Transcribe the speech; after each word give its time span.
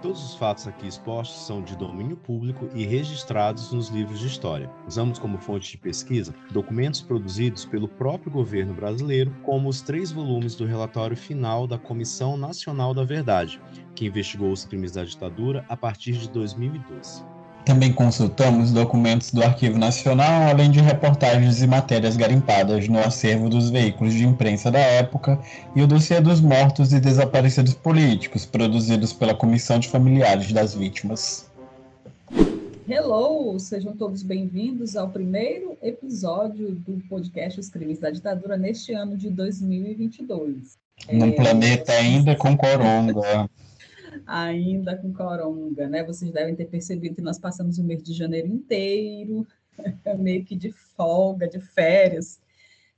Todos 0.00 0.24
os 0.24 0.36
fatos 0.36 0.68
aqui 0.68 0.86
expostos 0.86 1.44
são 1.44 1.60
de 1.60 1.76
domínio 1.76 2.16
público 2.16 2.68
e 2.72 2.86
registrados 2.86 3.72
nos 3.72 3.88
livros 3.88 4.20
de 4.20 4.28
história. 4.28 4.70
Usamos 4.86 5.18
como 5.18 5.38
fonte 5.38 5.72
de 5.72 5.78
pesquisa 5.78 6.32
documentos 6.52 7.00
produzidos 7.00 7.64
pelo 7.64 7.88
próprio 7.88 8.30
governo 8.30 8.72
brasileiro, 8.72 9.34
como 9.42 9.68
os 9.68 9.82
três 9.82 10.12
volumes 10.12 10.54
do 10.54 10.64
relatório 10.64 11.16
final 11.16 11.66
da 11.66 11.78
Comissão 11.78 12.36
Nacional 12.36 12.94
da 12.94 13.02
Verdade, 13.02 13.60
que 13.96 14.06
investigou 14.06 14.52
os 14.52 14.64
crimes 14.64 14.92
da 14.92 15.02
ditadura 15.02 15.64
a 15.68 15.76
partir 15.76 16.12
de 16.12 16.30
2012. 16.30 17.37
Também 17.64 17.92
consultamos 17.92 18.72
documentos 18.72 19.30
do 19.30 19.42
Arquivo 19.42 19.78
Nacional, 19.78 20.48
além 20.48 20.70
de 20.70 20.80
reportagens 20.80 21.60
e 21.62 21.66
matérias 21.66 22.16
garimpadas 22.16 22.88
no 22.88 22.98
acervo 22.98 23.48
dos 23.48 23.68
veículos 23.68 24.14
de 24.14 24.24
imprensa 24.24 24.70
da 24.70 24.78
época 24.78 25.38
e 25.76 25.82
o 25.82 25.86
dossiê 25.86 26.20
dos 26.20 26.40
mortos 26.40 26.92
e 26.92 27.00
desaparecidos 27.00 27.74
políticos, 27.74 28.46
produzidos 28.46 29.12
pela 29.12 29.34
Comissão 29.34 29.78
de 29.78 29.88
Familiares 29.88 30.50
das 30.50 30.74
Vítimas. 30.74 31.48
Hello, 32.88 33.58
sejam 33.58 33.94
todos 33.94 34.22
bem-vindos 34.22 34.96
ao 34.96 35.10
primeiro 35.10 35.76
episódio 35.82 36.70
do 36.70 37.02
podcast 37.06 37.60
Os 37.60 37.68
Crimes 37.68 37.98
da 37.98 38.10
Ditadura 38.10 38.56
neste 38.56 38.94
ano 38.94 39.14
de 39.14 39.28
2022. 39.28 40.78
Num 41.12 41.26
é... 41.26 41.32
planeta 41.32 41.92
ainda 41.92 42.34
com 42.34 42.56
coronga 42.56 43.48
ainda 44.26 44.96
com 44.96 45.12
coronga, 45.12 45.88
né? 45.88 46.04
Vocês 46.04 46.30
devem 46.30 46.54
ter 46.54 46.66
percebido 46.66 47.14
que 47.14 47.22
nós 47.22 47.38
passamos 47.38 47.78
o 47.78 47.84
mês 47.84 48.02
de 48.02 48.12
janeiro 48.12 48.48
inteiro, 48.48 49.46
meio 50.18 50.44
que 50.44 50.56
de 50.56 50.70
folga, 50.70 51.48
de 51.48 51.60
férias, 51.60 52.40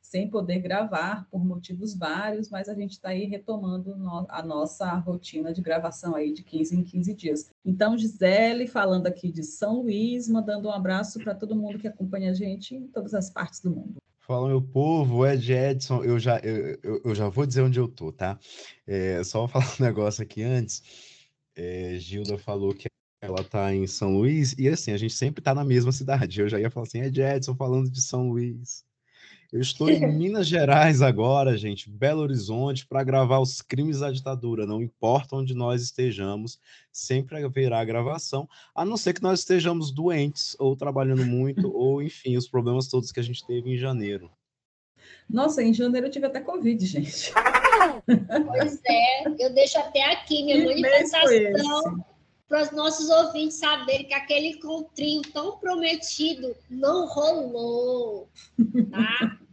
sem 0.00 0.28
poder 0.28 0.58
gravar 0.58 1.28
por 1.30 1.44
motivos 1.44 1.94
vários, 1.94 2.50
mas 2.50 2.68
a 2.68 2.74
gente 2.74 2.92
está 2.92 3.10
aí 3.10 3.26
retomando 3.26 3.94
a 4.28 4.42
nossa 4.42 4.92
rotina 4.94 5.52
de 5.52 5.62
gravação 5.62 6.16
aí 6.16 6.32
de 6.32 6.42
15 6.42 6.76
em 6.76 6.82
15 6.82 7.14
dias. 7.14 7.50
Então, 7.64 7.96
Gisele, 7.96 8.66
falando 8.66 9.06
aqui 9.06 9.30
de 9.30 9.44
São 9.44 9.82
Luís, 9.82 10.28
mandando 10.28 10.68
um 10.68 10.72
abraço 10.72 11.20
para 11.20 11.34
todo 11.34 11.54
mundo 11.54 11.78
que 11.78 11.86
acompanha 11.86 12.30
a 12.30 12.34
gente 12.34 12.74
em 12.74 12.88
todas 12.88 13.14
as 13.14 13.30
partes 13.30 13.60
do 13.60 13.70
mundo. 13.70 14.00
Fala, 14.30 14.48
meu 14.48 14.62
povo, 14.62 15.24
é 15.24 15.34
Ed 15.34 15.52
Edson. 15.52 16.04
Eu 16.04 16.18
já, 16.18 16.38
eu, 16.38 17.00
eu, 17.04 17.14
já 17.14 17.28
vou 17.28 17.44
dizer 17.44 17.62
onde 17.62 17.80
eu 17.80 17.88
tô, 17.88 18.12
tá? 18.12 18.38
É, 18.86 19.22
só 19.24 19.48
falar 19.48 19.66
um 19.80 19.82
negócio 19.82 20.22
aqui 20.22 20.42
antes. 20.42 21.09
É, 21.62 21.98
Gilda 21.98 22.38
falou 22.38 22.72
que 22.72 22.88
ela 23.20 23.44
tá 23.44 23.74
em 23.74 23.86
São 23.86 24.16
Luís, 24.16 24.54
e 24.58 24.66
assim, 24.66 24.92
a 24.92 24.96
gente 24.96 25.12
sempre 25.12 25.42
tá 25.42 25.54
na 25.54 25.62
mesma 25.62 25.92
cidade. 25.92 26.40
Eu 26.40 26.48
já 26.48 26.58
ia 26.58 26.70
falar 26.70 26.86
assim, 26.86 27.02
é 27.02 27.36
Edson 27.36 27.54
falando 27.54 27.90
de 27.90 28.00
São 28.00 28.30
Luís. 28.30 28.82
Eu 29.52 29.60
estou 29.60 29.90
em 29.90 30.00
Minas 30.10 30.48
Gerais 30.48 31.02
agora, 31.02 31.58
gente, 31.58 31.90
Belo 31.90 32.22
Horizonte, 32.22 32.86
para 32.86 33.04
gravar 33.04 33.40
os 33.40 33.60
crimes 33.60 34.00
da 34.00 34.10
ditadura. 34.10 34.64
Não 34.64 34.80
importa 34.80 35.36
onde 35.36 35.54
nós 35.54 35.82
estejamos, 35.82 36.58
sempre 36.90 37.44
haverá 37.44 37.84
gravação, 37.84 38.48
a 38.74 38.82
não 38.82 38.96
ser 38.96 39.12
que 39.12 39.22
nós 39.22 39.40
estejamos 39.40 39.90
doentes, 39.90 40.56
ou 40.58 40.74
trabalhando 40.74 41.26
muito, 41.26 41.70
ou 41.76 42.02
enfim, 42.02 42.38
os 42.38 42.48
problemas 42.48 42.88
todos 42.88 43.12
que 43.12 43.20
a 43.20 43.24
gente 43.24 43.46
teve 43.46 43.70
em 43.70 43.76
janeiro. 43.76 44.30
Nossa, 45.28 45.62
em 45.62 45.74
janeiro 45.74 46.06
eu 46.06 46.10
tive 46.10 46.24
até 46.24 46.40
Covid, 46.40 46.86
gente. 46.86 47.34
Pois 48.46 48.80
é, 48.86 49.24
eu 49.38 49.52
deixo 49.54 49.78
até 49.78 50.02
aqui 50.12 50.42
minha 50.42 50.64
manifestação 50.64 52.04
para 52.50 52.62
os 52.62 52.72
nossos 52.72 53.08
ouvintes 53.08 53.58
saberem 53.58 54.06
que 54.06 54.14
aquele 54.14 54.48
encontrinho 54.48 55.22
tão 55.32 55.58
prometido 55.58 56.56
não 56.68 57.06
rolou, 57.06 58.28
tá? 58.90 59.38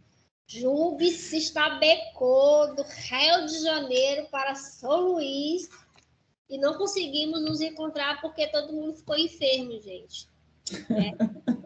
Jube 0.50 1.10
se 1.10 1.36
estabecou 1.36 2.74
do 2.74 2.82
Rio 2.82 3.46
de 3.46 3.62
Janeiro 3.62 4.26
para 4.30 4.54
São 4.54 5.12
Luís 5.12 5.68
e 6.48 6.58
não 6.58 6.74
conseguimos 6.74 7.40
nos 7.42 7.60
encontrar 7.60 8.20
porque 8.20 8.48
todo 8.48 8.72
mundo 8.72 8.94
ficou 8.96 9.16
enfermo, 9.16 9.78
gente. 9.80 10.26
É. 10.90 11.54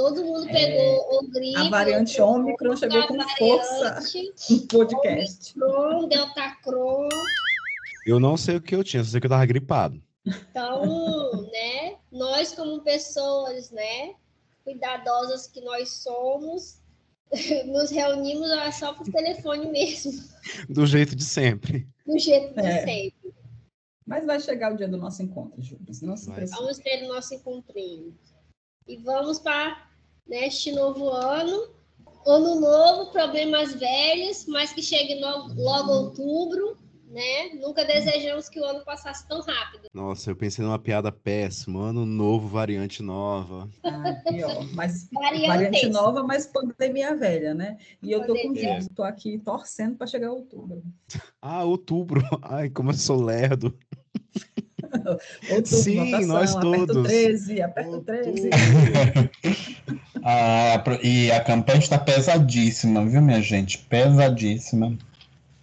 Todo 0.00 0.24
mundo 0.24 0.48
é, 0.48 0.52
pegou 0.52 1.18
o 1.18 1.28
gripe. 1.28 1.58
A 1.58 1.68
variante 1.68 2.22
Ômicron 2.22 2.74
chegou 2.74 3.06
com 3.06 3.20
força 3.36 4.00
no 4.48 4.66
podcast. 4.66 5.62
Omicron, 5.62 6.08
Deltacron. 6.08 7.08
Eu 8.06 8.18
não 8.18 8.34
sei 8.34 8.56
o 8.56 8.62
que 8.62 8.74
eu 8.74 8.82
tinha, 8.82 9.04
só 9.04 9.10
sei 9.10 9.20
que 9.20 9.26
eu 9.26 9.30
tava 9.30 9.44
gripado. 9.44 10.02
Então, 10.24 11.42
né, 11.52 11.98
nós 12.10 12.54
como 12.54 12.80
pessoas, 12.80 13.70
né, 13.70 14.14
cuidadosas 14.64 15.46
que 15.46 15.60
nós 15.60 15.90
somos, 16.02 16.80
nos 17.66 17.90
reunimos 17.90 18.48
só 18.76 18.94
por 18.94 19.06
telefone 19.06 19.70
mesmo. 19.70 20.12
Do 20.66 20.86
jeito 20.86 21.14
de 21.14 21.24
sempre. 21.24 21.86
Do 22.06 22.18
jeito 22.18 22.54
de 22.54 22.66
é. 22.66 22.86
sempre. 22.86 23.34
Mas 24.06 24.24
vai 24.24 24.40
chegar 24.40 24.72
o 24.72 24.76
dia 24.78 24.88
do 24.88 24.96
nosso 24.96 25.22
encontro, 25.22 25.60
Júlio. 25.60 25.84
Não 26.00 26.16
se 26.16 26.30
Vamos 26.30 26.78
ter 26.78 27.04
o 27.04 27.08
nosso 27.08 27.34
encontrinho. 27.34 28.16
E 28.88 28.96
vamos 28.96 29.38
para 29.38 29.89
neste 30.30 30.70
novo 30.72 31.10
ano. 31.10 31.68
Ano 32.26 32.60
novo, 32.60 33.10
problemas 33.10 33.74
velhos, 33.74 34.46
mas 34.46 34.72
que 34.72 34.82
chegue 34.82 35.18
logo, 35.20 35.54
logo 35.54 35.90
outubro, 35.90 36.76
né? 37.08 37.48
Nunca 37.54 37.82
desejamos 37.84 38.48
que 38.48 38.60
o 38.60 38.64
ano 38.64 38.84
passasse 38.84 39.26
tão 39.26 39.40
rápido. 39.40 39.88
Nossa, 39.92 40.30
eu 40.30 40.36
pensei 40.36 40.62
numa 40.62 40.78
piada 40.78 41.10
péssima. 41.10 41.88
Ano 41.88 42.04
novo, 42.04 42.46
variante 42.46 43.02
nova. 43.02 43.68
Ah, 43.82 44.22
pior. 44.28 44.66
Mas 44.74 45.08
variante, 45.10 45.46
variante 45.48 45.88
nova, 45.88 46.22
mas 46.22 46.46
pandemia 46.46 47.16
velha, 47.16 47.54
né? 47.54 47.78
E 48.02 48.12
eu 48.12 48.24
tô 48.26 48.34
com 48.34 48.54
é. 48.56 48.80
tô 48.94 49.02
aqui 49.02 49.38
torcendo 49.38 49.96
para 49.96 50.06
chegar 50.06 50.30
outubro. 50.30 50.82
Ah, 51.42 51.64
outubro. 51.64 52.22
Ai, 52.42 52.68
como 52.68 52.90
eu 52.90 52.94
sou 52.94 53.24
lerdo. 53.24 53.74
Outubro, 55.50 55.66
Sim, 55.66 56.10
votação, 56.10 56.26
nós 56.26 56.54
todos. 56.54 57.06
13, 57.06 57.62
aperta 57.62 58.00
13. 58.00 58.50
ah, 60.22 60.82
e 61.02 61.30
a 61.30 61.40
campanha 61.40 61.78
está 61.78 61.98
pesadíssima, 61.98 63.04
viu, 63.04 63.22
minha 63.22 63.40
gente? 63.40 63.78
Pesadíssima. 63.78 64.96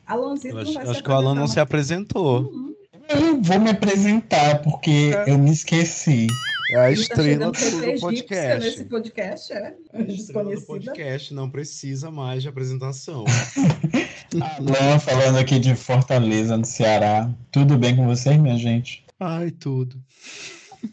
Alonzito 0.06 0.58
acho, 0.58 0.80
acho 0.80 1.04
que 1.04 1.10
o 1.10 1.14
Alan 1.14 1.36
não 1.36 1.48
se 1.48 1.60
apresentou. 1.60 2.42
Uhum. 2.42 2.74
Eu 3.10 3.42
vou 3.42 3.60
me 3.60 3.70
apresentar, 3.70 4.62
porque 4.62 5.12
é. 5.14 5.32
eu 5.32 5.38
me 5.38 5.52
esqueci. 5.52 6.28
É 6.72 6.76
a 6.76 6.82
tá 6.82 6.92
estrela 6.92 7.52
tá 7.52 7.60
do 7.60 8.00
podcast. 8.00 8.66
Nesse 8.66 8.84
podcast, 8.86 9.54
é. 9.54 9.74
A 9.94 10.02
estrela 10.02 10.56
do 10.56 10.62
podcast 10.62 11.34
não 11.34 11.50
precisa 11.50 12.12
mais 12.12 12.42
de 12.42 12.50
apresentação. 12.50 13.24
Alan 14.60 15.00
falando 15.00 15.38
aqui 15.38 15.60
de 15.60 15.76
Fortaleza, 15.76 16.58
no 16.58 16.66
Ceará. 16.66 17.30
Tudo 17.52 17.78
bem 17.78 17.96
com 17.96 18.06
vocês, 18.06 18.38
minha 18.38 18.58
gente? 18.58 19.06
Ai, 19.20 19.52
tudo. 19.52 19.96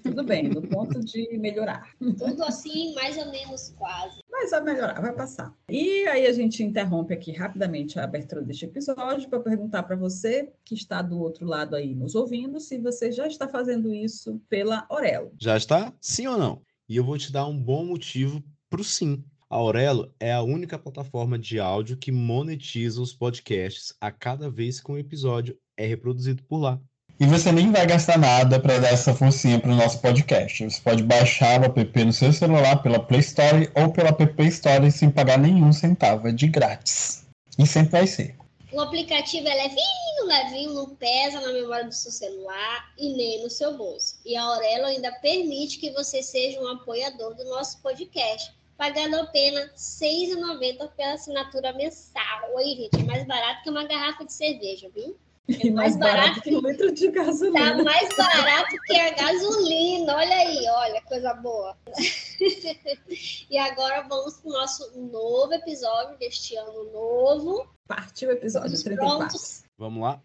Tudo 0.03 0.25
bem, 0.25 0.49
no 0.49 0.63
ponto 0.63 1.01
de 1.01 1.37
melhorar. 1.39 1.91
Tudo 1.99 2.43
assim, 2.45 2.95
mais 2.95 3.17
ou 3.17 3.31
menos 3.31 3.75
quase. 3.77 4.19
Mas 4.31 4.51
vai 4.51 4.63
melhorar, 4.63 5.01
vai 5.01 5.13
passar. 5.13 5.55
E 5.69 6.07
aí 6.07 6.27
a 6.27 6.33
gente 6.33 6.63
interrompe 6.63 7.15
aqui 7.15 7.33
rapidamente 7.33 7.99
a 7.99 8.05
abertura 8.05 8.43
deste 8.43 8.65
episódio 8.65 9.29
para 9.29 9.41
perguntar 9.41 9.83
para 9.85 9.97
você 9.97 10.53
que 10.65 10.75
está 10.75 11.03
do 11.03 11.19
outro 11.19 11.47
lado 11.47 11.77
aí 11.77 11.95
nos 11.95 12.15
ouvindo 12.15 12.61
se 12.61 12.79
você 12.79 13.13
já 13.13 13.27
está 13.27 13.49
fazendo 13.49 13.95
isso 13.95 14.41
pela 14.49 14.87
Aurelo. 14.89 15.33
Já 15.39 15.57
está? 15.57 15.93
Sim 16.01 16.27
ou 16.27 16.39
não? 16.39 16.63
E 16.89 16.97
eu 16.97 17.05
vou 17.05 17.17
te 17.17 17.33
dar 17.33 17.47
um 17.47 17.59
bom 17.59 17.85
motivo 17.85 18.43
para 18.69 18.81
o 18.81 18.85
sim. 18.85 19.25
A 19.49 19.57
Aurelo 19.57 20.13
é 20.19 20.33
a 20.33 20.43
única 20.43 20.79
plataforma 20.79 21.39
de 21.39 21.61
áudio 21.61 21.97
que 21.97 22.11
monetiza 22.11 23.01
os 23.01 23.15
podcasts 23.15 23.95
a 24.01 24.11
cada 24.11 24.51
vez 24.51 24.81
que 24.81 24.91
um 24.91 24.99
episódio 24.99 25.57
é 25.77 25.87
reproduzido 25.87 26.43
por 26.43 26.59
lá. 26.59 26.81
E 27.21 27.27
você 27.27 27.53
nem 27.53 27.71
vai 27.71 27.87
gastar 27.87 28.19
nada 28.19 28.59
para 28.59 28.81
dar 28.81 28.89
essa 28.89 29.15
forcinha 29.15 29.61
para 29.61 29.71
o 29.71 29.77
nosso 29.77 30.01
podcast. 30.01 30.65
Você 30.65 30.81
pode 30.81 31.05
baixar 31.05 31.61
o 31.61 31.65
app 31.65 32.05
no 32.05 32.13
seu 32.13 32.33
celular 32.33 32.83
pela 32.83 32.99
Play 32.99 33.21
Store 33.21 33.71
ou 33.77 33.93
pela 33.93 34.09
App 34.09 34.43
Store 34.49 34.91
sem 34.91 35.09
pagar 35.11 35.39
nenhum 35.39 35.73
centavo. 35.73 36.27
É 36.27 36.33
de 36.33 36.49
grátis. 36.49 37.25
E 37.57 37.65
sempre 37.69 37.93
vai 37.93 38.07
ser. 38.09 38.35
O 38.73 38.81
aplicativo 38.81 39.47
é 39.47 39.55
levinho, 39.55 40.27
levinho, 40.27 40.75
não 40.75 40.97
pesa 40.97 41.41
na 41.41 41.53
memória 41.53 41.85
do 41.85 41.95
seu 41.95 42.11
celular 42.11 42.93
e 42.99 43.17
nem 43.17 43.45
no 43.45 43.49
seu 43.49 43.77
bolso. 43.79 44.19
E 44.27 44.37
a 44.37 44.43
Aurelo 44.43 44.87
ainda 44.87 45.13
permite 45.21 45.79
que 45.79 45.93
você 45.93 46.21
seja 46.21 46.61
um 46.61 46.67
apoiador 46.67 47.37
do 47.37 47.45
nosso 47.45 47.81
podcast, 47.81 48.53
pagando 48.77 49.21
apenas 49.21 50.01
R$ 50.01 50.09
6,90 50.09 50.91
pela 50.97 51.13
assinatura 51.13 51.73
mensal. 51.75 52.55
Oi, 52.57 52.65
gente, 52.65 53.01
é 53.01 53.05
mais 53.05 53.25
barato 53.25 53.63
que 53.63 53.71
uma 53.71 53.85
garrafa 53.85 54.25
de 54.25 54.33
cerveja, 54.33 54.91
viu? 54.93 55.17
É 55.47 55.71
mais, 55.71 55.75
mais 55.75 55.97
barato, 55.99 56.29
barato, 56.29 56.41
que 56.41 56.57
um 56.57 56.61
litro 56.61 56.93
de 56.93 57.11
gasolina. 57.11 57.77
Tá 57.77 57.83
mais 57.83 58.09
barato 58.17 58.77
que 58.87 58.99
a 58.99 59.11
gasolina. 59.11 60.17
Olha 60.17 60.37
aí, 60.37 60.67
olha, 60.69 61.03
coisa 61.03 61.35
boa. 61.35 61.77
e 63.51 63.59
agora 63.59 64.07
vamos 64.09 64.41
para 64.41 64.51
o 64.51 64.53
nosso 64.55 64.99
novo 64.99 65.53
episódio 65.53 66.17
deste 66.19 66.57
ano 66.57 66.91
novo. 66.91 67.69
Partiu 67.87 68.31
o 68.31 68.33
episódio 68.33 68.83
34. 68.83 69.19
Prontos. 69.19 69.65
Vamos 69.77 70.03
lá. 70.03 70.23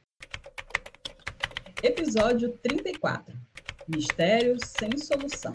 Episódio 1.83 2.57
34 2.63 3.36
Mistérios 3.89 4.62
sem 4.63 4.98
solução. 4.98 5.51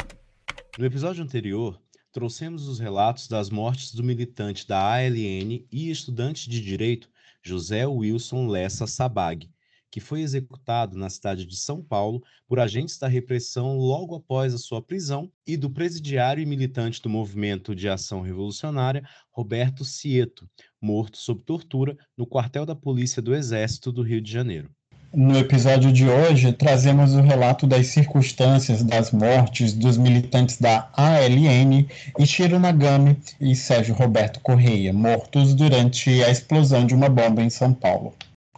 No 0.76 0.84
episódio 0.84 1.24
anterior, 1.24 1.80
trouxemos 2.12 2.68
os 2.68 2.78
relatos 2.78 3.28
das 3.28 3.48
mortes 3.48 3.94
do 3.94 4.04
militante 4.04 4.68
da 4.68 4.78
ALN 4.78 5.66
e 5.72 5.90
estudante 5.90 6.50
de 6.50 6.60
direito 6.60 7.08
José 7.42 7.86
Wilson 7.86 8.46
Lessa 8.46 8.86
Sabag, 8.86 9.50
que 9.94 10.00
foi 10.00 10.22
executado 10.22 10.98
na 10.98 11.08
cidade 11.08 11.46
de 11.46 11.56
São 11.56 11.80
Paulo 11.80 12.20
por 12.48 12.58
agentes 12.58 12.98
da 12.98 13.06
repressão 13.06 13.78
logo 13.78 14.16
após 14.16 14.52
a 14.52 14.58
sua 14.58 14.82
prisão, 14.82 15.30
e 15.46 15.56
do 15.56 15.70
presidiário 15.70 16.42
e 16.42 16.46
militante 16.46 17.00
do 17.00 17.08
Movimento 17.08 17.76
de 17.76 17.88
Ação 17.88 18.20
Revolucionária, 18.20 19.04
Roberto 19.30 19.84
Cieto, 19.84 20.50
morto 20.82 21.16
sob 21.16 21.42
tortura 21.42 21.96
no 22.18 22.26
quartel 22.26 22.66
da 22.66 22.74
Polícia 22.74 23.22
do 23.22 23.36
Exército 23.36 23.92
do 23.92 24.02
Rio 24.02 24.20
de 24.20 24.32
Janeiro. 24.32 24.68
No 25.14 25.38
episódio 25.38 25.92
de 25.92 26.08
hoje, 26.08 26.52
trazemos 26.52 27.14
o 27.14 27.20
relato 27.20 27.64
das 27.64 27.86
circunstâncias 27.86 28.82
das 28.82 29.12
mortes 29.12 29.72
dos 29.72 29.96
militantes 29.96 30.58
da 30.58 30.90
ALN 30.94 31.86
Ishiro 32.18 32.58
Nagami 32.58 33.16
e 33.40 33.54
Sérgio 33.54 33.94
Roberto 33.94 34.40
Correia, 34.40 34.92
mortos 34.92 35.54
durante 35.54 36.10
a 36.24 36.32
explosão 36.32 36.84
de 36.84 36.96
uma 36.96 37.08
bomba 37.08 37.44
em 37.44 37.48
São 37.48 37.72
Paulo 37.72 38.12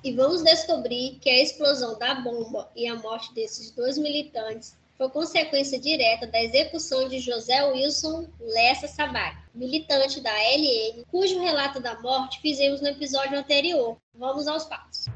e 0.07 0.13
vamos 0.13 0.41
descobrir 0.41 1.19
que 1.21 1.29
a 1.29 1.43
explosão 1.43 1.99
da 1.99 2.15
bomba 2.15 2.71
e 2.77 2.87
a 2.87 2.95
morte 2.95 3.35
desses 3.35 3.73
dois 3.73 3.99
militantes 3.99 4.79
foi 4.97 5.11
consequência 5.11 5.81
direta 5.81 6.29
da 6.29 6.41
execução 6.41 7.09
de 7.09 7.19
José 7.19 7.65
Wilson 7.73 8.29
Lessa 8.39 8.87
Sabac, 8.87 9.37
militante 9.53 10.21
da 10.21 10.31
LN, 10.31 11.05
cujo 11.11 11.41
relato 11.41 11.81
da 11.81 12.01
morte 12.01 12.41
fizemos 12.41 12.81
no 12.81 12.87
episódio 12.87 13.37
anterior. 13.37 13.97
Vamos 14.15 14.47
aos 14.47 14.63
fatos. 14.67 15.07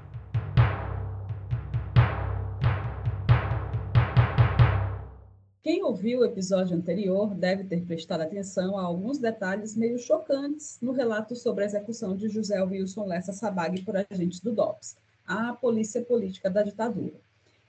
Quem 5.63 5.83
ouviu 5.83 6.21
o 6.21 6.25
episódio 6.25 6.75
anterior 6.75 7.35
deve 7.35 7.65
ter 7.65 7.85
prestado 7.85 8.23
atenção 8.23 8.79
a 8.79 8.83
alguns 8.83 9.19
detalhes 9.19 9.77
meio 9.77 9.99
chocantes 9.99 10.79
no 10.81 10.91
relato 10.91 11.37
sobre 11.37 11.65
a 11.65 11.67
execução 11.67 12.17
de 12.17 12.31
José 12.31 12.63
Wilson 12.63 13.05
Lessa 13.05 13.35
Sabag 13.35 13.83
por 13.83 13.95
agentes 13.95 14.41
do 14.41 14.53
DOPS, 14.53 14.97
a 15.27 15.53
polícia 15.53 16.01
política 16.01 16.49
da 16.49 16.63
ditadura. 16.63 17.13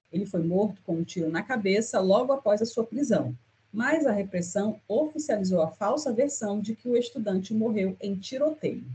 Ele 0.10 0.26
foi 0.26 0.42
morto 0.42 0.82
com 0.86 0.96
um 0.96 1.04
tiro 1.04 1.30
na 1.30 1.44
cabeça 1.44 2.00
logo 2.00 2.32
após 2.32 2.62
a 2.62 2.66
sua 2.66 2.86
prisão, 2.86 3.36
mas 3.74 4.06
a 4.06 4.14
repressão 4.14 4.80
oficializou 4.88 5.62
a 5.62 5.72
falsa 5.72 6.14
versão 6.14 6.62
de 6.62 6.74
que 6.74 6.88
o 6.88 6.96
estudante 6.96 7.54
morreu 7.54 7.98
em 8.00 8.16
tiroteio. 8.16 8.86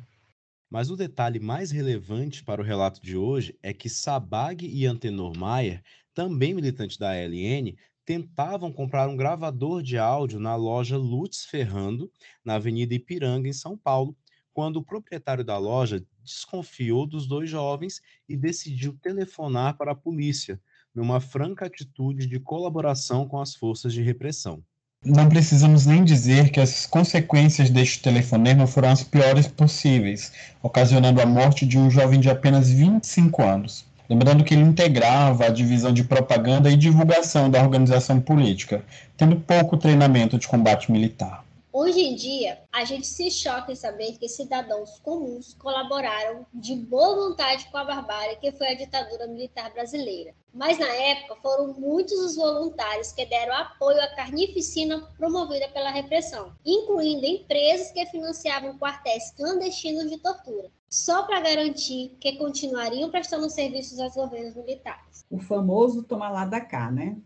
Mas 0.70 0.90
o 0.90 0.96
detalhe 0.96 1.38
mais 1.38 1.70
relevante 1.70 2.42
para 2.42 2.62
o 2.62 2.64
relato 2.64 3.02
de 3.02 3.14
hoje 3.14 3.58
é 3.62 3.75
que 3.75 3.90
Sabag 3.90 4.66
e 4.66 4.87
Antenor 4.87 5.37
Maier, 5.37 5.82
também 6.14 6.54
militante 6.54 6.99
da 6.99 7.10
ALN, 7.10 7.76
tentavam 8.06 8.72
comprar 8.72 9.08
um 9.08 9.16
gravador 9.16 9.82
de 9.82 9.98
áudio 9.98 10.38
na 10.38 10.54
loja 10.54 10.96
Lutz 10.96 11.44
Ferrando, 11.44 12.08
na 12.44 12.54
Avenida 12.54 12.94
Ipiranga, 12.94 13.48
em 13.48 13.52
São 13.52 13.76
Paulo, 13.76 14.16
quando 14.54 14.76
o 14.76 14.84
proprietário 14.84 15.44
da 15.44 15.58
loja 15.58 16.02
desconfiou 16.22 17.04
dos 17.04 17.26
dois 17.26 17.50
jovens 17.50 18.00
e 18.28 18.36
decidiu 18.36 18.96
telefonar 19.02 19.76
para 19.76 19.90
a 19.90 19.94
polícia, 19.94 20.58
numa 20.94 21.20
franca 21.20 21.66
atitude 21.66 22.26
de 22.26 22.38
colaboração 22.38 23.28
com 23.28 23.40
as 23.40 23.54
forças 23.54 23.92
de 23.92 24.02
repressão. 24.02 24.62
Não 25.04 25.28
precisamos 25.28 25.84
nem 25.84 26.02
dizer 26.02 26.50
que 26.50 26.60
as 26.60 26.86
consequências 26.86 27.70
deste 27.70 28.00
telefonema 28.02 28.66
foram 28.66 28.90
as 28.90 29.02
piores 29.02 29.46
possíveis, 29.46 30.32
ocasionando 30.62 31.20
a 31.20 31.26
morte 31.26 31.66
de 31.66 31.76
um 31.76 31.90
jovem 31.90 32.18
de 32.18 32.30
apenas 32.30 32.70
25 32.70 33.42
anos. 33.42 33.84
Lembrando 34.08 34.44
que 34.44 34.54
ele 34.54 34.62
integrava 34.62 35.46
a 35.46 35.50
divisão 35.50 35.92
de 35.92 36.04
propaganda 36.04 36.70
e 36.70 36.76
divulgação 36.76 37.50
da 37.50 37.60
organização 37.60 38.20
política, 38.20 38.84
tendo 39.16 39.40
pouco 39.40 39.76
treinamento 39.76 40.38
de 40.38 40.46
combate 40.46 40.92
militar. 40.92 41.44
Hoje 41.78 42.00
em 42.00 42.14
dia, 42.14 42.58
a 42.72 42.86
gente 42.86 43.06
se 43.06 43.30
choca 43.30 43.70
em 43.70 43.76
saber 43.76 44.16
que 44.16 44.30
cidadãos 44.30 44.98
comuns 45.00 45.52
colaboraram 45.52 46.46
de 46.54 46.74
boa 46.74 47.28
vontade 47.28 47.68
com 47.70 47.76
a 47.76 47.84
barbárie 47.84 48.36
que 48.36 48.50
foi 48.52 48.68
a 48.68 48.74
ditadura 48.74 49.26
militar 49.26 49.70
brasileira. 49.74 50.32
Mas 50.54 50.78
na 50.78 50.88
época 50.88 51.36
foram 51.42 51.74
muitos 51.74 52.18
os 52.18 52.36
voluntários 52.36 53.12
que 53.12 53.26
deram 53.26 53.54
apoio 53.54 54.00
à 54.00 54.06
carnificina 54.06 55.02
promovida 55.18 55.68
pela 55.68 55.90
repressão, 55.90 56.50
incluindo 56.64 57.26
empresas 57.26 57.90
que 57.90 58.06
financiavam 58.06 58.78
quartéis 58.78 59.32
clandestinos 59.32 60.10
de 60.10 60.16
tortura, 60.16 60.70
só 60.88 61.24
para 61.24 61.40
garantir 61.40 62.16
que 62.20 62.36
continuariam 62.36 63.10
prestando 63.10 63.50
serviços 63.50 63.98
aos 63.98 64.14
governos 64.14 64.54
militares. 64.54 65.24
O 65.30 65.38
famoso 65.38 66.02
toma 66.02 66.28
lá 66.30 66.44
da 66.44 66.60
cá, 66.60 66.90
né? 66.90 67.16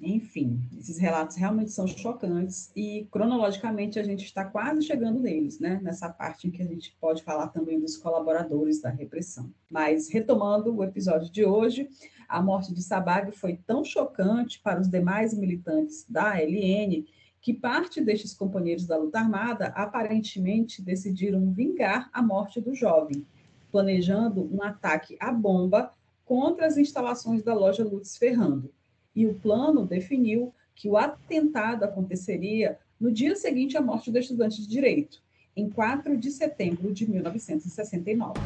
Enfim, 0.00 0.62
esses 0.78 0.96
relatos 0.96 1.34
realmente 1.34 1.72
são 1.72 1.84
chocantes 1.84 2.70
e 2.76 3.08
cronologicamente 3.10 3.98
a 3.98 4.04
gente 4.04 4.24
está 4.24 4.44
quase 4.44 4.82
chegando 4.82 5.18
neles, 5.18 5.58
né? 5.58 5.80
Nessa 5.82 6.08
parte 6.08 6.46
em 6.46 6.52
que 6.52 6.62
a 6.62 6.66
gente 6.66 6.96
pode 7.00 7.24
falar 7.24 7.48
também 7.48 7.80
dos 7.80 7.96
colaboradores 7.96 8.80
da 8.80 8.90
repressão. 8.90 9.52
Mas 9.68 10.08
retomando 10.08 10.72
o 10.72 10.84
episódio 10.84 11.28
de 11.32 11.44
hoje, 11.44 11.88
a 12.28 12.40
morte 12.40 12.72
de 12.72 12.80
Sabag 12.80 13.32
foi 13.32 13.56
tão 13.66 13.84
chocante 13.84 14.60
para 14.60 14.80
os 14.80 14.88
demais 14.88 15.34
militantes 15.34 16.06
da 16.08 16.34
ALN 16.34 17.04
que 17.40 17.54
parte 17.54 18.00
destes 18.00 18.34
companheiros 18.34 18.86
da 18.86 18.96
luta 18.96 19.18
armada 19.18 19.66
aparentemente 19.68 20.82
decidiram 20.82 21.52
vingar 21.52 22.10
a 22.12 22.22
morte 22.22 22.60
do 22.60 22.74
jovem, 22.74 23.24
planejando 23.70 24.48
um 24.52 24.62
ataque 24.62 25.16
à 25.20 25.32
bomba 25.32 25.92
contra 26.24 26.66
as 26.66 26.76
instalações 26.76 27.42
da 27.42 27.54
loja 27.54 27.84
Lutz 27.84 28.16
Ferrando 28.16 28.70
e 29.14 29.26
o 29.26 29.34
plano 29.34 29.86
definiu 29.86 30.52
que 30.74 30.88
o 30.88 30.96
atentado 30.96 31.84
aconteceria 31.84 32.78
no 33.00 33.10
dia 33.10 33.34
seguinte 33.34 33.76
à 33.76 33.80
morte 33.80 34.10
do 34.10 34.18
estudante 34.18 34.60
de 34.60 34.68
direito, 34.68 35.20
em 35.56 35.68
4 35.68 36.16
de 36.16 36.30
setembro 36.30 36.92
de 36.92 37.10
1969. 37.10 38.38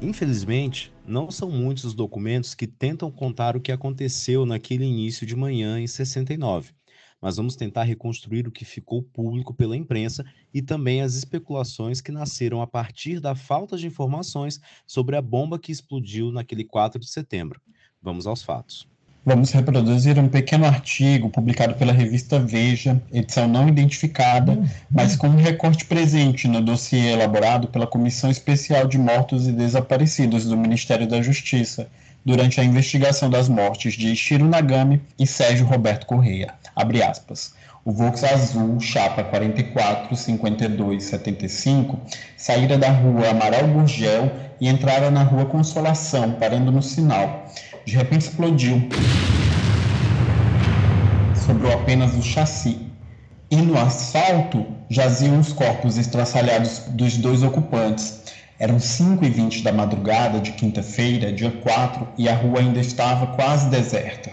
Infelizmente, 0.00 0.92
não 1.06 1.30
são 1.30 1.50
muitos 1.50 1.84
os 1.84 1.94
documentos 1.94 2.54
que 2.54 2.66
tentam 2.66 3.10
contar 3.10 3.56
o 3.56 3.60
que 3.60 3.72
aconteceu 3.72 4.46
naquele 4.46 4.84
início 4.84 5.26
de 5.26 5.36
manhã 5.36 5.78
em 5.80 5.86
69, 5.86 6.72
mas 7.20 7.36
vamos 7.36 7.56
tentar 7.56 7.84
reconstruir 7.84 8.46
o 8.46 8.50
que 8.50 8.64
ficou 8.64 9.02
público 9.02 9.52
pela 9.52 9.76
imprensa 9.76 10.24
e 10.52 10.62
também 10.62 11.02
as 11.02 11.14
especulações 11.14 12.00
que 12.00 12.10
nasceram 12.12 12.62
a 12.62 12.66
partir 12.66 13.20
da 13.20 13.34
falta 13.34 13.76
de 13.76 13.86
informações 13.86 14.60
sobre 14.86 15.16
a 15.16 15.22
bomba 15.22 15.58
que 15.58 15.72
explodiu 15.72 16.32
naquele 16.32 16.64
4 16.64 17.00
de 17.00 17.10
setembro. 17.10 17.60
Vamos 18.02 18.26
aos 18.26 18.42
fatos. 18.42 18.88
Vamos 19.22 19.50
reproduzir 19.50 20.18
um 20.18 20.30
pequeno 20.30 20.64
artigo 20.64 21.28
publicado 21.28 21.74
pela 21.74 21.92
revista 21.92 22.38
Veja, 22.38 23.00
edição 23.12 23.46
não 23.46 23.68
identificada, 23.68 24.58
mas 24.90 25.14
com 25.14 25.28
um 25.28 25.36
recorte 25.36 25.84
presente 25.84 26.48
no 26.48 26.62
dossiê 26.62 27.12
elaborado 27.12 27.68
pela 27.68 27.86
Comissão 27.86 28.30
Especial 28.30 28.86
de 28.86 28.96
Mortos 28.96 29.46
e 29.46 29.52
Desaparecidos 29.52 30.46
do 30.46 30.56
Ministério 30.56 31.06
da 31.06 31.20
Justiça, 31.20 31.86
durante 32.24 32.60
a 32.60 32.64
investigação 32.64 33.30
das 33.30 33.48
mortes 33.48 33.94
de 33.94 34.14
Shiro 34.14 34.46
Nagami 34.46 35.00
e 35.18 35.26
Sérgio 35.26 35.66
Roberto 35.66 36.06
Correia. 36.06 36.54
Abre 36.74 37.02
aspas. 37.02 37.54
O 37.84 37.92
Vox 37.92 38.22
Azul, 38.24 38.78
chapa 38.78 39.24
44 39.24 40.14
52 40.14 41.02
75, 41.02 41.98
saíra 42.36 42.76
da 42.76 42.90
rua 42.90 43.30
Amaral 43.30 43.66
Gurgel 43.68 44.30
e 44.60 44.68
entrara 44.68 45.10
na 45.10 45.22
rua 45.22 45.46
Consolação, 45.46 46.32
parando 46.32 46.70
no 46.70 46.82
sinal 46.82 47.46
de 47.84 47.96
repente 47.96 48.22
explodiu. 48.22 48.88
Sobrou 51.34 51.72
apenas 51.72 52.14
o 52.14 52.22
chassi. 52.22 52.86
E 53.50 53.56
no 53.56 53.76
asfalto 53.76 54.64
jaziam 54.88 55.40
os 55.40 55.52
corpos 55.52 55.98
estraçalhados 55.98 56.84
dos 56.90 57.16
dois 57.16 57.42
ocupantes. 57.42 58.22
Eram 58.60 58.78
5 58.78 59.24
e 59.24 59.30
20 59.30 59.62
da 59.62 59.72
madrugada 59.72 60.38
de 60.38 60.52
quinta-feira, 60.52 61.32
dia 61.32 61.50
4, 61.62 62.06
e 62.18 62.28
a 62.28 62.34
rua 62.34 62.60
ainda 62.60 62.78
estava 62.78 63.34
quase 63.34 63.70
deserta. 63.70 64.30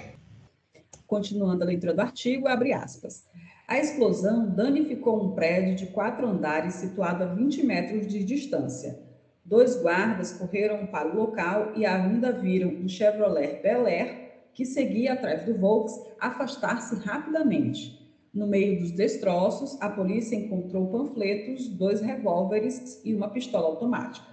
Continuando 1.07 1.63
a 1.63 1.65
leitura 1.65 1.93
do 1.93 2.01
artigo, 2.01 2.45
abre 2.45 2.73
aspas. 2.73 3.23
A 3.65 3.79
explosão 3.79 4.49
danificou 4.49 5.23
um 5.23 5.31
prédio 5.33 5.77
de 5.77 5.85
quatro 5.93 6.27
andares 6.27 6.73
situado 6.73 7.23
a 7.23 7.27
20 7.27 7.65
metros 7.65 8.05
de 8.05 8.21
distância. 8.21 8.99
Dois 9.45 9.81
guardas 9.81 10.33
correram 10.33 10.87
para 10.87 11.07
o 11.07 11.15
local 11.15 11.71
e 11.77 11.85
ainda 11.85 12.33
viram 12.33 12.67
um 12.67 12.89
Chevrolet 12.89 13.61
Bel 13.63 13.87
Air, 13.87 14.33
que 14.53 14.65
seguia 14.65 15.13
atrás 15.13 15.45
do 15.45 15.57
Volks, 15.57 15.93
afastar-se 16.19 16.95
rapidamente. 16.95 17.96
No 18.37 18.45
meio 18.45 18.79
dos 18.79 18.91
destroços, 18.91 19.81
a 19.81 19.89
polícia 19.89 20.35
encontrou 20.35 20.91
panfletos, 20.91 21.67
dois 21.69 22.01
revólveres 22.01 23.01
e 23.03 23.11
uma 23.11 23.29
pistola 23.29 23.65
automática. 23.65 24.27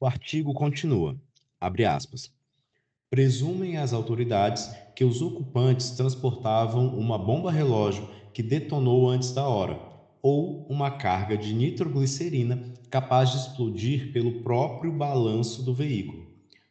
O 0.00 0.04
artigo 0.04 0.52
continua. 0.52 1.16
Abre 1.60 1.84
aspas. 1.84 2.28
Presumem 3.08 3.76
as 3.76 3.92
autoridades 3.92 4.68
que 4.96 5.04
os 5.04 5.22
ocupantes 5.22 5.90
transportavam 5.90 6.88
uma 6.98 7.16
bomba 7.16 7.52
relógio 7.52 8.08
que 8.34 8.42
detonou 8.42 9.08
antes 9.08 9.30
da 9.32 9.46
hora, 9.46 9.78
ou 10.20 10.66
uma 10.68 10.90
carga 10.90 11.38
de 11.38 11.54
nitroglicerina 11.54 12.60
capaz 12.90 13.30
de 13.30 13.36
explodir 13.36 14.12
pelo 14.12 14.42
próprio 14.42 14.90
balanço 14.90 15.62
do 15.62 15.72
veículo. 15.72 16.26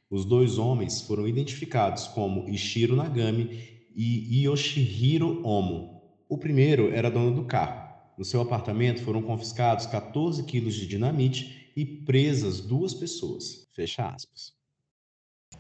Os 0.09 0.25
dois 0.25 0.57
homens 0.57 0.99
foram 0.99 1.25
identificados 1.25 2.05
como 2.05 2.49
Ishiro 2.49 2.97
Nagami 2.97 3.61
e 3.95 4.43
Yoshihiro 4.43 5.41
Omo. 5.47 5.96
O 6.29 6.37
primeiro 6.37 6.93
era 6.93 7.09
dono 7.09 7.33
do 7.33 7.45
carro. 7.45 7.87
No 8.17 8.25
seu 8.25 8.41
apartamento 8.41 9.01
foram 9.01 9.21
confiscados 9.21 9.85
14 9.85 10.43
quilos 10.43 10.73
de 10.73 10.85
dinamite 10.85 11.71
e 11.75 11.85
presas 11.85 12.59
duas 12.59 12.93
pessoas. 12.93 13.67
Fecha 13.73 14.09
aspas. 14.09 14.57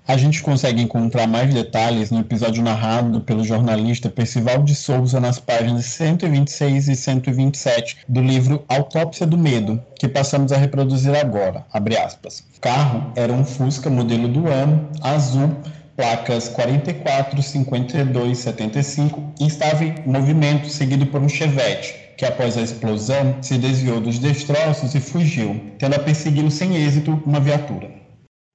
A 0.05 0.17
gente 0.17 0.41
consegue 0.41 0.81
encontrar 0.81 1.27
mais 1.27 1.53
detalhes 1.53 2.11
no 2.11 2.19
episódio 2.19 2.61
narrado 2.61 3.21
pelo 3.21 3.43
jornalista 3.43 4.09
Percival 4.09 4.63
de 4.63 4.75
Souza 4.75 5.19
nas 5.19 5.39
páginas 5.39 5.85
126 5.85 6.89
e 6.89 6.95
127 6.95 7.99
do 8.07 8.21
livro 8.21 8.65
Autópsia 8.67 9.25
do 9.25 9.37
Medo, 9.37 9.81
que 9.97 10.07
passamos 10.07 10.51
a 10.51 10.57
reproduzir 10.57 11.15
agora. 11.15 11.65
O 11.73 12.59
carro 12.59 13.13
era 13.15 13.31
um 13.31 13.45
Fusca 13.45 13.89
modelo 13.89 14.27
do 14.27 14.47
ano, 14.47 14.89
azul, 15.01 15.49
placas 15.97 16.47
44, 16.49 17.41
52, 17.41 18.37
75 18.37 19.33
e 19.41 19.47
estava 19.47 19.83
em 19.83 19.95
movimento, 20.05 20.69
seguido 20.69 21.07
por 21.07 21.19
um 21.19 21.27
Chevette, 21.27 22.13
que 22.15 22.23
após 22.23 22.55
a 22.55 22.61
explosão 22.61 23.41
se 23.41 23.57
desviou 23.57 23.99
dos 23.99 24.19
destroços 24.19 24.93
e 24.93 24.99
fugiu, 24.99 25.59
tendo 25.79 25.95
a 25.95 26.49
sem 26.51 26.75
êxito 26.77 27.11
uma 27.25 27.39
viatura. 27.39 27.97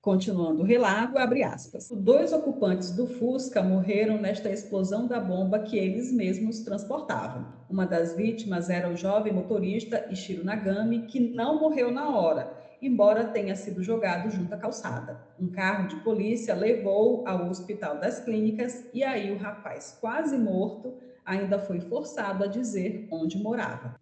Continuando 0.00 0.62
o 0.62 0.64
relato, 0.64 1.18
abre 1.18 1.42
aspas. 1.42 1.88
Dois 1.90 2.32
ocupantes 2.32 2.90
do 2.90 3.06
Fusca 3.06 3.62
morreram 3.62 4.20
nesta 4.20 4.48
explosão 4.48 5.06
da 5.06 5.20
bomba 5.20 5.60
que 5.60 5.76
eles 5.76 6.12
mesmos 6.12 6.60
transportavam. 6.60 7.46
Uma 7.68 7.86
das 7.86 8.16
vítimas 8.16 8.70
era 8.70 8.88
o 8.88 8.96
jovem 8.96 9.32
motorista 9.32 10.06
Ishiro 10.10 10.44
Nagami, 10.44 11.06
que 11.06 11.20
não 11.20 11.60
morreu 11.60 11.90
na 11.90 12.16
hora, 12.16 12.61
embora 12.82 13.28
tenha 13.28 13.54
sido 13.54 13.82
jogado 13.82 14.28
junto 14.28 14.52
à 14.52 14.58
calçada. 14.58 15.24
Um 15.38 15.50
carro 15.50 15.86
de 15.86 15.96
polícia 16.02 16.54
levou 16.54 17.26
ao 17.26 17.48
Hospital 17.48 18.00
das 18.00 18.18
Clínicas 18.18 18.84
e 18.92 19.04
aí 19.04 19.30
o 19.30 19.38
rapaz, 19.38 19.96
quase 20.00 20.36
morto, 20.36 21.00
ainda 21.24 21.58
foi 21.60 21.80
forçado 21.80 22.42
a 22.42 22.48
dizer 22.48 23.06
onde 23.10 23.38
morava. 23.38 24.00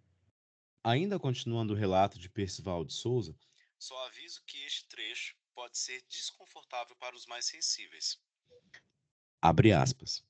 Ainda 0.83 1.19
continuando 1.19 1.73
o 1.73 1.77
relato 1.77 2.17
de 2.17 2.27
Percival 2.27 2.83
de 2.83 2.93
Souza, 2.93 3.35
só 3.77 3.95
aviso 4.07 4.41
que 4.47 4.57
este 4.65 4.87
trecho 4.87 5.35
pode 5.53 5.77
ser 5.77 6.01
desconfortável 6.09 6.95
para 6.99 7.15
os 7.15 7.27
mais 7.27 7.45
sensíveis. 7.45 8.19
Abre 9.39 9.71
aspas. 9.71 10.23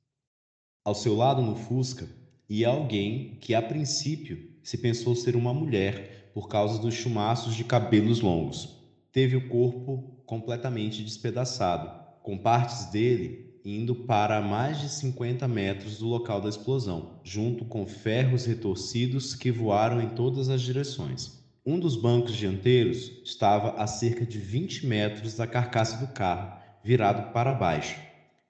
Ao 0.84 0.96
seu 0.96 1.16
lado 1.16 1.42
no 1.42 1.56
Fusca 1.56 2.10
ia 2.50 2.68
alguém 2.68 3.40
que 3.40 3.56
a 3.56 3.62
princípio 3.62 4.60
se 4.62 4.78
pensou 4.78 5.16
ser 5.16 5.38
uma 5.38 5.54
mulher 5.54 6.21
por 6.34 6.48
causa 6.48 6.80
dos 6.80 6.94
chumaços 6.94 7.56
de 7.56 7.64
cabelos 7.64 8.22
longos. 8.22 8.78
Teve 9.12 9.36
o 9.36 9.50
corpo 9.50 10.24
completamente 10.26 11.04
despedaçado, 11.04 11.92
com 12.24 12.38
partes 12.38 12.86
dele 12.86 13.52
indo 13.64 13.94
para 13.94 14.42
mais 14.42 14.80
de 14.80 14.90
50 14.90 15.48
metros 15.48 16.00
do 16.00 16.08
local 16.08 16.42
da 16.42 16.50
explosão, 16.50 17.20
junto 17.24 17.64
com 17.66 17.86
ferros 17.86 18.46
retorcidos 18.46 19.36
que 19.36 19.52
voaram 19.52 20.02
em 20.02 20.10
todas 20.10 20.50
as 20.50 20.62
direções. 20.62 21.40
Um 21.64 21.80
dos 21.80 21.96
bancos 21.96 22.36
dianteiros 22.36 23.12
estava 23.24 23.72
a 23.82 23.86
cerca 23.86 24.26
de 24.26 24.40
20 24.40 24.88
metros 24.88 25.36
da 25.36 25.46
carcaça 25.46 26.04
do 26.04 26.12
carro, 26.12 26.60
virado 26.84 27.32
para 27.32 27.54
baixo 27.54 28.00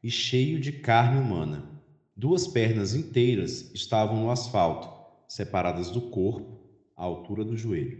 e 0.01 0.09
cheio 0.09 0.59
de 0.59 0.71
carne 0.71 1.19
humana. 1.19 1.69
Duas 2.15 2.47
pernas 2.47 2.95
inteiras 2.95 3.69
estavam 3.73 4.21
no 4.21 4.31
asfalto, 4.31 4.89
separadas 5.27 5.89
do 5.89 6.01
corpo, 6.01 6.60
à 7.01 7.03
altura 7.03 7.43
do 7.43 7.57
joelho. 7.57 7.97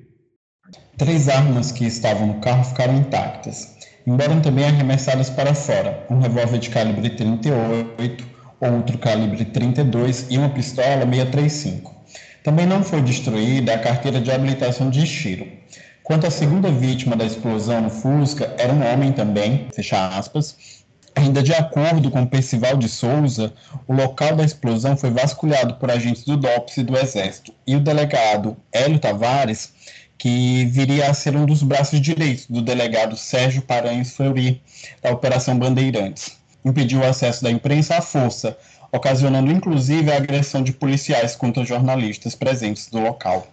Três 0.95 1.27
armas 1.27 1.71
que 1.71 1.85
estavam 1.85 2.27
no 2.27 2.39
carro 2.39 2.63
ficaram 2.63 2.95
intactas, 2.95 3.75
embora 4.05 4.39
também 4.41 4.65
arremessadas 4.65 5.27
para 5.27 5.55
fora: 5.55 6.05
um 6.07 6.19
revólver 6.19 6.59
de 6.59 6.69
calibre 6.69 7.09
38, 7.09 8.23
outro 8.61 8.99
calibre 8.99 9.43
32 9.43 10.27
e 10.29 10.37
uma 10.37 10.49
pistola 10.49 11.03
635. 11.03 11.95
Também 12.43 12.67
não 12.67 12.83
foi 12.83 13.01
destruída 13.01 13.73
a 13.73 13.79
carteira 13.79 14.21
de 14.21 14.31
habilitação 14.31 14.91
de 14.91 15.05
Shiro. 15.05 15.47
Quanto 16.03 16.27
à 16.27 16.31
segunda 16.31 16.69
vítima 16.69 17.15
da 17.15 17.25
explosão 17.25 17.81
no 17.81 17.89
Fusca, 17.89 18.53
era 18.59 18.71
um 18.71 18.85
homem 18.85 19.11
também, 19.11 19.67
fecha 19.73 20.09
aspas. 20.09 20.80
Ainda 21.15 21.43
de 21.43 21.53
acordo 21.53 22.09
com 22.09 22.25
Percival 22.25 22.77
de 22.77 22.87
Souza, 22.87 23.53
o 23.87 23.93
local 23.93 24.35
da 24.35 24.43
explosão 24.43 24.95
foi 24.95 25.11
vasculhado 25.11 25.75
por 25.75 25.91
agentes 25.91 26.23
do 26.23 26.37
DOPS 26.37 26.77
e 26.77 26.83
do 26.83 26.97
Exército. 26.97 27.53
E 27.67 27.75
o 27.75 27.79
delegado 27.79 28.55
Hélio 28.71 28.99
Tavares, 28.99 29.73
que 30.17 30.65
viria 30.65 31.09
a 31.09 31.13
ser 31.13 31.35
um 31.35 31.45
dos 31.45 31.63
braços 31.63 31.99
direitos 31.99 32.45
do 32.47 32.61
delegado 32.61 33.17
Sérgio 33.17 33.61
Paranhos 33.61 34.11
Fleury, 34.11 34.61
da 35.01 35.11
Operação 35.11 35.57
Bandeirantes, 35.57 36.37
impediu 36.63 37.01
o 37.01 37.05
acesso 37.05 37.43
da 37.43 37.51
imprensa 37.51 37.97
à 37.97 38.01
força, 38.01 38.57
ocasionando 38.91 39.51
inclusive 39.51 40.11
a 40.11 40.17
agressão 40.17 40.63
de 40.63 40.73
policiais 40.73 41.35
contra 41.35 41.65
jornalistas 41.65 42.35
presentes 42.35 42.87
do 42.87 42.99
local. 42.99 43.47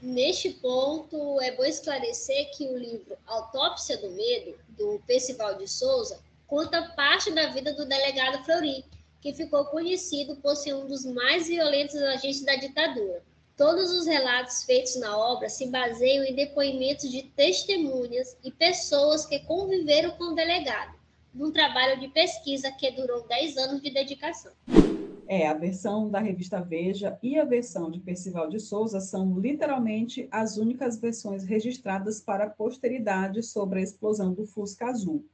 Neste 0.00 0.50
ponto, 0.50 1.40
é 1.40 1.52
bom 1.52 1.64
esclarecer 1.64 2.50
que 2.56 2.64
o 2.68 2.78
livro 2.78 3.16
Autópsia 3.26 3.96
do 3.98 4.10
Medo, 4.12 4.54
do 4.78 5.00
Percival 5.06 5.58
de 5.58 5.68
Souza, 5.68 6.18
conta 6.48 6.82
parte 6.96 7.30
da 7.30 7.50
vida 7.50 7.74
do 7.74 7.86
delegado 7.86 8.42
Fleury, 8.42 8.82
que 9.20 9.34
ficou 9.34 9.66
conhecido 9.66 10.36
por 10.36 10.56
ser 10.56 10.74
um 10.74 10.86
dos 10.86 11.04
mais 11.04 11.46
violentos 11.46 11.96
agentes 11.96 12.44
da 12.44 12.56
ditadura. 12.56 13.22
Todos 13.54 13.90
os 13.92 14.06
relatos 14.06 14.64
feitos 14.64 14.96
na 14.98 15.16
obra 15.16 15.48
se 15.48 15.66
baseiam 15.66 16.24
em 16.24 16.34
depoimentos 16.34 17.10
de 17.10 17.24
testemunhas 17.36 18.36
e 18.42 18.50
pessoas 18.50 19.26
que 19.26 19.40
conviveram 19.40 20.12
com 20.12 20.32
o 20.32 20.34
delegado, 20.34 20.94
num 21.34 21.52
trabalho 21.52 22.00
de 22.00 22.08
pesquisa 22.08 22.72
que 22.72 22.90
durou 22.92 23.26
10 23.28 23.56
anos 23.58 23.82
de 23.82 23.90
dedicação. 23.90 24.52
É, 25.26 25.46
a 25.46 25.52
versão 25.52 26.08
da 26.08 26.20
revista 26.20 26.62
Veja 26.62 27.18
e 27.22 27.38
a 27.38 27.44
versão 27.44 27.90
de 27.90 28.00
Percival 28.00 28.48
de 28.48 28.58
Souza 28.58 29.00
são 29.00 29.38
literalmente 29.38 30.26
as 30.30 30.56
únicas 30.56 30.98
versões 30.98 31.44
registradas 31.44 32.22
para 32.22 32.44
a 32.44 32.50
posteridade 32.50 33.42
sobre 33.42 33.80
a 33.80 33.82
explosão 33.82 34.32
do 34.32 34.46
Fusca 34.46 34.86
Azul, 34.86 35.26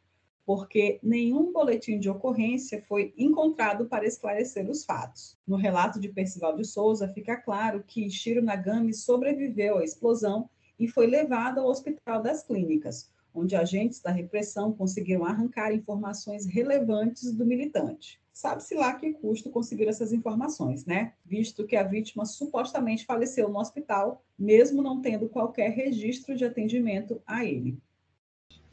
porque 0.47 0.99
nenhum 1.03 1.53
boletim 1.53 1.99
de 1.99 2.11
ocorrência 2.11 2.83
foi 2.87 3.15
encontrado 3.17 3.87
para 3.87 4.07
esclarecer 4.07 4.69
os 4.69 4.85
fatos. 4.85 5.39
No 5.47 5.57
relato 5.57 5.99
de 5.99 6.09
Percival 6.09 6.55
de 6.57 6.65
Souza 6.65 7.09
fica 7.09 7.37
claro 7.37 7.83
que 7.87 8.11
Shiro 8.11 8.43
Nagami 8.43 8.93
sobreviveu 8.93 9.79
à 9.79 9.85
explosão 9.85 10.49
e 10.79 10.87
foi 10.87 11.07
levado 11.07 11.61
ao 11.61 11.69
Hospital 11.69 12.23
das 12.23 12.43
Clínicas, 12.43 13.11
onde 13.35 13.57
agentes 13.57 14.01
da 14.01 14.11
repressão 14.11 14.73
conseguiram 14.73 15.25
arrancar 15.25 15.73
informações 15.73 16.47
relevantes 16.47 17.33
do 17.33 17.47
militante. 17.47 18.21
Sabe-se 18.33 18.75
lá 18.75 18.93
que 18.95 19.13
custo 19.13 19.49
conseguir 19.49 19.87
essas 19.87 20.13
informações, 20.13 20.85
né? 20.85 21.13
Visto 21.25 21.65
que 21.65 21.77
a 21.77 21.85
vítima 21.85 22.27
supostamente 22.27 23.05
faleceu 23.05 23.49
no 23.49 23.61
hospital, 23.61 24.25
mesmo 24.37 24.83
não 24.83 25.01
tendo 25.01 25.29
qualquer 25.29 25.71
registro 25.71 26.37
de 26.37 26.45
atendimento 26.45 27.23
a 27.25 27.45
ele. 27.45 27.79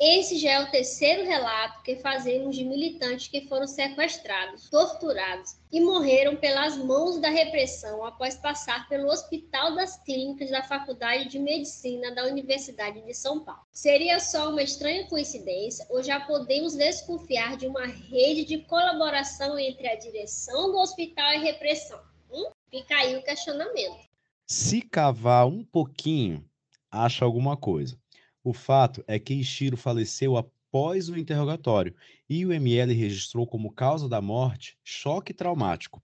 Esse 0.04 0.40
já 0.40 0.54
é 0.54 0.64
o 0.64 0.72
terceiro 0.72 1.24
relato 1.26 1.84
que 1.84 1.98
fazemos 1.98 2.56
de 2.56 2.66
militantes 2.66 3.28
que 3.28 3.48
foram 3.48 3.68
sequestrados, 3.68 4.68
torturados 4.68 5.56
e 5.72 5.80
morreram 5.80 6.36
pelas 6.36 6.76
mãos 6.76 7.20
da 7.20 7.30
repressão 7.30 8.04
após 8.04 8.34
passar 8.34 8.90
pelo 8.90 9.08
Hospital 9.12 9.76
das 9.76 10.04
Clínicas 10.04 10.50
da 10.50 10.64
Faculdade 10.64 11.30
de 11.30 11.38
Medicina 11.38 12.16
da 12.16 12.26
Universidade 12.26 13.00
de 13.06 13.14
São 13.14 13.46
Paulo. 13.46 13.62
Seria 13.72 14.20
só 14.20 14.50
uma 14.50 14.64
estranha 14.64 15.06
coincidência 15.06 15.86
ou 15.88 16.02
já 16.02 16.20
podemos 16.20 16.74
desconfiar 16.74 17.56
de 17.56 17.68
uma 17.68 17.86
rede 17.86 18.44
de 18.44 18.58
colaboração 18.64 19.60
entre 19.60 19.88
a 19.88 20.00
direção 20.00 20.72
do 20.72 20.80
hospital 20.80 21.32
e 21.34 21.36
a 21.36 21.42
repressão? 21.42 22.02
Hum? 22.32 22.50
Fica 22.72 22.96
aí 22.96 23.16
o 23.18 23.24
questionamento. 23.24 24.00
Se 24.48 24.82
cavar 24.82 25.46
um 25.46 25.64
pouquinho, 25.64 26.44
acha 26.90 27.24
alguma 27.24 27.56
coisa. 27.56 28.01
O 28.44 28.54
fato 28.54 29.04
é 29.08 29.20
que 29.20 29.34
Ishiro 29.34 29.78
faleceu 29.78 30.36
após 30.36 31.10
o 31.10 31.18
interrogatório 31.18 31.96
e 32.30 32.46
o 32.46 32.52
ML 32.52 32.94
registrou 32.94 33.46
como 33.46 33.72
causa 33.72 34.10
da 34.10 34.22
morte 34.22 34.78
choque 34.84 35.34
traumático. 35.34 36.02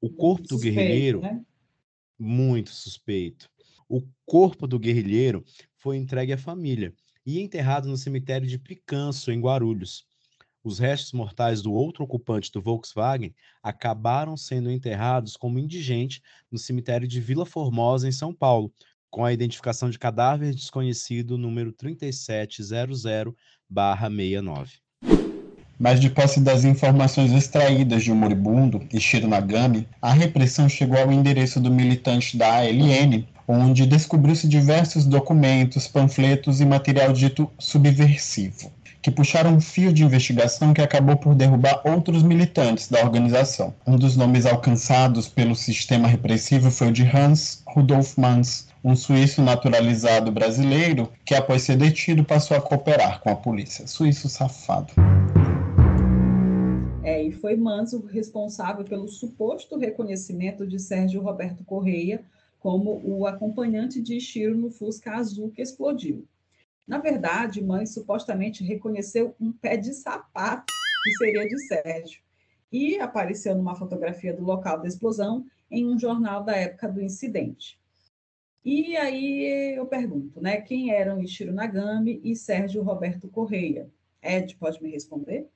O 0.00 0.10
corpo 0.10 0.42
do 0.42 0.48
suspeito, 0.54 0.76
guerrilheiro, 0.76 1.20
né? 1.20 1.44
muito 2.18 2.70
suspeito. 2.70 3.48
O 3.88 4.02
corpo 4.26 4.66
do 4.66 4.78
guerrilheiro 4.78 5.44
foi 5.76 5.96
entregue 5.96 6.32
à 6.32 6.38
família 6.38 6.92
e 7.24 7.40
enterrado 7.40 7.88
no 7.88 7.96
cemitério 7.96 8.46
de 8.46 8.58
Picanço, 8.58 9.30
em 9.30 9.40
Guarulhos. 9.40 10.04
Os 10.64 10.78
restos 10.78 11.12
mortais 11.12 11.60
do 11.60 11.72
outro 11.72 12.04
ocupante 12.04 12.50
do 12.52 12.62
Volkswagen 12.62 13.34
acabaram 13.62 14.36
sendo 14.36 14.70
enterrados 14.70 15.36
como 15.36 15.58
indigente 15.58 16.22
no 16.50 16.58
cemitério 16.58 17.06
de 17.08 17.20
Vila 17.20 17.44
Formosa, 17.44 18.06
em 18.06 18.12
São 18.12 18.32
Paulo, 18.32 18.72
com 19.12 19.24
a 19.26 19.32
identificação 19.32 19.88
de 19.90 19.98
cadáver 19.98 20.54
desconhecido 20.54 21.36
número 21.36 21.70
3700-69. 21.74 23.34
Mas 25.78 26.00
de 26.00 26.08
posse 26.08 26.40
das 26.40 26.64
informações 26.64 27.30
extraídas 27.30 28.02
de 28.02 28.10
um 28.10 28.14
moribundo, 28.14 28.80
Ishiro 28.90 29.28
Nagami, 29.28 29.86
a 30.00 30.14
repressão 30.14 30.66
chegou 30.66 30.98
ao 30.98 31.12
endereço 31.12 31.60
do 31.60 31.70
militante 31.70 32.38
da 32.38 32.56
ALN, 32.56 33.26
onde 33.46 33.84
descobriu-se 33.84 34.48
diversos 34.48 35.04
documentos, 35.04 35.86
panfletos 35.86 36.62
e 36.62 36.64
material 36.64 37.12
dito 37.12 37.50
subversivo, 37.58 38.72
que 39.02 39.10
puxaram 39.10 39.56
um 39.56 39.60
fio 39.60 39.92
de 39.92 40.04
investigação 40.04 40.72
que 40.72 40.80
acabou 40.80 41.16
por 41.16 41.34
derrubar 41.34 41.82
outros 41.84 42.22
militantes 42.22 42.88
da 42.88 43.00
organização. 43.00 43.74
Um 43.86 43.98
dos 43.98 44.16
nomes 44.16 44.46
alcançados 44.46 45.28
pelo 45.28 45.54
sistema 45.54 46.08
repressivo 46.08 46.70
foi 46.70 46.88
o 46.88 46.92
de 46.92 47.02
Hans 47.02 47.62
Rudolf 47.66 48.16
Mans, 48.16 48.71
um 48.84 48.96
suíço 48.96 49.40
naturalizado 49.40 50.32
brasileiro 50.32 51.08
que, 51.24 51.34
após 51.34 51.62
ser 51.62 51.76
detido, 51.76 52.24
passou 52.24 52.56
a 52.56 52.60
cooperar 52.60 53.20
com 53.20 53.30
a 53.30 53.36
polícia. 53.36 53.86
Suíço 53.86 54.28
safado. 54.28 54.92
É, 57.04 57.22
e 57.22 57.30
foi 57.30 57.56
Manso 57.56 58.04
responsável 58.06 58.84
pelo 58.84 59.06
suposto 59.08 59.76
reconhecimento 59.76 60.66
de 60.66 60.80
Sérgio 60.80 61.20
Roberto 61.20 61.64
Correia 61.64 62.24
como 62.58 63.00
o 63.04 63.26
acompanhante 63.26 64.00
de 64.00 64.16
Ishiro 64.16 64.56
no 64.56 64.70
Fusca 64.70 65.12
azul 65.16 65.50
que 65.50 65.62
explodiu. 65.62 66.24
Na 66.86 66.98
verdade, 66.98 67.62
mãe 67.62 67.86
supostamente 67.86 68.64
reconheceu 68.64 69.34
um 69.40 69.52
pé 69.52 69.76
de 69.76 69.92
sapato 69.92 70.72
que 71.04 71.12
seria 71.18 71.48
de 71.48 71.58
Sérgio 71.66 72.20
e 72.70 72.98
apareceu 73.00 73.54
numa 73.54 73.74
fotografia 73.74 74.32
do 74.32 74.44
local 74.44 74.80
da 74.80 74.88
explosão 74.88 75.44
em 75.70 75.86
um 75.86 75.98
jornal 75.98 76.44
da 76.44 76.54
época 76.56 76.88
do 76.88 77.00
incidente. 77.00 77.81
E 78.64 78.96
aí 78.96 79.74
eu 79.76 79.86
pergunto, 79.86 80.40
né, 80.40 80.60
quem 80.60 80.92
eram 80.92 81.20
Ishiro 81.20 81.52
Nagami 81.52 82.20
e 82.22 82.36
Sérgio 82.36 82.82
Roberto 82.82 83.28
Correia? 83.28 83.90
Ed, 84.22 84.56
pode 84.56 84.80
me 84.82 84.90
responder? 84.90 85.48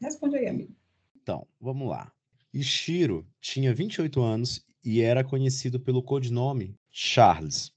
Responde 0.00 0.36
aí, 0.36 0.46
amigo. 0.46 0.72
Então, 1.20 1.46
vamos 1.60 1.88
lá. 1.88 2.12
Ishiro 2.54 3.26
tinha 3.40 3.74
28 3.74 4.20
anos 4.20 4.64
e 4.84 5.00
era 5.00 5.24
conhecido 5.24 5.80
pelo 5.80 6.02
codinome 6.02 6.76
Charles. 6.90 7.72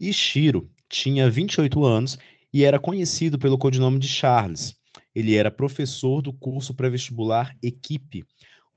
Ishiro 0.00 0.70
tinha 0.88 1.30
28 1.30 1.84
anos 1.84 2.18
e 2.52 2.64
era 2.64 2.78
conhecido 2.78 3.38
pelo 3.38 3.58
codinome 3.58 3.98
de 3.98 4.08
Charles. 4.08 4.74
Ele 5.14 5.36
era 5.36 5.50
professor 5.50 6.22
do 6.22 6.32
curso 6.32 6.74
pré-vestibular 6.74 7.56
Equipe, 7.62 8.24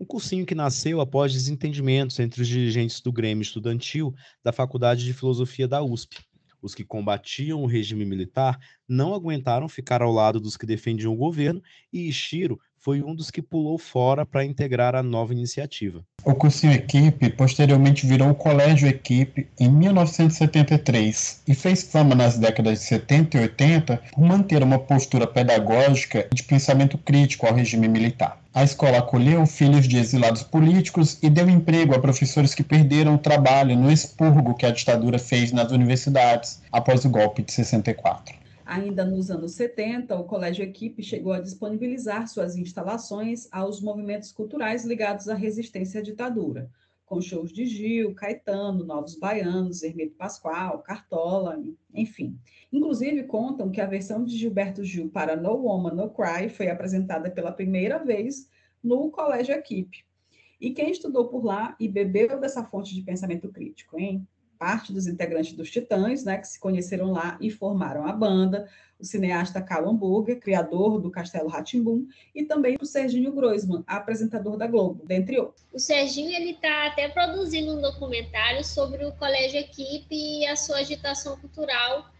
um 0.01 0.05
cursinho 0.05 0.47
que 0.47 0.55
nasceu 0.55 0.99
após 0.99 1.31
desentendimentos 1.31 2.19
entre 2.19 2.41
os 2.41 2.47
dirigentes 2.47 2.99
do 3.01 3.11
Grêmio 3.11 3.43
Estudantil 3.43 4.15
da 4.43 4.51
Faculdade 4.51 5.05
de 5.05 5.13
Filosofia 5.13 5.67
da 5.67 5.83
USP. 5.83 6.17
Os 6.59 6.73
que 6.73 6.83
combatiam 6.83 7.61
o 7.61 7.67
regime 7.67 8.03
militar 8.03 8.59
não 8.89 9.13
aguentaram 9.13 9.69
ficar 9.69 10.01
ao 10.01 10.11
lado 10.11 10.39
dos 10.39 10.57
que 10.57 10.65
defendiam 10.65 11.13
o 11.13 11.17
governo 11.17 11.61
e 11.93 12.09
Ishiro 12.09 12.59
foi 12.79 13.03
um 13.03 13.13
dos 13.13 13.29
que 13.29 13.43
pulou 13.43 13.77
fora 13.77 14.25
para 14.25 14.43
integrar 14.43 14.95
a 14.95 15.03
nova 15.03 15.33
iniciativa. 15.33 16.03
O 16.25 16.33
cursinho 16.33 16.73
Equipe 16.73 17.29
posteriormente 17.29 18.07
virou 18.07 18.31
o 18.31 18.35
Colégio 18.35 18.87
Equipe 18.87 19.47
em 19.59 19.69
1973 19.69 21.43
e 21.47 21.53
fez 21.53 21.83
fama 21.83 22.15
nas 22.15 22.39
décadas 22.39 22.79
de 22.79 22.85
70 22.85 23.37
e 23.37 23.41
80 23.41 23.97
por 24.11 24.21
manter 24.21 24.63
uma 24.63 24.79
postura 24.79 25.27
pedagógica 25.27 26.27
de 26.33 26.41
pensamento 26.41 26.97
crítico 26.97 27.45
ao 27.45 27.53
regime 27.53 27.87
militar. 27.87 28.40
A 28.53 28.65
escola 28.65 28.97
acolheu 28.97 29.45
filhos 29.45 29.87
de 29.87 29.97
exilados 29.97 30.43
políticos 30.43 31.17
e 31.23 31.29
deu 31.29 31.49
emprego 31.49 31.95
a 31.95 32.01
professores 32.01 32.53
que 32.53 32.61
perderam 32.61 33.15
o 33.15 33.17
trabalho 33.17 33.77
no 33.77 33.89
expurgo 33.89 34.55
que 34.55 34.65
a 34.65 34.71
ditadura 34.71 35.17
fez 35.17 35.53
nas 35.53 35.71
universidades 35.71 36.61
após 36.69 37.05
o 37.05 37.09
golpe 37.09 37.43
de 37.43 37.53
64. 37.53 38.35
Ainda 38.65 39.05
nos 39.05 39.31
anos 39.31 39.53
70, 39.53 40.13
o 40.17 40.25
Colégio 40.25 40.65
Equipe 40.65 41.01
chegou 41.01 41.31
a 41.31 41.39
disponibilizar 41.39 42.27
suas 42.27 42.57
instalações 42.57 43.47
aos 43.53 43.79
movimentos 43.79 44.33
culturais 44.33 44.83
ligados 44.83 45.29
à 45.29 45.33
resistência 45.33 46.01
à 46.01 46.03
ditadura, 46.03 46.69
com 47.11 47.19
shows 47.19 47.51
de 47.51 47.65
Gil, 47.65 48.15
Caetano, 48.15 48.85
Novos 48.85 49.15
Baianos, 49.15 49.83
Hermeto 49.83 50.15
Pascoal, 50.15 50.79
Cartola, 50.79 51.61
enfim. 51.93 52.39
Inclusive, 52.71 53.23
contam 53.23 53.69
que 53.69 53.81
a 53.81 53.85
versão 53.85 54.23
de 54.23 54.37
Gilberto 54.37 54.81
Gil 54.81 55.09
para 55.09 55.35
No 55.35 55.57
Woman, 55.57 55.93
No 55.93 56.09
Cry 56.09 56.47
foi 56.47 56.69
apresentada 56.69 57.29
pela 57.29 57.51
primeira 57.51 57.99
vez 57.99 58.49
no 58.81 59.11
Colégio 59.11 59.53
Equipe. 59.53 60.05
E 60.57 60.71
quem 60.71 60.89
estudou 60.89 61.27
por 61.27 61.43
lá 61.43 61.75
e 61.77 61.89
bebeu 61.89 62.39
dessa 62.39 62.63
fonte 62.63 62.95
de 62.95 63.01
pensamento 63.01 63.49
crítico, 63.49 63.99
hein? 63.99 64.25
Parte 64.61 64.93
dos 64.93 65.07
integrantes 65.07 65.53
dos 65.53 65.71
Titãs, 65.71 66.23
né, 66.23 66.37
que 66.37 66.47
se 66.47 66.59
conheceram 66.59 67.11
lá 67.11 67.35
e 67.41 67.49
formaram 67.49 68.05
a 68.05 68.13
banda, 68.13 68.69
o 68.99 69.03
cineasta 69.03 69.59
Karl 69.59 69.89
Hamburger, 69.89 70.39
criador 70.39 71.01
do 71.01 71.09
Castelo 71.09 71.49
Ratimbum, 71.49 72.05
e 72.35 72.43
também 72.43 72.77
o 72.79 72.85
Serginho 72.85 73.31
Groisman, 73.31 73.83
apresentador 73.87 74.57
da 74.57 74.67
Globo, 74.67 75.03
dentre 75.03 75.39
outros. 75.39 75.65
O 75.73 75.79
Serginho 75.79 76.29
ele 76.29 76.51
está 76.51 76.85
até 76.85 77.09
produzindo 77.09 77.75
um 77.75 77.81
documentário 77.81 78.63
sobre 78.63 79.03
o 79.03 79.11
Colégio 79.13 79.61
Equipe 79.61 80.15
e 80.15 80.45
a 80.45 80.55
sua 80.55 80.77
agitação 80.77 81.35
cultural 81.37 82.11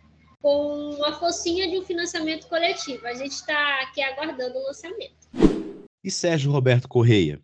com 0.42 0.96
uma 0.96 1.20
focinha 1.20 1.70
de 1.70 1.78
um 1.78 1.84
financiamento 1.84 2.48
coletivo. 2.48 3.06
A 3.06 3.14
gente 3.14 3.34
está 3.34 3.84
aqui 3.84 4.02
aguardando 4.02 4.58
o 4.58 4.64
lançamento. 4.64 5.14
E 6.04 6.10
Sérgio 6.10 6.52
Roberto 6.52 6.90
Correia? 6.90 7.40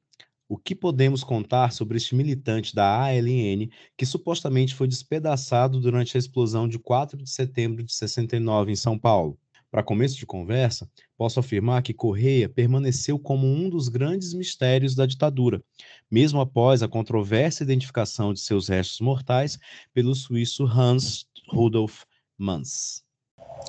O 0.50 0.58
que 0.58 0.74
podemos 0.74 1.26
contar 1.26 1.74
sobre 1.74 1.98
este 1.98 2.16
militante 2.16 2.74
da 2.74 3.04
ALN 3.04 3.70
que 3.98 4.06
supostamente 4.06 4.74
foi 4.74 4.88
despedaçado 4.88 5.80
durante 5.82 6.16
a 6.16 6.20
explosão 6.20 6.70
de 6.70 6.80
4 6.80 7.22
de 7.22 7.30
setembro 7.30 7.84
de 7.84 7.94
69 7.94 8.72
em 8.72 8.76
São 8.76 8.98
Paulo? 8.98 9.38
Para 9.70 9.84
começo 9.84 10.16
de 10.16 10.26
conversa, 10.26 10.90
posso 11.18 11.42
afirmar 11.42 11.82
que 11.82 11.94
Correia 11.94 12.48
permaneceu 12.48 13.20
como 13.20 13.46
um 13.46 13.70
dos 13.70 13.90
grandes 13.90 14.34
mistérios 14.34 14.96
da 14.96 15.06
ditadura, 15.06 15.62
mesmo 16.10 16.40
após 16.40 16.82
a 16.82 16.88
controversa 16.88 17.64
identificação 17.64 18.34
de 18.34 18.40
seus 18.40 18.70
restos 18.70 19.02
mortais 19.02 19.60
pelo 19.94 20.16
suíço 20.16 20.66
Hans 20.66 21.26
Rudolf 21.50 22.04
Mans. 22.38 23.04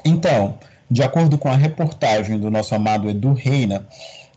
Então, 0.04 0.60
de 0.88 1.02
acordo 1.02 1.36
com 1.36 1.48
a 1.48 1.56
reportagem 1.56 2.38
do 2.38 2.48
nosso 2.48 2.72
amado 2.74 3.10
Edu 3.10 3.32
Reina, 3.32 3.86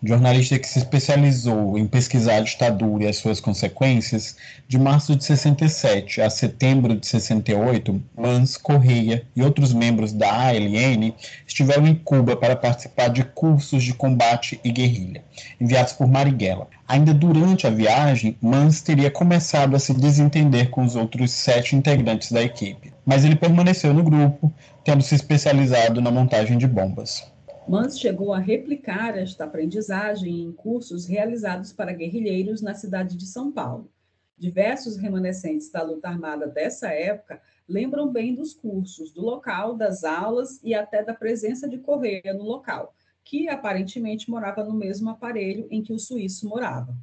jornalista 0.03 0.57
que 0.57 0.67
se 0.67 0.79
especializou 0.79 1.77
em 1.77 1.85
pesquisar 1.85 2.37
a 2.37 2.41
ditadura 2.41 3.03
e 3.03 3.07
as 3.07 3.17
suas 3.17 3.39
consequências, 3.39 4.35
de 4.67 4.79
março 4.79 5.15
de 5.15 5.23
67 5.23 6.21
a 6.21 6.29
setembro 6.29 6.95
de 6.95 7.05
68, 7.05 8.01
Mans, 8.17 8.57
Correia 8.57 9.23
e 9.35 9.43
outros 9.43 9.73
membros 9.73 10.11
da 10.11 10.47
ALN 10.47 11.13
estiveram 11.45 11.85
em 11.85 11.93
Cuba 11.93 12.35
para 12.35 12.55
participar 12.55 13.09
de 13.09 13.23
cursos 13.23 13.83
de 13.83 13.93
combate 13.93 14.59
e 14.63 14.71
guerrilha, 14.71 15.23
enviados 15.59 15.93
por 15.93 16.07
Marighella. 16.07 16.67
Ainda 16.87 17.13
durante 17.13 17.67
a 17.67 17.69
viagem, 17.69 18.35
Mans 18.41 18.81
teria 18.81 19.11
começado 19.11 19.75
a 19.75 19.79
se 19.79 19.93
desentender 19.93 20.71
com 20.71 20.83
os 20.83 20.95
outros 20.95 21.31
sete 21.31 21.75
integrantes 21.75 22.31
da 22.31 22.41
equipe, 22.41 22.91
mas 23.05 23.23
ele 23.23 23.35
permaneceu 23.35 23.93
no 23.93 24.03
grupo, 24.03 24.51
tendo 24.83 25.03
se 25.03 25.13
especializado 25.13 26.01
na 26.01 26.09
montagem 26.09 26.57
de 26.57 26.65
bombas. 26.65 27.23
Mans 27.71 27.97
chegou 27.97 28.33
a 28.33 28.37
replicar 28.37 29.17
esta 29.17 29.45
aprendizagem 29.45 30.41
em 30.41 30.51
cursos 30.51 31.05
realizados 31.05 31.71
para 31.71 31.93
guerrilheiros 31.93 32.61
na 32.61 32.73
cidade 32.73 33.15
de 33.15 33.25
São 33.25 33.49
Paulo. 33.49 33.89
Diversos 34.37 34.97
remanescentes 34.97 35.71
da 35.71 35.81
luta 35.81 36.09
armada 36.09 36.47
dessa 36.47 36.89
época 36.89 37.41
lembram 37.69 38.11
bem 38.11 38.35
dos 38.35 38.53
cursos, 38.53 39.13
do 39.13 39.21
local, 39.21 39.73
das 39.73 40.03
aulas 40.03 40.59
e 40.61 40.73
até 40.73 41.01
da 41.01 41.13
presença 41.13 41.65
de 41.65 41.77
Correia 41.77 42.33
no 42.33 42.43
local, 42.43 42.93
que 43.23 43.47
aparentemente 43.47 44.29
morava 44.29 44.65
no 44.65 44.73
mesmo 44.73 45.09
aparelho 45.09 45.65
em 45.71 45.81
que 45.81 45.93
o 45.93 45.97
suíço 45.97 46.49
morava. 46.49 46.93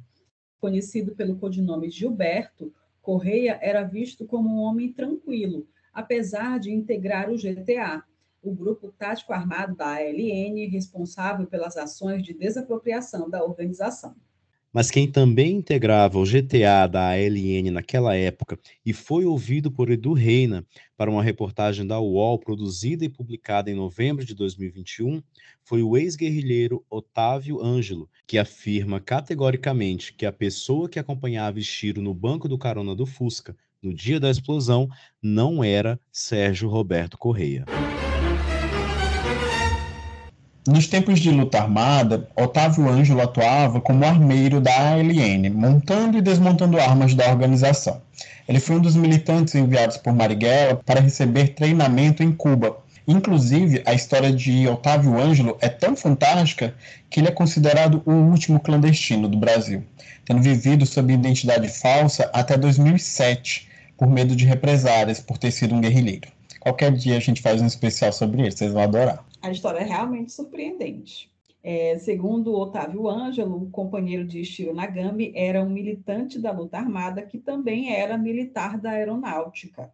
Conhecido 0.59 1.15
pelo 1.15 1.37
codinome 1.37 1.89
Gilberto, 1.89 2.71
Correia 3.01 3.57
era 3.59 3.81
visto 3.81 4.23
como 4.23 4.47
um 4.47 4.59
homem 4.59 4.93
tranquilo, 4.93 5.67
apesar 5.91 6.59
de 6.59 6.71
integrar 6.71 7.27
o 7.31 7.37
GTA, 7.37 8.03
o 8.41 8.53
grupo 8.53 8.93
tático 8.97 9.33
armado 9.33 9.75
da 9.75 9.95
ALN, 9.95 10.69
responsável 10.69 11.45
pelas 11.47 11.77
ações 11.77 12.23
de 12.23 12.33
desapropriação 12.33 13.29
da 13.29 13.43
organização. 13.43 14.15
Mas 14.71 14.91
quem 14.91 15.11
também 15.11 15.55
integrava 15.55 16.19
o 16.19 16.23
GTA 16.23 16.85
da 16.85 17.09
ALN 17.09 17.71
naquela 17.71 18.15
época 18.15 18.59
e 18.85 18.93
foi 18.93 19.25
ouvido 19.25 19.71
por 19.71 19.89
Edu 19.89 20.13
Reina 20.13 20.63
para 20.95 21.09
uma 21.09 21.23
reportagem 21.23 21.87
da 21.87 21.99
UOL 21.99 22.37
produzida 22.37 23.03
e 23.03 23.09
publicada 23.09 23.71
em 23.71 23.75
novembro 23.75 24.23
de 24.23 24.35
2021 24.35 25.23
foi 25.63 25.81
o 25.81 25.97
ex-guerrilheiro 25.97 26.85
Otávio 26.87 27.63
Ângelo, 27.63 28.07
que 28.27 28.37
afirma 28.37 28.99
categoricamente 28.99 30.13
que 30.13 30.25
a 30.25 30.31
pessoa 30.31 30.87
que 30.87 30.99
acompanhava 30.99 31.57
Estiro 31.57 31.99
no 31.99 32.13
banco 32.13 32.47
do 32.47 32.57
carona 32.57 32.95
do 32.95 33.07
Fusca 33.07 33.57
no 33.81 33.91
dia 33.91 34.19
da 34.19 34.29
explosão 34.29 34.87
não 35.21 35.63
era 35.63 35.99
Sérgio 36.11 36.69
Roberto 36.69 37.17
Correia. 37.17 37.65
Nos 40.71 40.85
tempos 40.85 41.19
de 41.19 41.31
luta 41.31 41.57
armada, 41.57 42.27
Otávio 42.35 42.87
Ângelo 42.87 43.21
atuava 43.21 43.81
como 43.81 44.05
armeiro 44.05 44.61
da 44.61 44.91
ALN, 44.91 45.49
montando 45.49 46.15
e 46.15 46.21
desmontando 46.21 46.79
armas 46.79 47.15
da 47.15 47.27
organização. 47.27 47.99
Ele 48.47 48.59
foi 48.59 48.75
um 48.75 48.79
dos 48.79 48.95
militantes 48.95 49.55
enviados 49.55 49.97
por 49.97 50.13
Marighella 50.13 50.79
para 50.85 51.01
receber 51.01 51.55
treinamento 51.55 52.21
em 52.21 52.31
Cuba. 52.31 52.77
Inclusive, 53.07 53.81
a 53.83 53.95
história 53.95 54.31
de 54.31 54.67
Otávio 54.67 55.19
Ângelo 55.19 55.57
é 55.59 55.69
tão 55.69 55.95
fantástica 55.95 56.75
que 57.09 57.19
ele 57.19 57.29
é 57.29 57.31
considerado 57.31 58.03
o 58.05 58.11
último 58.11 58.59
clandestino 58.59 59.27
do 59.27 59.39
Brasil, 59.39 59.81
tendo 60.23 60.39
vivido 60.39 60.85
sob 60.85 61.11
identidade 61.11 61.67
falsa 61.67 62.29
até 62.31 62.55
2007, 62.55 63.67
por 63.97 64.07
medo 64.07 64.35
de 64.35 64.45
represárias 64.45 65.19
por 65.19 65.39
ter 65.39 65.49
sido 65.49 65.73
um 65.73 65.81
guerrilheiro. 65.81 66.27
Qualquer 66.59 66.91
dia 66.91 67.17
a 67.17 67.19
gente 67.19 67.41
faz 67.41 67.59
um 67.59 67.65
especial 67.65 68.13
sobre 68.13 68.43
ele, 68.43 68.51
vocês 68.51 68.71
vão 68.71 68.83
adorar. 68.83 69.27
A 69.41 69.51
história 69.51 69.79
é 69.79 69.83
realmente 69.83 70.31
surpreendente. 70.31 71.31
É, 71.61 71.97
segundo 71.97 72.53
Otávio 72.53 73.07
Ângelo, 73.07 73.69
companheiro 73.69 74.25
de 74.25 74.43
Shiro 74.45 74.73
Nagami, 74.73 75.33
era 75.35 75.61
um 75.61 75.69
militante 75.69 76.39
da 76.39 76.51
luta 76.51 76.77
armada 76.77 77.21
que 77.21 77.37
também 77.37 77.93
era 77.93 78.17
militar 78.17 78.77
da 78.77 78.91
aeronáutica. 78.91 79.91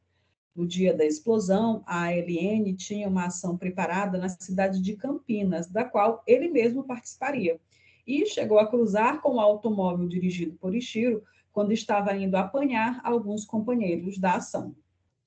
No 0.55 0.65
dia 0.65 0.93
da 0.93 1.03
explosão, 1.03 1.84
a 1.86 2.05
ALN 2.05 2.73
tinha 2.75 3.10
uma 3.10 3.25
ação 3.25 3.58
preparada 3.58 4.17
na 4.17 4.29
cidade 4.29 4.81
de 4.81 4.95
Campinas, 4.95 5.67
da 5.67 5.84
qual 5.84 6.23
ele 6.25 6.47
mesmo 6.47 6.84
participaria, 6.84 7.60
e 8.08 8.25
chegou 8.27 8.60
a 8.60 8.67
cruzar 8.67 9.21
com 9.21 9.36
o 9.36 9.39
automóvel 9.39 10.08
dirigido 10.08 10.53
por 10.53 10.75
Ishiro 10.75 11.23
quando 11.51 11.71
estava 11.71 12.15
indo 12.15 12.36
apanhar 12.36 13.01
alguns 13.03 13.43
companheiros 13.43 14.17
da 14.17 14.36
ação. 14.36 14.75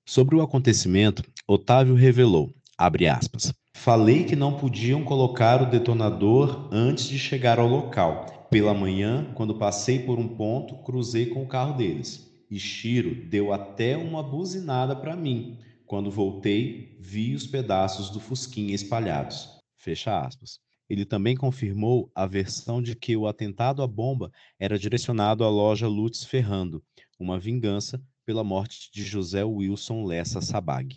Sobre 0.07 0.37
o 0.37 0.41
acontecimento, 0.41 1.23
Otávio 1.47 1.95
revelou, 1.95 2.51
abre 2.79 3.09
aspas, 3.09 3.53
Falei 3.79 4.25
que 4.25 4.35
não 4.35 4.57
podiam 4.57 5.05
colocar 5.05 5.63
o 5.63 5.71
detonador 5.71 6.69
antes 6.73 7.07
de 7.07 7.17
chegar 7.17 7.61
ao 7.61 7.69
local. 7.69 8.49
Pela 8.51 8.75
manhã, 8.75 9.33
quando 9.35 9.57
passei 9.57 10.01
por 10.01 10.19
um 10.19 10.27
ponto, 10.27 10.75
cruzei 10.83 11.27
com 11.27 11.45
o 11.45 11.47
carro 11.47 11.77
deles. 11.77 12.29
E 12.51 12.59
Shiro 12.59 13.15
deu 13.29 13.53
até 13.53 13.97
uma 13.97 14.21
buzinada 14.21 14.97
para 14.97 15.15
mim. 15.15 15.59
Quando 15.87 16.11
voltei, 16.11 16.99
vi 16.99 17.37
os 17.37 17.47
pedaços 17.47 18.11
do 18.11 18.19
fusquinha 18.19 18.75
espalhados. 18.75 19.49
Fecha 19.77 20.21
aspas. 20.21 20.59
Ele 20.91 21.05
também 21.05 21.37
confirmou 21.37 22.11
a 22.13 22.27
versão 22.27 22.83
de 22.83 22.97
que 22.97 23.17
o 23.17 23.29
atentado 23.29 23.81
à 23.81 23.87
bomba 23.87 24.33
era 24.59 24.77
direcionado 24.77 25.45
à 25.45 25.49
loja 25.49 25.87
Lutz 25.87 26.25
Ferrando, 26.25 26.83
uma 27.17 27.39
vingança 27.39 28.03
pela 28.27 28.43
morte 28.43 28.91
de 28.93 29.05
José 29.05 29.45
Wilson 29.45 30.05
Lessa 30.05 30.41
Sabag. 30.41 30.97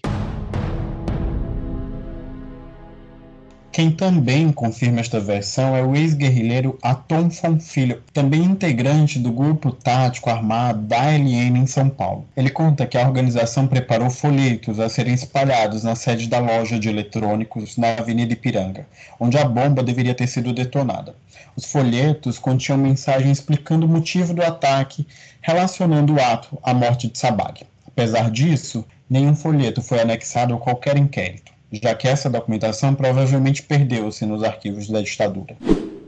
Quem 3.72 3.90
também 3.90 4.52
confirma 4.52 5.00
esta 5.00 5.18
versão 5.18 5.78
é 5.78 5.82
o 5.82 5.96
ex-guerrilheiro 5.96 6.78
Atom 6.82 7.30
Filho, 7.62 8.04
também 8.12 8.44
integrante 8.44 9.18
do 9.18 9.32
grupo 9.32 9.72
tático 9.72 10.30
armado 10.30 10.82
da 10.82 11.02
ALN 11.02 11.56
em 11.56 11.66
São 11.66 11.88
Paulo. 11.88 12.28
Ele 12.36 12.50
conta 12.50 12.86
que 12.86 12.98
a 12.98 13.08
organização 13.08 13.68
preparou 13.68 14.10
folhetos 14.10 14.78
a 14.78 14.90
serem 14.90 15.14
espalhados 15.14 15.84
na 15.84 15.96
sede 15.96 16.28
da 16.28 16.40
loja 16.40 16.78
de 16.78 16.90
eletrônicos 16.90 17.78
na 17.78 17.94
Avenida 17.94 18.34
Ipiranga, 18.34 18.86
onde 19.18 19.38
a 19.38 19.46
bomba 19.46 19.82
deveria 19.82 20.14
ter 20.14 20.28
sido 20.28 20.52
detonada. 20.52 21.16
Os 21.56 21.64
folhetos 21.64 22.38
continham 22.38 22.78
mensagem 22.78 23.32
explicando 23.32 23.86
o 23.86 23.90
motivo 23.90 24.34
do 24.34 24.44
ataque, 24.44 25.08
relacionando 25.42 26.16
o 26.16 26.20
ato 26.20 26.60
à 26.62 26.74
morte 26.74 27.08
de 27.08 27.18
Sabag. 27.18 27.62
Apesar 27.88 28.30
disso, 28.30 28.84
nenhum 29.10 29.34
folheto 29.34 29.82
foi 29.82 30.02
anexado 30.02 30.54
a 30.54 30.58
qualquer 30.58 30.98
inquérito 30.98 31.51
já 31.72 31.96
que 31.96 32.08
essa 32.08 32.30
documentação 32.30 32.94
provavelmente 32.94 33.64
perdeu-se 33.64 34.26
nos 34.26 34.44
arquivos 34.44 34.90
da 34.90 35.02
ditadura. 35.02 35.56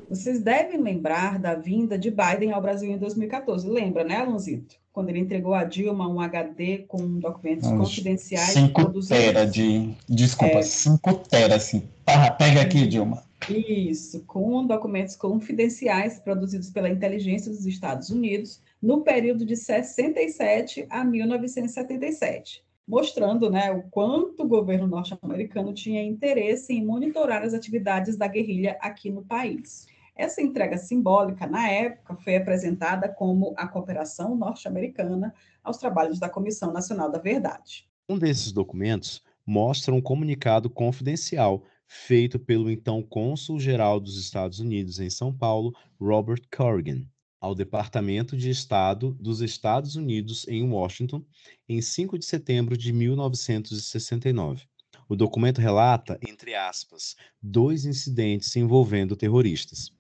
Vocês 0.10 0.42
devem 0.42 0.80
lembrar 0.80 1.40
da 1.40 1.56
vinda 1.56 1.98
de 1.98 2.12
Biden 2.12 2.52
ao 2.52 2.62
Brasil 2.62 2.92
em 2.92 2.98
2014. 2.98 3.68
Lembra, 3.68 4.04
né, 4.04 4.18
Alonzito? 4.18 4.76
Quando 4.92 5.10
ele 5.10 5.20
entregou 5.20 5.56
a 5.56 5.64
Dilma 5.64 6.08
um 6.08 6.20
HD 6.20 6.86
com 6.88 7.20
documentos 7.20 7.68
Uns 7.68 7.80
confidenciais. 7.80 8.50
5 8.50 9.08
tera 9.08 9.46
de. 9.46 9.92
Desculpa, 10.08 10.62
5 10.62 11.10
é, 11.10 11.14
tera, 11.14 11.56
assim. 11.56 11.90
Tá, 12.06 12.30
pega 12.30 12.62
aqui, 12.62 12.86
Dilma. 12.86 13.24
Isso, 13.50 14.24
com 14.28 14.66
documentos 14.68 15.16
confidenciais 15.16 16.20
produzidos 16.20 16.70
pela 16.70 16.90
inteligência 16.90 17.52
dos 17.52 17.66
Estados 17.66 18.10
Unidos 18.10 18.62
no 18.82 19.02
período 19.02 19.46
de 19.46 19.56
67 19.56 20.86
a 20.90 21.04
1977 21.04 22.64
mostrando 22.88 23.50
né, 23.50 23.72
o 23.72 23.84
quanto 23.84 24.44
o 24.44 24.48
governo 24.48 24.88
norte-americano 24.88 25.74
tinha 25.74 26.04
interesse 26.04 26.74
em 26.74 26.86
monitorar 26.86 27.44
as 27.44 27.54
atividades 27.54 28.18
da 28.18 28.28
guerrilha 28.28 28.78
aqui 28.82 29.10
no 29.10 29.24
país. 29.24 29.88
Essa 30.16 30.42
entrega 30.42 30.78
simbólica, 30.78 31.48
na 31.48 31.68
época, 31.70 32.16
foi 32.18 32.36
apresentada 32.36 33.10
como 33.10 33.54
a 33.58 33.68
cooperação 33.68 34.36
norte-americana 34.36 35.34
aos 35.64 35.78
trabalhos 35.78 36.20
da 36.20 36.30
Comissão 36.30 36.72
Nacional 36.72 37.10
da 37.10 37.18
Verdade. 37.18 37.88
Um 38.08 38.20
desses 38.20 38.52
documentos 38.52 39.24
mostra 39.46 39.94
um 39.94 40.02
comunicado 40.02 40.70
confidencial 40.70 41.64
feito 41.88 42.40
pelo 42.40 42.70
então 42.70 43.02
cônsul-geral 43.02 44.00
dos 44.00 44.20
Estados 44.20 44.60
Unidos 44.60 45.00
em 45.00 45.10
São 45.10 45.34
Paulo, 45.34 45.74
Robert 46.00 46.42
Corrigan, 46.56 47.06
ao 47.44 47.54
Departamento 47.54 48.38
de 48.38 48.50
Estado 48.50 49.18
dos 49.20 49.42
Estados 49.42 49.98
Unidos 49.98 50.48
em 50.48 50.64
Washington 50.64 51.22
em 51.68 51.82
5 51.82 52.18
de 52.18 52.24
setembro 52.24 52.78
de 52.78 52.94
1969. 52.94 54.64
O 55.10 55.16
documento 55.18 55.60
relata, 55.60 56.18
entre 56.26 56.56
aspas, 56.56 57.18
dois 57.42 57.84
incidentes 57.84 58.56
envolvendo 58.56 59.18
terroristas. 59.18 59.92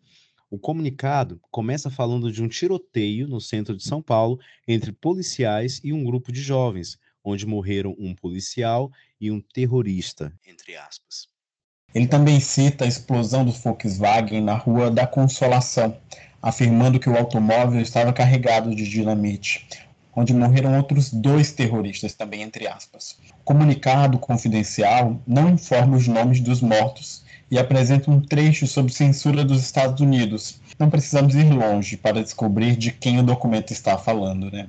O 0.49 0.57
comunicado 0.57 1.37
começa 1.51 1.89
falando 1.89 2.31
de 2.31 2.41
um 2.41 2.47
tiroteio 2.47 3.27
no 3.27 3.41
centro 3.41 3.75
de 3.75 3.83
São 3.83 4.01
Paulo 4.01 4.39
entre 4.65 4.93
policiais 4.93 5.81
e 5.83 5.91
um 5.91 6.01
grupo 6.01 6.31
de 6.31 6.41
jovens, 6.41 6.97
onde 7.21 7.45
morreram 7.45 7.93
um 7.99 8.15
policial 8.15 8.89
e 9.19 9.29
um 9.29 9.41
terrorista, 9.41 10.33
entre 10.47 10.77
aspas. 10.77 11.27
Ele 11.93 12.07
também 12.07 12.39
cita 12.39 12.85
a 12.85 12.87
explosão 12.87 13.43
do 13.43 13.51
Volkswagen 13.51 14.41
na 14.41 14.55
Rua 14.55 14.89
da 14.89 15.05
Consolação, 15.05 15.99
afirmando 16.43 16.99
que 16.99 17.09
o 17.09 17.17
automóvel 17.17 17.79
estava 17.79 18.11
carregado 18.11 18.75
de 18.75 18.85
dinamite, 18.87 19.65
onde 20.13 20.33
morreram 20.33 20.75
outros 20.75 21.09
dois 21.09 21.53
terroristas, 21.53 22.13
também 22.13 22.41
entre 22.41 22.67
aspas. 22.67 23.17
O 23.39 23.43
comunicado 23.45 24.19
confidencial 24.19 25.21
não 25.25 25.49
informa 25.49 25.95
os 25.95 26.05
nomes 26.05 26.41
dos 26.41 26.59
mortos 26.59 27.23
e 27.49 27.57
apresenta 27.57 28.11
um 28.11 28.19
trecho 28.19 28.67
sobre 28.67 28.91
censura 28.91 29.45
dos 29.45 29.63
Estados 29.63 30.01
Unidos. 30.01 30.59
Não 30.77 30.89
precisamos 30.89 31.33
ir 31.33 31.49
longe 31.49 31.95
para 31.95 32.21
descobrir 32.21 32.75
de 32.75 32.91
quem 32.91 33.19
o 33.19 33.23
documento 33.23 33.71
está 33.71 33.97
falando, 33.97 34.51
né? 34.51 34.67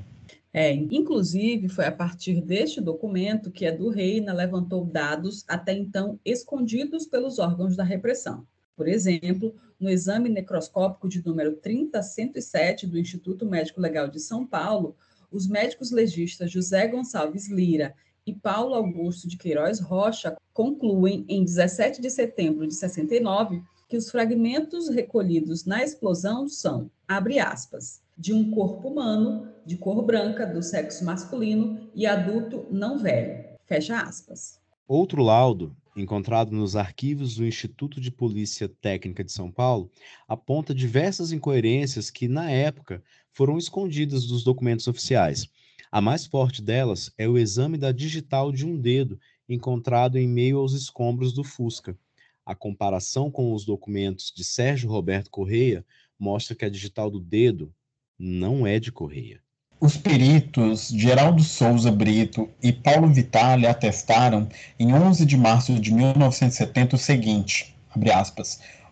É, 0.53 0.73
inclusive, 0.73 1.69
foi 1.69 1.87
a 1.87 1.91
partir 1.91 2.41
deste 2.41 2.81
documento 2.81 3.51
que 3.51 3.67
a 3.67 3.77
do 3.77 3.89
Reina 3.89 4.33
levantou 4.33 4.85
dados 4.85 5.45
até 5.49 5.73
então 5.73 6.21
escondidos 6.25 7.07
pelos 7.07 7.41
órgãos 7.41 7.75
da 7.75 7.83
repressão. 7.83 8.47
Por 8.77 8.89
exemplo, 8.89 9.55
no 9.79 9.89
exame 9.89 10.29
necroscópico 10.29 11.09
de 11.09 11.25
número 11.25 11.57
30107 11.57 12.87
do 12.87 12.99
Instituto 12.99 13.47
Médico 13.47 13.81
Legal 13.81 14.09
de 14.09 14.19
São 14.19 14.47
Paulo, 14.47 14.97
os 15.31 15.47
médicos 15.47 15.91
legistas 15.91 16.51
José 16.51 16.87
Gonçalves 16.89 17.49
Lira 17.49 17.95
e 18.27 18.33
Paulo 18.33 18.75
Augusto 18.75 19.29
de 19.29 19.37
Queiroz 19.37 19.81
Rocha 19.81 20.37
concluem 20.53 21.25
em 21.29 21.45
17 21.45 22.01
de 22.01 22.11
setembro 22.11 22.67
de 22.67 22.75
69 22.75 23.63
que 23.89 23.97
os 23.97 24.11
fragmentos 24.11 24.89
recolhidos 24.89 25.65
na 25.65 25.85
explosão 25.85 26.49
são, 26.49 26.91
abre 27.07 27.39
aspas, 27.39 28.03
de 28.17 28.33
um 28.33 28.51
corpo 28.51 28.89
humano 28.89 29.49
de 29.67 29.77
cor 29.77 30.03
branca 30.03 30.47
do 30.47 30.63
sexo 30.63 31.05
masculino 31.05 31.91
e 31.95 32.07
adulto 32.07 32.67
não 32.71 32.99
velho, 32.99 33.45
fecha 33.67 34.01
aspas. 34.01 34.61
Outro 34.87 35.23
laudo 35.23 35.77
encontrado 35.97 36.51
nos 36.51 36.75
arquivos 36.75 37.37
do 37.37 37.47
Instituto 37.47 38.01
de 38.01 38.11
Polícia 38.11 38.69
Técnica 38.69 39.23
de 39.23 39.31
São 39.31 39.51
Paulo, 39.51 39.91
aponta 40.27 40.75
diversas 40.75 41.31
incoerências 41.31 42.11
que, 42.11 42.27
na 42.27 42.51
época, 42.51 43.03
foram 43.31 43.57
escondidas 43.57 44.27
dos 44.27 44.43
documentos 44.43 44.89
oficiais. 44.89 45.49
A 45.93 46.01
mais 46.01 46.27
forte 46.27 46.61
delas 46.61 47.13
é 47.17 47.29
o 47.29 47.39
exame 47.39 47.79
da 47.79 47.93
digital 47.93 48.51
de 48.51 48.67
um 48.67 48.77
dedo 48.77 49.21
encontrado 49.49 50.19
em 50.19 50.27
meio 50.27 50.59
aos 50.59 50.73
escombros 50.73 51.33
do 51.33 51.45
Fusca. 51.45 51.97
A 52.45 52.55
comparação 52.55 53.31
com 53.31 53.53
os 53.53 53.65
documentos 53.65 54.33
de 54.35 54.43
Sérgio 54.43 54.91
Roberto 54.91 55.31
Correia 55.31 55.87
mostra 56.19 56.57
que 56.57 56.65
a 56.65 56.69
digital 56.69 57.11
do 57.11 57.21
dedo 57.21 57.73
não 58.19 58.67
é 58.67 58.81
de 58.81 58.91
Correia. 58.91 59.44
Os 59.85 59.99
peritos 59.99 60.89
Geraldo 60.89 61.45
Souza 61.45 61.93
Brito 61.93 62.49
e 62.63 62.73
Paulo 62.73 63.07
Vitale 63.07 63.67
atestaram 63.67 64.49
em 64.81 64.95
11 64.95 65.27
de 65.27 65.37
março 65.37 65.75
de 65.75 65.93
1970 65.93 66.97
o 66.97 66.99
seguinte, 66.99 67.77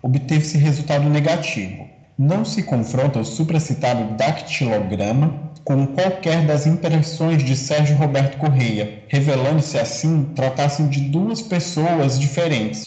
obteve-se 0.03 0.59
resultado 0.59 1.09
negativo. 1.09 1.89
Não 2.19 2.45
se 2.45 2.63
confronta 2.65 3.21
o 3.21 3.25
supracitado 3.25 4.19
dactilograma 4.19 5.51
com 5.65 5.87
qualquer 5.87 6.45
das 6.45 6.67
impressões 6.67 7.43
de 7.43 7.57
Sérgio 7.57 7.97
Roberto 7.97 8.37
Correia, 8.37 9.03
revelando-se 9.09 9.79
assim 9.79 10.25
tratassem 10.35 10.89
de 10.89 11.01
duas 11.09 11.41
pessoas 11.41 12.21
diferentes. 12.21 12.87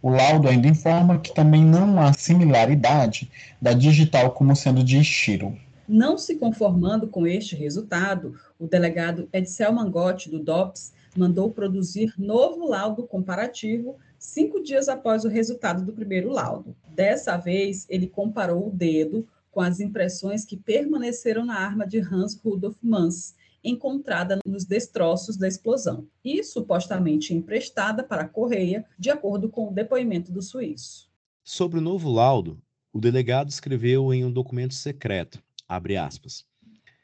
O 0.00 0.10
laudo 0.10 0.48
ainda 0.48 0.68
informa 0.68 1.18
que 1.18 1.34
também 1.34 1.64
não 1.64 2.00
há 2.00 2.12
similaridade 2.12 3.28
da 3.60 3.72
digital 3.72 4.30
como 4.30 4.54
sendo 4.54 4.84
de 4.84 5.02
Shiro. 5.02 5.58
Não 5.88 6.18
se 6.18 6.36
conformando 6.36 7.08
com 7.08 7.26
este 7.26 7.56
resultado, 7.56 8.38
o 8.58 8.66
delegado 8.66 9.26
Edsel 9.32 9.72
Mangotti, 9.72 10.28
do 10.28 10.38
DOPS, 10.38 10.92
mandou 11.16 11.50
produzir 11.50 12.12
novo 12.18 12.68
laudo 12.68 13.06
comparativo 13.06 13.96
cinco 14.18 14.62
dias 14.62 14.86
após 14.86 15.24
o 15.24 15.28
resultado 15.28 15.82
do 15.82 15.94
primeiro 15.94 16.30
laudo. 16.30 16.76
Dessa 16.94 17.38
vez, 17.38 17.86
ele 17.88 18.06
comparou 18.06 18.68
o 18.68 18.70
dedo 18.70 19.26
com 19.50 19.62
as 19.62 19.80
impressões 19.80 20.44
que 20.44 20.58
permaneceram 20.58 21.46
na 21.46 21.58
arma 21.58 21.86
de 21.86 22.00
Hans 22.00 22.34
Rudolf 22.34 22.76
Mans 22.82 23.34
encontrada 23.64 24.38
nos 24.46 24.64
destroços 24.66 25.36
da 25.36 25.48
explosão 25.48 26.06
e 26.24 26.44
supostamente 26.44 27.34
emprestada 27.34 28.04
para 28.04 28.22
a 28.22 28.28
Correia, 28.28 28.84
de 28.98 29.10
acordo 29.10 29.48
com 29.48 29.68
o 29.68 29.72
depoimento 29.72 30.30
do 30.30 30.42
suíço. 30.42 31.08
Sobre 31.42 31.78
o 31.78 31.82
novo 31.82 32.10
laudo, 32.10 32.60
o 32.92 33.00
delegado 33.00 33.48
escreveu 33.48 34.12
em 34.12 34.24
um 34.24 34.30
documento 34.30 34.74
secreto, 34.74 35.42
abre 35.68 35.96
aspas, 35.96 36.44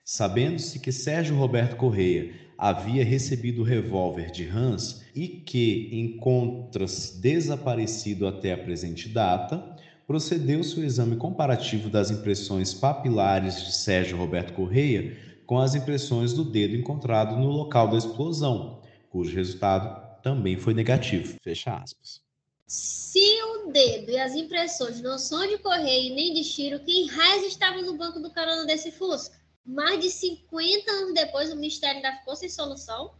sabendo-se 0.04 0.78
que 0.78 0.90
Sérgio 0.90 1.36
Roberto 1.36 1.76
Correia 1.76 2.32
havia 2.56 3.04
recebido 3.04 3.62
o 3.62 3.64
revólver 3.64 4.30
de 4.30 4.48
Hans 4.48 5.04
e 5.14 5.28
que 5.28 5.90
encontra-se 5.92 7.20
desaparecido 7.20 8.26
até 8.26 8.52
a 8.52 8.58
presente 8.58 9.08
data, 9.08 9.76
procedeu-se 10.06 10.78
o 10.78 10.84
exame 10.84 11.16
comparativo 11.16 11.88
das 11.88 12.10
impressões 12.10 12.72
papilares 12.72 13.62
de 13.64 13.72
Sérgio 13.72 14.16
Roberto 14.16 14.52
Correia 14.52 15.16
com 15.46 15.58
as 15.58 15.74
impressões 15.74 16.32
do 16.32 16.44
dedo 16.44 16.74
encontrado 16.74 17.36
no 17.36 17.50
local 17.50 17.88
da 17.88 17.98
explosão, 17.98 18.80
cujo 19.10 19.34
resultado 19.34 20.22
também 20.22 20.56
foi 20.56 20.72
negativo. 20.72 21.36
Fecha 21.42 21.76
aspas. 21.76 22.22
Se 22.66 23.42
o 23.42 23.53
dedo 23.70 24.10
e 24.10 24.18
as 24.18 24.34
impressões 24.34 25.00
não 25.00 25.18
são 25.18 25.46
de 25.46 25.58
Correia 25.58 26.08
e 26.08 26.14
nem 26.14 26.34
de 26.34 26.44
Chiro, 26.44 26.80
quem 26.80 27.08
raiz 27.08 27.44
estava 27.44 27.80
no 27.82 27.96
banco 27.96 28.20
do 28.20 28.30
carona 28.30 28.64
desse 28.64 28.90
Fusca? 28.90 29.36
Mais 29.66 29.98
de 30.00 30.10
50 30.10 30.90
anos 30.90 31.14
depois, 31.14 31.52
o 31.52 31.56
mistério 31.56 31.96
ainda 31.96 32.18
ficou 32.18 32.36
sem 32.36 32.48
solução? 32.48 33.10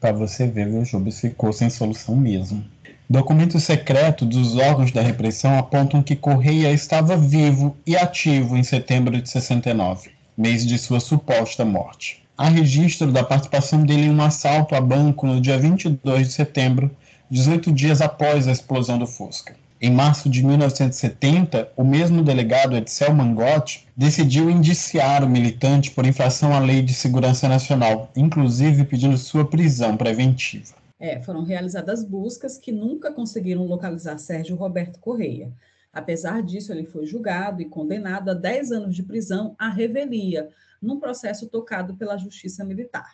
Para 0.00 0.12
você 0.12 0.46
ver, 0.46 0.66
o 0.68 0.84
Jubes 0.84 1.20
ficou 1.20 1.52
sem 1.52 1.70
solução 1.70 2.16
mesmo. 2.16 2.64
Documentos 3.08 3.62
secretos 3.62 4.26
dos 4.26 4.56
órgãos 4.56 4.90
da 4.90 5.00
repressão 5.00 5.58
apontam 5.58 6.02
que 6.02 6.16
Correia 6.16 6.72
estava 6.72 7.16
vivo 7.16 7.76
e 7.86 7.96
ativo 7.96 8.56
em 8.56 8.62
setembro 8.62 9.20
de 9.20 9.28
69, 9.28 10.10
mês 10.36 10.66
de 10.66 10.76
sua 10.78 11.00
suposta 11.00 11.64
morte. 11.64 12.24
Há 12.36 12.48
registro 12.48 13.12
da 13.12 13.22
participação 13.22 13.84
dele 13.84 14.06
em 14.06 14.10
um 14.10 14.22
assalto 14.22 14.74
a 14.74 14.80
banco 14.80 15.26
no 15.26 15.40
dia 15.40 15.56
22 15.58 16.26
de 16.26 16.32
setembro, 16.32 16.90
18 17.30 17.70
dias 17.70 18.00
após 18.00 18.48
a 18.48 18.52
explosão 18.52 18.98
do 18.98 19.06
Fusca. 19.06 19.54
Em 19.84 19.90
março 19.90 20.30
de 20.30 20.42
1970, 20.42 21.70
o 21.76 21.84
mesmo 21.84 22.24
delegado 22.24 22.74
Edsel 22.74 23.12
Mangotti 23.12 23.86
decidiu 23.94 24.48
indiciar 24.48 25.22
o 25.22 25.28
militante 25.28 25.90
por 25.90 26.06
infração 26.06 26.54
à 26.54 26.58
Lei 26.58 26.80
de 26.80 26.94
Segurança 26.94 27.46
Nacional, 27.50 28.10
inclusive 28.16 28.86
pedindo 28.86 29.18
sua 29.18 29.46
prisão 29.46 29.94
preventiva. 29.94 30.74
É, 30.98 31.20
foram 31.20 31.44
realizadas 31.44 32.02
buscas 32.02 32.56
que 32.56 32.72
nunca 32.72 33.12
conseguiram 33.12 33.66
localizar 33.66 34.16
Sérgio 34.16 34.56
Roberto 34.56 34.98
Correia. 34.98 35.52
Apesar 35.92 36.42
disso, 36.42 36.72
ele 36.72 36.86
foi 36.86 37.04
julgado 37.04 37.60
e 37.60 37.66
condenado 37.66 38.30
a 38.30 38.34
10 38.34 38.72
anos 38.72 38.96
de 38.96 39.02
prisão 39.02 39.54
à 39.58 39.68
revelia, 39.68 40.48
num 40.80 40.98
processo 40.98 41.46
tocado 41.46 41.94
pela 41.94 42.16
Justiça 42.16 42.64
Militar. 42.64 43.12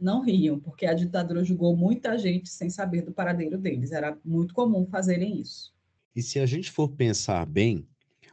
Não 0.00 0.22
riam, 0.22 0.58
porque 0.58 0.86
a 0.86 0.94
ditadura 0.94 1.44
julgou 1.44 1.76
muita 1.76 2.16
gente 2.16 2.48
sem 2.48 2.70
saber 2.70 3.02
do 3.02 3.12
paradeiro 3.12 3.58
deles. 3.58 3.92
Era 3.92 4.16
muito 4.24 4.54
comum 4.54 4.86
fazerem 4.86 5.38
isso. 5.38 5.75
E 6.16 6.22
se 6.22 6.40
a 6.40 6.46
gente 6.46 6.70
for 6.70 6.88
pensar 6.88 7.44
bem, 7.44 7.86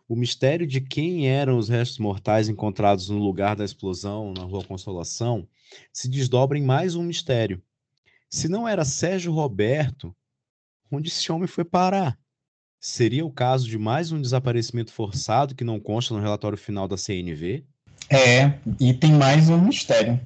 o 0.07 0.15
mistério 0.15 0.65
de 0.65 0.79
quem 0.79 1.27
eram 1.27 1.57
os 1.57 1.67
restos 1.67 1.99
mortais 1.99 2.47
encontrados 2.47 3.09
no 3.09 3.17
lugar 3.17 3.57
da 3.57 3.65
explosão 3.65 4.33
na 4.33 4.43
Rua 4.43 4.63
Consolação 4.63 5.45
se 5.91 6.07
desdobra 6.07 6.57
em 6.57 6.63
mais 6.63 6.95
um 6.95 7.03
mistério. 7.03 7.61
Se 8.29 8.47
não 8.47 8.65
era 8.65 8.85
Sérgio 8.85 9.33
Roberto, 9.33 10.15
onde 10.89 11.09
esse 11.09 11.29
homem 11.29 11.45
foi 11.45 11.65
parar? 11.65 12.17
Seria 12.79 13.25
o 13.25 13.31
caso 13.31 13.67
de 13.67 13.77
mais 13.77 14.13
um 14.13 14.21
desaparecimento 14.21 14.93
forçado 14.93 15.53
que 15.53 15.65
não 15.65 15.77
consta 15.77 16.13
no 16.13 16.21
relatório 16.21 16.57
final 16.57 16.87
da 16.87 16.95
CNV? 16.95 17.65
É, 18.09 18.59
e 18.79 18.93
tem 18.93 19.11
mais 19.11 19.49
um 19.49 19.59
mistério. 19.59 20.19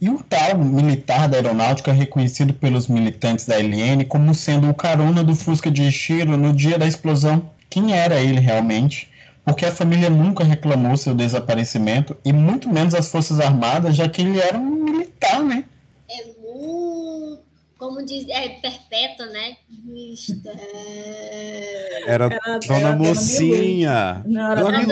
E 0.00 0.08
o 0.08 0.22
tal 0.22 0.56
militar 0.56 1.28
da 1.28 1.36
aeronáutica 1.36 1.92
reconhecido 1.92 2.54
pelos 2.54 2.88
militantes 2.88 3.44
da 3.44 3.58
LN 3.58 4.06
como 4.06 4.34
sendo 4.34 4.70
o 4.70 4.74
carona 4.74 5.22
do 5.22 5.34
Fusca 5.34 5.70
de 5.70 5.82
Ishiro 5.82 6.38
no 6.38 6.54
dia 6.54 6.78
da 6.78 6.86
explosão. 6.86 7.50
Quem 7.68 7.92
era 7.92 8.18
ele 8.18 8.40
realmente? 8.40 9.10
Porque 9.44 9.66
a 9.66 9.72
família 9.72 10.08
nunca 10.08 10.42
reclamou 10.42 10.96
seu 10.96 11.14
desaparecimento 11.14 12.16
e 12.24 12.32
muito 12.32 12.66
menos 12.68 12.94
as 12.94 13.10
Forças 13.10 13.40
Armadas, 13.40 13.94
já 13.94 14.08
que 14.08 14.22
ele 14.22 14.40
era 14.40 14.56
um 14.56 14.84
militar, 14.84 15.42
né? 15.42 15.64
É 16.08 16.24
muito, 16.40 17.40
como 17.76 18.04
diz, 18.04 18.26
é 18.30 18.48
perpétua, 18.48 19.26
né? 19.26 19.56
Mistério. 19.84 20.60
Era, 22.06 22.24
era 22.24 22.58
Dona 22.58 22.78
era 22.78 22.96
Mocinha. 22.96 24.22
Não, 24.24 24.52
era 24.52 24.62
Dona 24.62 24.82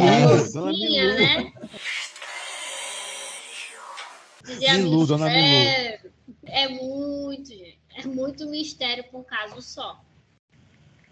Dona 4.59 4.75
Milu. 4.75 4.90
Milu, 4.90 5.07
Dona 5.07 5.27
Milu. 5.27 6.12
É 6.44 6.68
muito, 6.68 7.53
é 7.94 8.07
muito 8.07 8.49
mistério 8.49 9.05
para 9.05 9.18
um 9.18 9.25
caso 9.25 9.61
só. 9.62 10.03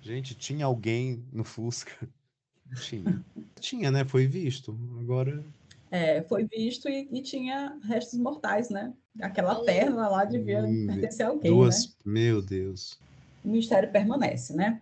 Gente, 0.00 0.34
tinha 0.34 0.66
alguém 0.66 1.24
no 1.32 1.44
Fusca? 1.44 2.08
Tinha. 2.80 3.24
tinha, 3.60 3.90
né? 3.90 4.04
Foi 4.04 4.26
visto. 4.26 4.78
Agora. 5.00 5.44
É, 5.90 6.22
foi 6.22 6.44
visto 6.44 6.88
e, 6.88 7.08
e 7.10 7.22
tinha 7.22 7.78
restos 7.84 8.18
mortais, 8.18 8.70
né? 8.70 8.92
Aquela 9.20 9.64
perna 9.64 10.08
lá 10.08 10.24
devia 10.24 10.64
hum, 10.64 10.86
pertencer 10.86 11.24
a 11.24 11.28
alguém, 11.30 11.50
duas... 11.50 11.86
né? 11.86 11.92
Meu 12.04 12.42
Deus. 12.42 12.98
O 13.44 13.48
mistério 13.48 13.90
permanece, 13.90 14.54
né? 14.54 14.80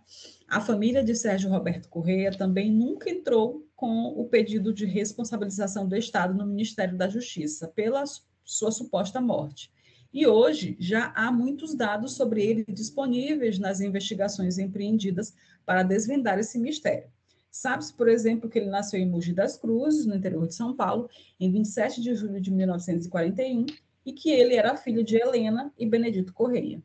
A 0.48 0.60
família 0.60 1.02
de 1.04 1.14
Sérgio 1.14 1.50
Roberto 1.50 1.88
Correia 1.88 2.30
também 2.30 2.70
nunca 2.70 3.10
entrou 3.10 3.66
com 3.76 4.08
o 4.08 4.26
pedido 4.28 4.72
de 4.72 4.86
responsabilização 4.86 5.86
do 5.86 5.96
Estado 5.96 6.34
no 6.34 6.46
Ministério 6.46 6.96
da 6.96 7.08
Justiça 7.08 7.68
pela 7.68 8.04
sua 8.44 8.70
suposta 8.70 9.20
morte. 9.20 9.72
E 10.12 10.26
hoje 10.26 10.76
já 10.78 11.12
há 11.16 11.32
muitos 11.32 11.74
dados 11.74 12.12
sobre 12.12 12.44
ele 12.44 12.64
disponíveis 12.68 13.58
nas 13.58 13.80
investigações 13.80 14.58
empreendidas 14.58 15.34
para 15.66 15.82
desvendar 15.82 16.38
esse 16.38 16.58
mistério. 16.58 17.10
Sabe-se, 17.50 17.92
por 17.92 18.08
exemplo, 18.08 18.48
que 18.48 18.58
ele 18.58 18.68
nasceu 18.68 19.00
em 19.00 19.08
Mogi 19.08 19.32
das 19.32 19.56
Cruzes, 19.56 20.06
no 20.06 20.14
interior 20.14 20.46
de 20.46 20.54
São 20.54 20.74
Paulo, 20.74 21.08
em 21.38 21.50
27 21.50 22.00
de 22.00 22.14
julho 22.14 22.40
de 22.40 22.50
1941, 22.50 23.66
e 24.04 24.12
que 24.12 24.30
ele 24.30 24.54
era 24.54 24.76
filho 24.76 25.02
de 25.02 25.16
Helena 25.16 25.72
e 25.78 25.86
Benedito 25.86 26.32
Correia. 26.32 26.82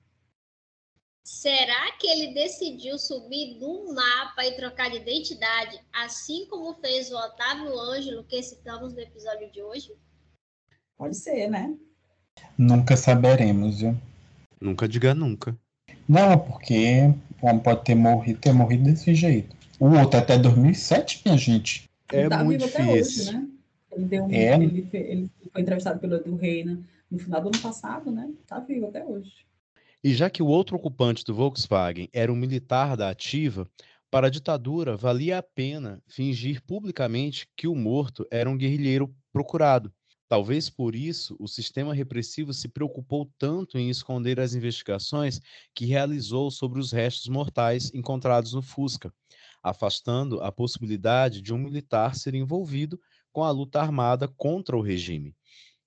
Será 1.24 1.91
que 1.93 2.08
ele 2.08 2.34
decidiu 2.34 2.98
subir 2.98 3.60
no 3.60 3.93
mapa 3.93 4.45
e 4.45 4.56
trocar 4.56 4.89
de 4.89 4.98
identidade, 4.98 5.80
assim 5.93 6.48
como 6.48 6.74
fez 6.76 7.12
o 7.12 7.15
Otávio 7.15 7.80
Ângelo, 7.80 8.24
que 8.24 8.41
citamos 8.41 8.93
no 8.93 9.00
episódio 9.00 9.52
de 9.52 9.62
hoje? 9.62 9.95
Pode 11.00 11.16
ser, 11.16 11.50
né? 11.50 11.74
Nunca 12.58 12.98
saberemos, 12.98 13.80
viu? 13.80 13.98
Nunca 14.60 14.86
diga 14.86 15.16
nunca. 15.16 15.58
Não, 16.06 16.38
porque 16.38 17.14
o 17.42 17.48
homem 17.48 17.64
pode 17.64 17.86
ter 17.86 17.96
morrido, 17.96 18.40
ter 18.42 18.52
morrido 18.52 18.84
desse 18.84 19.16
jeito. 19.16 19.56
O 19.80 19.88
outro 19.98 20.20
até 20.20 20.38
2007, 20.38 21.22
minha 21.24 21.38
gente. 21.38 21.90
É 22.12 22.28
tá 22.28 22.44
muito 22.44 22.66
difícil. 22.66 23.24
Hoje, 23.24 23.32
né? 23.32 23.48
Ele, 23.94 24.06
deu 24.06 24.26
um, 24.26 24.32
é. 24.32 24.56
ele, 24.56 24.90
ele, 24.92 25.32
foi 25.54 25.62
entrevistado 25.62 26.00
pelo 26.00 26.16
Edu 26.16 26.36
Reina 26.36 26.78
no 27.10 27.18
final 27.18 27.42
do 27.42 27.48
ano 27.48 27.60
passado, 27.60 28.12
né? 28.12 28.30
Tá 28.46 28.60
vivo 28.60 28.88
até 28.88 29.06
hoje. 29.06 29.32
E 30.04 30.14
já 30.14 30.30
que 30.30 30.44
o 30.44 30.48
outro 30.48 30.76
ocupante 30.76 31.24
do 31.24 31.34
Volkswagen 31.34 32.10
era 32.12 32.32
um 32.32 32.36
militar 32.36 32.98
da 32.98 33.10
ativa, 33.10 33.66
para 34.12 34.28
a 34.28 34.30
ditadura 34.30 34.98
valia 34.98 35.38
a 35.38 35.44
pena 35.44 36.04
fingir 36.10 36.62
publicamente 36.62 37.48
que 37.56 37.70
o 37.70 37.76
morto 37.76 38.28
era 38.30 38.50
um 38.50 38.58
guerrilheiro 38.58 39.16
procurado. 39.32 39.94
Talvez 40.30 40.70
por 40.70 40.96
isso 40.96 41.36
o 41.39 41.48
sistema 41.48 41.92
repressivo 41.92 42.54
se 42.54 42.70
preocupou 42.70 43.30
tanto 43.39 43.80
em 43.80 43.89
esconder 43.89 44.39
as 44.39 44.54
investigações 44.54 45.42
que 45.74 45.88
realizou 45.88 46.52
sobre 46.52 46.80
os 46.80 46.92
restos 46.92 47.28
mortais 47.28 47.92
encontrados 47.96 48.54
no 48.54 48.62
Fusca, 48.62 49.12
afastando 49.63 50.39
a 50.42 50.52
possibilidade 50.52 51.42
de 51.42 51.52
um 51.52 51.58
militar 51.58 52.13
ser 52.15 52.36
envolvido 52.36 53.02
com 53.32 53.44
a 53.44 53.50
luta 53.50 53.82
armada 53.82 54.28
contra 54.28 54.78
o 54.78 54.82
regime. 54.82 55.36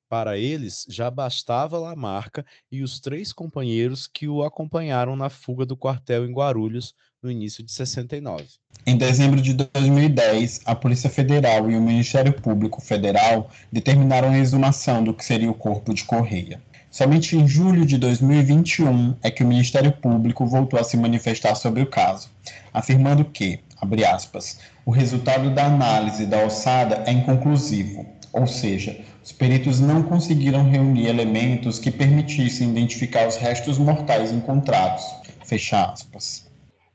Para 0.08 0.36
eles, 0.36 0.84
já 0.88 1.08
bastava 1.08 1.78
Lamarca 1.78 2.44
e 2.70 2.82
os 2.82 2.98
três 2.98 3.32
companheiros 3.32 4.08
que 4.08 4.26
o 4.26 4.42
acompanharam 4.42 5.14
na 5.14 5.30
fuga 5.30 5.64
do 5.64 5.76
quartel 5.76 6.26
em 6.26 6.32
Guarulhos 6.32 6.94
no 7.22 7.30
início 7.30 7.62
de 7.62 7.70
69. 7.70 8.44
Em 8.84 8.96
dezembro 8.96 9.40
de 9.40 9.54
2010, 9.54 10.62
a 10.64 10.74
Polícia 10.74 11.08
Federal 11.08 11.70
e 11.70 11.76
o 11.76 11.80
Ministério 11.80 12.32
Público 12.32 12.80
Federal 12.80 13.48
determinaram 13.70 14.30
a 14.30 14.38
exumação 14.38 15.04
do 15.04 15.14
que 15.14 15.24
seria 15.24 15.50
o 15.50 15.54
corpo 15.54 15.94
de 15.94 16.04
Correia. 16.04 16.60
Somente 16.90 17.36
em 17.36 17.46
julho 17.46 17.86
de 17.86 17.96
2021 17.96 19.14
é 19.22 19.30
que 19.30 19.44
o 19.44 19.46
Ministério 19.46 19.92
Público 19.92 20.44
voltou 20.44 20.78
a 20.78 20.84
se 20.84 20.96
manifestar 20.96 21.54
sobre 21.54 21.82
o 21.82 21.86
caso, 21.86 22.28
afirmando 22.74 23.24
que, 23.24 23.60
abre 23.80 24.04
aspas, 24.04 24.58
o 24.84 24.90
resultado 24.90 25.54
da 25.54 25.66
análise 25.66 26.26
da 26.26 26.44
ossada 26.44 27.04
é 27.06 27.12
inconclusivo, 27.12 28.04
ou 28.32 28.46
seja, 28.46 29.00
os 29.24 29.30
peritos 29.30 29.78
não 29.78 30.02
conseguiram 30.02 30.68
reunir 30.68 31.06
elementos 31.06 31.78
que 31.78 31.90
permitissem 31.90 32.70
identificar 32.70 33.28
os 33.28 33.36
restos 33.36 33.78
mortais 33.78 34.32
encontrados. 34.32 35.04
Fecha 35.44 35.84
aspas. 35.84 36.51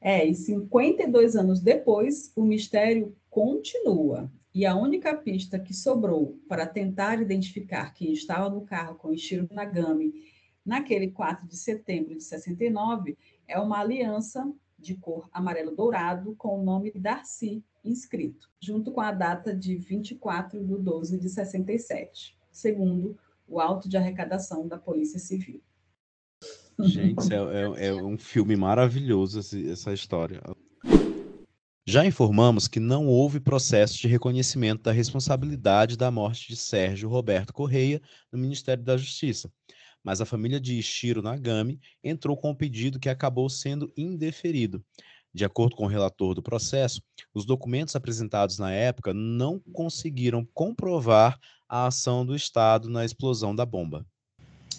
É, 0.10 0.26
e 0.26 0.34
52 0.34 1.36
anos 1.36 1.60
depois, 1.60 2.32
o 2.34 2.42
mistério 2.42 3.14
continua. 3.30 4.32
e 4.56 4.66
a 4.66 4.74
única 4.74 5.14
pista 5.14 5.60
que 5.60 5.74
sobrou 5.74 6.40
para 6.48 6.66
tentar 6.66 7.22
identificar 7.22 7.94
quem 7.94 8.14
estava 8.14 8.50
no 8.50 8.62
carro 8.62 8.96
com 8.96 9.14
Ishiro 9.14 9.50
Nagami 9.52 10.14
naquele 10.66 11.12
4 11.12 11.46
de 11.46 11.58
setembro 11.58 12.16
de 12.16 12.24
69 12.24 13.18
é 13.46 13.60
uma 13.60 13.82
aliança 13.82 14.50
de 14.80 14.96
cor 14.96 15.28
amarelo-dourado 15.34 16.34
com 16.38 16.58
o 16.58 16.64
nome 16.64 16.90
Darcy 16.92 17.62
inscrito, 17.84 18.50
junto 18.62 18.94
com 18.94 19.02
a 19.02 19.12
data 19.12 19.54
de 19.54 19.76
24 19.76 20.66
de 20.66 20.78
12 20.78 21.20
de 21.20 21.28
67, 21.28 22.34
segundo 22.50 23.18
o 23.46 23.60
auto 23.60 23.90
de 23.90 23.98
arrecadação 23.98 24.70
da 24.70 24.78
Polícia 24.78 25.20
Civil. 25.20 25.62
Gente, 26.80 27.34
é, 27.34 27.86
é, 27.86 27.88
é 27.88 27.94
um 27.94 28.18
filme 28.18 28.56
maravilhoso 28.56 29.40
essa 29.40 29.94
história. 29.94 30.42
Já 31.90 32.06
informamos 32.06 32.68
que 32.68 32.80
não 32.80 33.08
houve 33.08 33.40
processo 33.40 33.98
de 33.98 34.08
reconhecimento 34.08 34.84
da 34.84 34.92
responsabilidade 34.92 35.98
da 35.98 36.12
morte 36.12 36.50
de 36.50 36.56
Sérgio 36.56 37.10
Roberto 37.10 37.54
Correia 37.54 38.02
no 38.32 38.38
Ministério 38.38 38.84
da 38.84 38.98
Justiça, 38.98 39.50
mas 40.04 40.20
a 40.20 40.26
família 40.26 40.60
de 40.60 40.78
Ishiro 40.78 41.22
Nagami 41.22 41.80
entrou 42.04 42.36
com 42.36 42.52
um 42.52 42.56
pedido 42.56 43.00
que 43.00 43.10
acabou 43.10 43.50
sendo 43.50 43.92
indeferido. 43.98 44.84
De 45.34 45.46
acordo 45.46 45.76
com 45.76 45.86
o 45.86 45.88
relator 45.88 46.36
do 46.36 46.44
processo, 46.44 47.02
os 47.34 47.46
documentos 47.46 47.96
apresentados 47.96 48.60
na 48.60 48.72
época 48.72 49.14
não 49.14 49.60
conseguiram 49.72 50.46
comprovar 50.54 51.40
a 51.70 51.88
ação 51.88 52.26
do 52.26 52.36
Estado 52.36 52.90
na 52.90 53.06
explosão 53.06 53.56
da 53.56 53.66
bomba. 53.66 54.06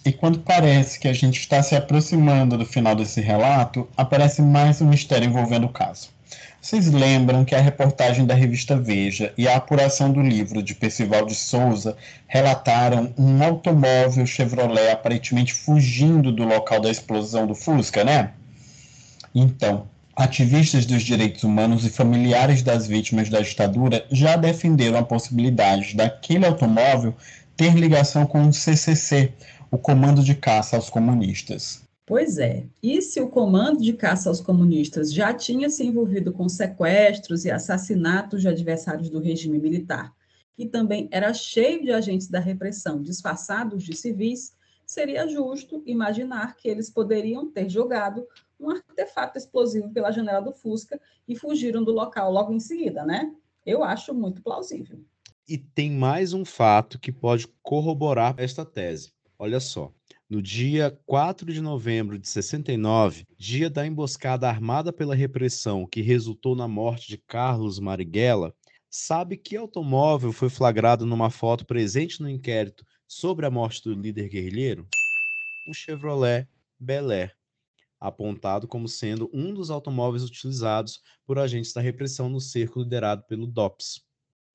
E 0.05 0.13
quando 0.13 0.39
parece 0.39 0.99
que 0.99 1.07
a 1.07 1.13
gente 1.13 1.39
está 1.39 1.61
se 1.61 1.75
aproximando 1.75 2.57
do 2.57 2.65
final 2.65 2.95
desse 2.95 3.19
relato, 3.19 3.87
aparece 3.97 4.41
mais 4.41 4.81
um 4.81 4.87
mistério 4.87 5.27
envolvendo 5.27 5.65
o 5.65 5.69
caso. 5.69 6.09
Vocês 6.61 6.91
lembram 6.91 7.45
que 7.45 7.55
a 7.55 7.61
reportagem 7.61 8.25
da 8.25 8.33
revista 8.33 8.77
Veja 8.77 9.33
e 9.37 9.47
a 9.47 9.55
apuração 9.55 10.11
do 10.11 10.21
livro 10.21 10.61
de 10.61 10.75
Percival 10.75 11.25
de 11.25 11.33
Souza 11.33 11.95
relataram 12.27 13.13
um 13.17 13.41
automóvel 13.43 14.25
Chevrolet 14.25 14.91
aparentemente 14.91 15.53
fugindo 15.53 16.31
do 16.31 16.43
local 16.43 16.81
da 16.81 16.89
explosão 16.89 17.47
do 17.47 17.55
Fusca, 17.55 18.03
né? 18.03 18.31
Então, 19.33 19.87
ativistas 20.15 20.85
dos 20.85 21.01
direitos 21.01 21.43
humanos 21.43 21.85
e 21.85 21.89
familiares 21.89 22.61
das 22.61 22.87
vítimas 22.87 23.29
da 23.29 23.39
ditadura 23.39 24.05
já 24.11 24.35
defenderam 24.35 24.99
a 24.99 25.03
possibilidade 25.03 25.95
daquele 25.95 26.45
automóvel 26.45 27.15
ter 27.55 27.73
ligação 27.73 28.25
com 28.25 28.47
o 28.47 28.53
CCC, 28.53 29.31
o 29.71 29.77
Comando 29.77 30.23
de 30.23 30.35
Caça 30.35 30.75
aos 30.75 30.89
Comunistas. 30.89 31.83
Pois 32.09 32.39
é. 32.39 32.65
E 32.81 33.03
se 33.03 33.21
o 33.21 33.29
comando 33.29 33.83
de 33.83 33.93
caça 33.93 34.29
aos 34.29 34.41
comunistas 34.41 35.13
já 35.13 35.31
tinha 35.31 35.69
se 35.69 35.85
envolvido 35.85 36.33
com 36.33 36.49
sequestros 36.49 37.45
e 37.45 37.51
assassinatos 37.51 38.41
de 38.41 38.47
adversários 38.47 39.11
do 39.11 39.19
regime 39.19 39.59
militar, 39.59 40.11
e 40.57 40.65
também 40.65 41.07
era 41.11 41.31
cheio 41.35 41.83
de 41.83 41.91
agentes 41.91 42.27
da 42.27 42.39
repressão 42.39 42.99
disfarçados 42.99 43.83
de 43.83 43.95
civis, 43.95 44.55
seria 44.87 45.27
justo 45.27 45.83
imaginar 45.85 46.55
que 46.57 46.67
eles 46.67 46.89
poderiam 46.89 47.51
ter 47.51 47.69
jogado 47.69 48.25
um 48.59 48.71
artefato 48.71 49.37
explosivo 49.37 49.91
pela 49.91 50.11
janela 50.11 50.41
do 50.41 50.51
Fusca 50.51 50.99
e 51.27 51.35
fugiram 51.35 51.83
do 51.83 51.91
local 51.91 52.31
logo 52.31 52.51
em 52.51 52.59
seguida, 52.59 53.05
né? 53.05 53.31
Eu 53.63 53.83
acho 53.83 54.15
muito 54.15 54.41
plausível. 54.41 54.99
E 55.47 55.59
tem 55.59 55.91
mais 55.91 56.33
um 56.33 56.43
fato 56.43 56.97
que 56.97 57.11
pode 57.11 57.47
corroborar 57.61 58.33
esta 58.39 58.65
tese. 58.65 59.11
Olha 59.41 59.61
só. 59.61 59.93
No 60.29 60.41
dia 60.41 60.99
4 61.05 61.51
de 61.53 61.61
novembro 61.61 62.19
de 62.19 62.27
69, 62.27 63.25
dia 63.37 63.69
da 63.69 63.87
emboscada 63.87 64.49
armada 64.49 64.91
pela 64.91 65.15
repressão 65.15 65.87
que 65.87 66.01
resultou 66.01 66.57
na 66.57 66.67
morte 66.67 67.07
de 67.07 67.17
Carlos 67.17 67.79
Marighella, 67.79 68.53
sabe 68.89 69.37
que 69.37 69.55
automóvel 69.55 70.33
foi 70.33 70.49
flagrado 70.49 71.05
numa 71.05 71.29
foto 71.29 71.65
presente 71.65 72.21
no 72.21 72.29
inquérito 72.29 72.85
sobre 73.07 73.45
a 73.45 73.49
morte 73.49 73.81
do 73.81 73.93
líder 73.93 74.27
guerrilheiro? 74.27 74.85
Um 75.69 75.73
Chevrolet 75.73 76.45
Bel 76.77 77.09
Air, 77.09 77.33
apontado 77.97 78.67
como 78.67 78.89
sendo 78.89 79.29
um 79.33 79.53
dos 79.53 79.71
automóveis 79.71 80.23
utilizados 80.23 81.01
por 81.25 81.39
agentes 81.39 81.71
da 81.71 81.79
repressão 81.79 82.27
no 82.29 82.41
cerco 82.41 82.81
liderado 82.81 83.23
pelo 83.23 83.47
DOPS. 83.47 84.03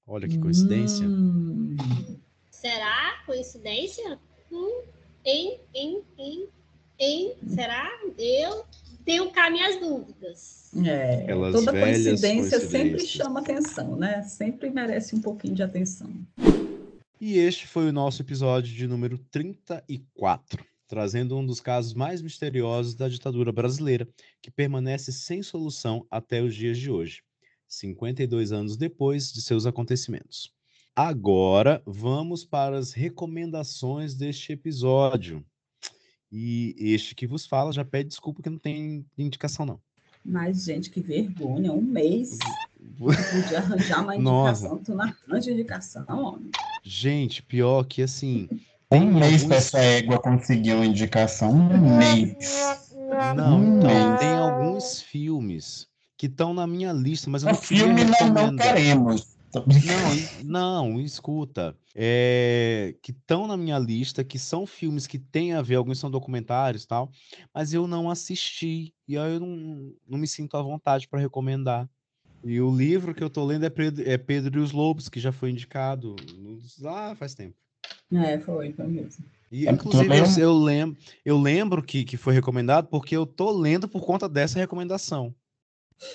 Olha 0.07 0.29
que 0.29 0.38
coincidência. 0.38 1.07
Hum. 1.07 1.75
Será 2.51 3.23
coincidência? 3.25 4.20
Em, 5.24 5.58
em, 5.74 6.02
em, 6.18 6.48
em, 6.98 7.34
será? 7.48 7.90
Eu 8.18 8.64
tenho 9.04 9.30
cá 9.30 9.50
minhas 9.50 9.80
dúvidas. 9.80 10.70
É, 10.84 11.26
toda 11.52 11.72
coincidência 11.72 12.60
sempre 12.60 13.06
chama 13.06 13.40
atenção, 13.40 13.96
né? 13.96 14.22
Sempre 14.22 14.70
merece 14.70 15.14
um 15.14 15.20
pouquinho 15.20 15.54
de 15.54 15.62
atenção. 15.62 16.10
E 17.20 17.38
este 17.38 17.66
foi 17.66 17.88
o 17.88 17.92
nosso 17.92 18.22
episódio 18.22 18.74
de 18.74 18.86
número 18.86 19.18
34, 19.30 20.64
trazendo 20.86 21.36
um 21.36 21.46
dos 21.46 21.60
casos 21.60 21.94
mais 21.94 22.20
misteriosos 22.20 22.94
da 22.94 23.08
ditadura 23.08 23.50
brasileira, 23.50 24.06
que 24.42 24.50
permanece 24.50 25.10
sem 25.10 25.42
solução 25.42 26.06
até 26.10 26.42
os 26.42 26.54
dias 26.54 26.78
de 26.78 26.90
hoje, 26.90 27.22
52 27.66 28.52
anos 28.52 28.76
depois 28.76 29.32
de 29.32 29.40
seus 29.42 29.64
acontecimentos. 29.64 30.53
Agora 30.96 31.83
vamos 31.85 32.44
para 32.44 32.78
as 32.78 32.92
recomendações 32.92 34.14
deste 34.14 34.52
episódio. 34.52 35.44
E 36.30 36.76
este 36.78 37.16
que 37.16 37.26
vos 37.26 37.46
fala 37.46 37.72
já 37.72 37.85
pede 37.85 38.11
desculpa 38.11 38.40
que 38.40 38.50
não 38.50 38.59
tem 38.59 39.04
indicação, 39.18 39.66
não. 39.66 39.80
Mas, 40.24 40.64
gente, 40.64 40.90
que 40.90 41.00
vergonha, 41.00 41.72
um 41.72 41.83
mês. 41.83 42.38
Podia 42.96 43.59
arranjar 43.59 44.02
uma 44.02 44.14
indicação, 44.16 44.70
Nossa. 44.70 44.85
tu 44.85 44.94
não 44.94 45.04
arranja 45.04 45.50
indicação, 45.50 46.07
homem. 46.09 46.50
Gente, 46.85 47.42
pior 47.42 47.85
que 47.85 48.00
assim. 48.00 48.48
Um 48.90 49.14
mês 49.14 49.42
alguns... 49.42 49.57
essa 49.57 49.78
égua 49.80 50.20
conseguiu 50.20 50.76
uma 50.76 50.87
indicação, 50.87 51.50
um 51.50 51.98
mês. 51.98 52.85
Não, 53.37 53.59
um 53.59 53.78
então, 53.78 53.90
mês. 53.90 54.20
tem 54.20 54.35
alguns 54.35 55.02
filmes 55.02 55.88
que 56.16 56.26
estão 56.26 56.54
na 56.54 56.66
minha 56.68 56.92
lista, 56.92 57.28
mas 57.28 57.42
eu 57.42 57.52
não 57.52 57.59
o 57.59 57.61
filme 57.61 58.04
não, 58.04 58.28
não 58.33 58.57
queremos. 58.57 59.34
Não, 59.84 60.14
não, 60.42 61.00
escuta. 61.00 61.76
É, 61.94 62.94
que 63.00 63.12
estão 63.12 63.46
na 63.46 63.56
minha 63.56 63.78
lista, 63.78 64.24
que 64.24 64.38
são 64.38 64.66
filmes 64.66 65.06
que 65.06 65.18
têm 65.18 65.52
a 65.52 65.62
ver, 65.62 65.76
alguns 65.76 65.98
são 65.98 66.10
documentários 66.10 66.84
tal, 66.84 67.10
mas 67.52 67.72
eu 67.72 67.86
não 67.86 68.10
assisti. 68.10 68.92
E 69.06 69.16
aí 69.16 69.34
eu 69.34 69.40
não, 69.40 69.94
não 70.08 70.18
me 70.18 70.26
sinto 70.26 70.56
à 70.56 70.62
vontade 70.62 71.06
para 71.08 71.20
recomendar. 71.20 71.88
E 72.42 72.60
o 72.60 72.74
livro 72.74 73.14
que 73.14 73.22
eu 73.24 73.30
tô 73.30 73.44
lendo 73.44 73.64
é 73.64 73.70
Pedro, 73.70 74.08
é 74.08 74.18
Pedro 74.18 74.60
e 74.60 74.62
os 74.62 74.72
Lobos, 74.72 75.08
que 75.08 75.18
já 75.18 75.32
foi 75.32 75.50
indicado 75.50 76.14
ah, 76.84 77.14
faz 77.16 77.34
tempo. 77.34 77.56
É, 78.12 78.38
foi, 78.38 78.72
foi 78.72 78.86
mesmo. 78.86 79.24
E, 79.50 79.68
inclusive, 79.68 80.18
eu, 80.18 80.24
eu, 80.38 80.52
lembro, 80.52 80.98
eu 81.24 81.38
lembro 81.38 81.82
que, 81.82 82.04
que 82.04 82.16
foi 82.16 82.34
recomendado 82.34 82.88
porque 82.88 83.16
eu 83.16 83.24
tô 83.24 83.50
lendo 83.52 83.88
por 83.88 84.04
conta 84.04 84.28
dessa 84.28 84.58
recomendação. 84.58 85.34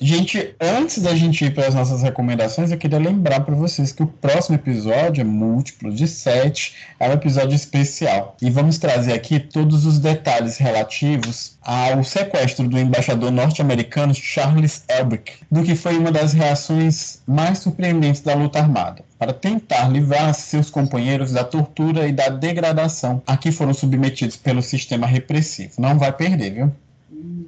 Gente, 0.02 0.56
antes 0.62 1.02
da 1.02 1.14
gente 1.14 1.44
ir 1.44 1.54
para 1.54 1.68
as 1.68 1.76
nossas 1.76 2.02
recomendações, 2.02 2.72
eu 2.72 2.78
queria 2.78 2.98
lembrar 2.98 3.42
para 3.42 3.54
vocês 3.54 3.92
que 3.92 4.02
o 4.02 4.08
próximo 4.08 4.56
episódio 4.56 5.20
é 5.20 5.26
múltiplo 5.26 5.92
de 5.92 6.08
sete, 6.08 6.74
é 6.98 7.10
um 7.10 7.12
episódio 7.12 7.54
especial. 7.54 8.38
E 8.42 8.50
vamos 8.50 8.78
trazer 8.78 9.12
aqui 9.12 9.42
todos 9.42 9.86
os 9.86 10.00
detalhes 10.00 10.58
relativos 10.58 11.58
ao 11.62 12.02
sequestro 12.02 12.66
do 12.70 12.80
embaixador 12.80 13.30
norte-americano 13.30 14.16
Charles 14.16 14.86
Elbrick, 14.88 15.34
do 15.52 15.64
que 15.64 15.76
foi 15.76 15.98
uma 15.98 16.14
das 16.14 16.32
reações 16.32 17.22
mais 17.28 17.60
surpreendentes 17.60 18.22
da 18.22 18.34
luta 18.36 18.60
armada, 18.60 19.04
para 19.18 19.34
tentar 19.34 19.90
livrar 19.90 20.34
seus 20.34 20.70
companheiros 20.70 21.34
da 21.34 21.44
tortura 21.44 22.08
e 22.08 22.14
da 22.14 22.30
degradação 22.30 23.22
a 23.28 23.36
que 23.36 23.52
foram 23.52 23.74
submetidos 23.74 24.38
pelo 24.38 24.62
sistema 24.62 25.06
repressivo. 25.06 25.74
Não 25.78 26.00
vai 26.00 26.14
perder, 26.14 26.54
viu? 26.54 26.72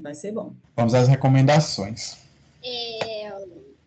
Vai 0.01 0.15
ser 0.15 0.31
bom. 0.31 0.53
Vamos 0.75 0.93
às 0.93 1.07
recomendações. 1.07 2.17
É, 2.63 3.31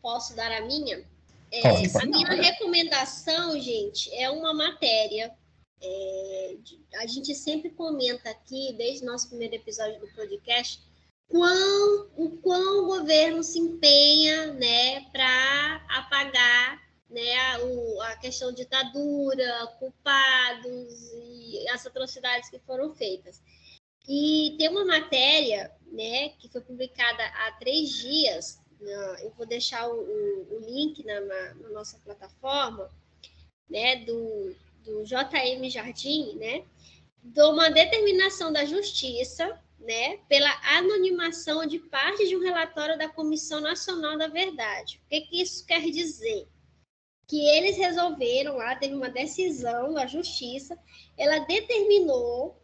posso 0.01 0.35
dar 0.37 0.51
a 0.53 0.61
minha? 0.63 1.05
É, 1.51 1.63
a 1.67 2.07
minha 2.07 2.31
recomendação, 2.31 3.59
gente, 3.61 4.13
é 4.15 4.31
uma 4.31 4.53
matéria. 4.53 5.33
É, 5.83 6.57
a 6.97 7.07
gente 7.07 7.35
sempre 7.35 7.71
comenta 7.71 8.31
aqui, 8.31 8.75
desde 8.77 9.05
o 9.05 9.07
nosso 9.07 9.29
primeiro 9.29 9.55
episódio 9.55 10.01
do 10.01 10.09
podcast, 10.09 10.83
quão, 11.29 12.09
o 12.17 12.31
quão 12.43 12.85
o 12.85 12.87
governo 12.87 13.43
se 13.43 13.59
empenha 13.59 14.53
né, 14.55 15.01
para 15.13 15.85
apagar 15.91 16.83
né, 17.11 17.37
a, 17.53 17.61
o, 17.61 18.01
a 18.03 18.17
questão 18.17 18.51
de 18.51 18.63
ditadura, 18.63 19.67
culpados 19.79 21.13
e 21.15 21.69
as 21.69 21.87
atrocidades 21.87 22.51
que 22.51 22.59
foram 22.61 22.95
feitas. 22.95 23.41
E 24.09 24.55
tem 24.59 24.69
uma 24.69 24.85
matéria 24.85 25.73
né, 25.91 26.31
que 26.39 26.49
foi 26.49 26.61
publicada 26.61 27.25
há 27.25 27.53
três 27.53 27.91
dias 27.91 28.63
eu 29.23 29.31
vou 29.37 29.47
deixar 29.47 29.89
o, 29.89 29.95
o, 29.95 30.57
o 30.57 30.61
link 30.61 31.05
na, 31.05 31.21
na, 31.21 31.55
na, 31.55 31.69
nossa 31.71 31.99
plataforma, 31.99 32.91
né, 33.69 34.05
do, 34.05 34.55
do 34.85 35.05
JM 35.05 35.69
Jardim, 35.71 36.35
né, 36.37 36.65
de 37.23 37.43
uma 37.43 37.71
determinação 37.71 38.53
da 38.53 38.65
Justiça, 38.65 39.59
né, 39.79 40.19
pela 40.29 40.51
anonimação 40.77 41.67
de 41.67 41.79
parte 41.79 42.29
de 42.29 42.37
um 42.37 42.41
relatório 42.41 42.99
da 42.99 43.09
Comissão 43.09 43.61
Nacional 43.61 44.17
da 44.19 44.29
Verdade. 44.29 45.01
O 45.05 45.09
que, 45.09 45.21
que 45.23 45.43
isso 45.43 45.65
quer 45.67 45.83
dizer? 45.91 46.49
que 47.27 47.41
eles 47.41 47.79
resolveram 47.79 48.59
lá, 48.59 48.77
teve 48.77 48.95
uma 48.95 49.09
decisão 49.09 49.95
da 49.95 50.07
justiça, 50.07 50.79
ela 51.17 51.39
determinou, 51.39 52.63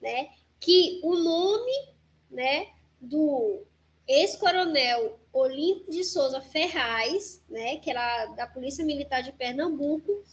né, 0.00 0.30
que 0.60 1.00
o 1.02 1.14
nome, 1.16 1.94
né, 2.30 2.72
do 3.00 3.64
ex-coronel 4.06 5.20
Olímpio 5.32 5.90
de 5.90 6.04
Souza 6.04 6.40
Ferraz, 6.40 7.42
né, 7.48 7.76
que 7.76 7.90
era 7.90 8.26
da 8.26 8.46
Polícia 8.46 8.84
Militar 8.84 9.22
de 9.22 9.32
Pernambuco, 9.32 10.24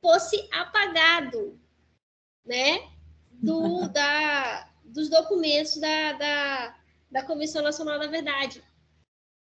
fosse 0.00 0.48
apagado, 0.52 1.58
né, 2.44 2.90
do, 3.30 3.88
da, 3.92 4.68
dos 4.84 5.08
documentos 5.08 5.76
da, 5.76 6.12
da, 6.14 6.80
da 7.10 7.22
Comissão 7.22 7.62
Nacional 7.62 7.98
da 7.98 8.06
Verdade. 8.06 8.62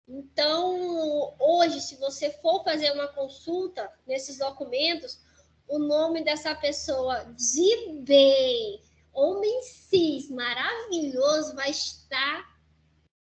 Então, 0.08 1.36
hoje, 1.38 1.82
se 1.82 1.98
você 1.98 2.32
for 2.42 2.64
fazer 2.64 2.92
uma 2.92 3.10
consulta 3.10 3.92
nesses 4.06 4.38
documentos, 4.38 5.20
o 5.68 5.78
nome 5.78 6.24
dessa 6.24 6.56
pessoa 6.56 7.26
de 7.26 8.02
bem, 8.04 8.82
homem 9.18 9.64
cis, 9.64 10.30
maravilhoso, 10.30 11.56
vai 11.56 11.72
estar 11.72 12.56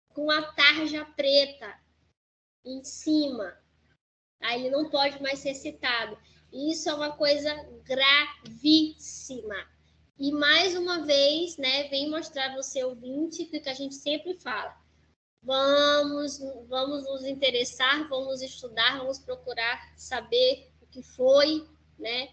com 0.09 0.28
a 0.30 0.43
tarja 0.53 1.05
preta 1.05 1.78
em 2.64 2.82
cima. 2.82 3.57
Aí 4.41 4.61
ele 4.61 4.70
não 4.70 4.91
pode 4.91 5.22
mais 5.22 5.39
ser 5.39 5.55
citado. 5.55 6.18
Isso 6.53 6.89
é 6.89 6.95
uma 6.95 7.16
coisa 7.16 7.55
gravíssima. 7.84 9.55
E 10.18 10.32
mais 10.32 10.74
uma 10.74 11.05
vez, 11.05 11.57
né, 11.57 11.89
vem 11.89 12.11
mostrar 12.11 12.57
você 12.57 12.82
ouvinte 12.82 13.45
que 13.45 13.68
a 13.68 13.74
gente 13.74 13.95
sempre 13.95 14.34
fala. 14.41 14.76
Vamos, 15.41 16.41
vamos 16.68 17.05
nos 17.05 17.24
interessar, 17.24 18.09
vamos 18.09 18.43
estudar, 18.43 18.99
vamos 18.99 19.20
procurar 19.20 19.93
saber 19.97 20.72
o 20.80 20.87
que 20.87 21.03
foi, 21.03 21.64
né? 21.97 22.30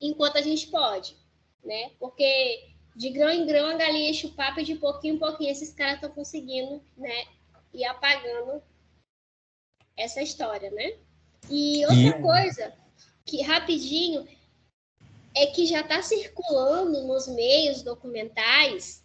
Enquanto 0.00 0.36
a 0.36 0.42
gente 0.42 0.68
pode, 0.68 1.16
né? 1.64 1.90
Porque 1.98 2.68
de 2.94 3.10
grão 3.10 3.30
em 3.30 3.46
grão 3.46 3.68
a 3.68 3.74
galinha 3.74 4.10
enche 4.10 4.26
o 4.26 4.32
papo 4.32 4.60
e 4.60 4.64
de 4.64 4.74
pouquinho 4.74 5.14
em 5.14 5.18
pouquinho 5.18 5.50
esses 5.50 5.72
caras 5.72 5.96
estão 5.96 6.10
conseguindo, 6.10 6.82
né? 6.96 7.26
E 7.72 7.84
apagando 7.84 8.62
essa 9.96 10.22
história, 10.22 10.70
né? 10.70 10.96
E 11.50 11.84
outra 11.84 12.18
e... 12.18 12.22
coisa 12.22 12.74
que 13.24 13.42
rapidinho 13.42 14.26
é 15.36 15.46
que 15.46 15.66
já 15.66 15.80
está 15.80 16.02
circulando 16.02 17.06
nos 17.06 17.28
meios 17.28 17.82
documentais 17.82 19.04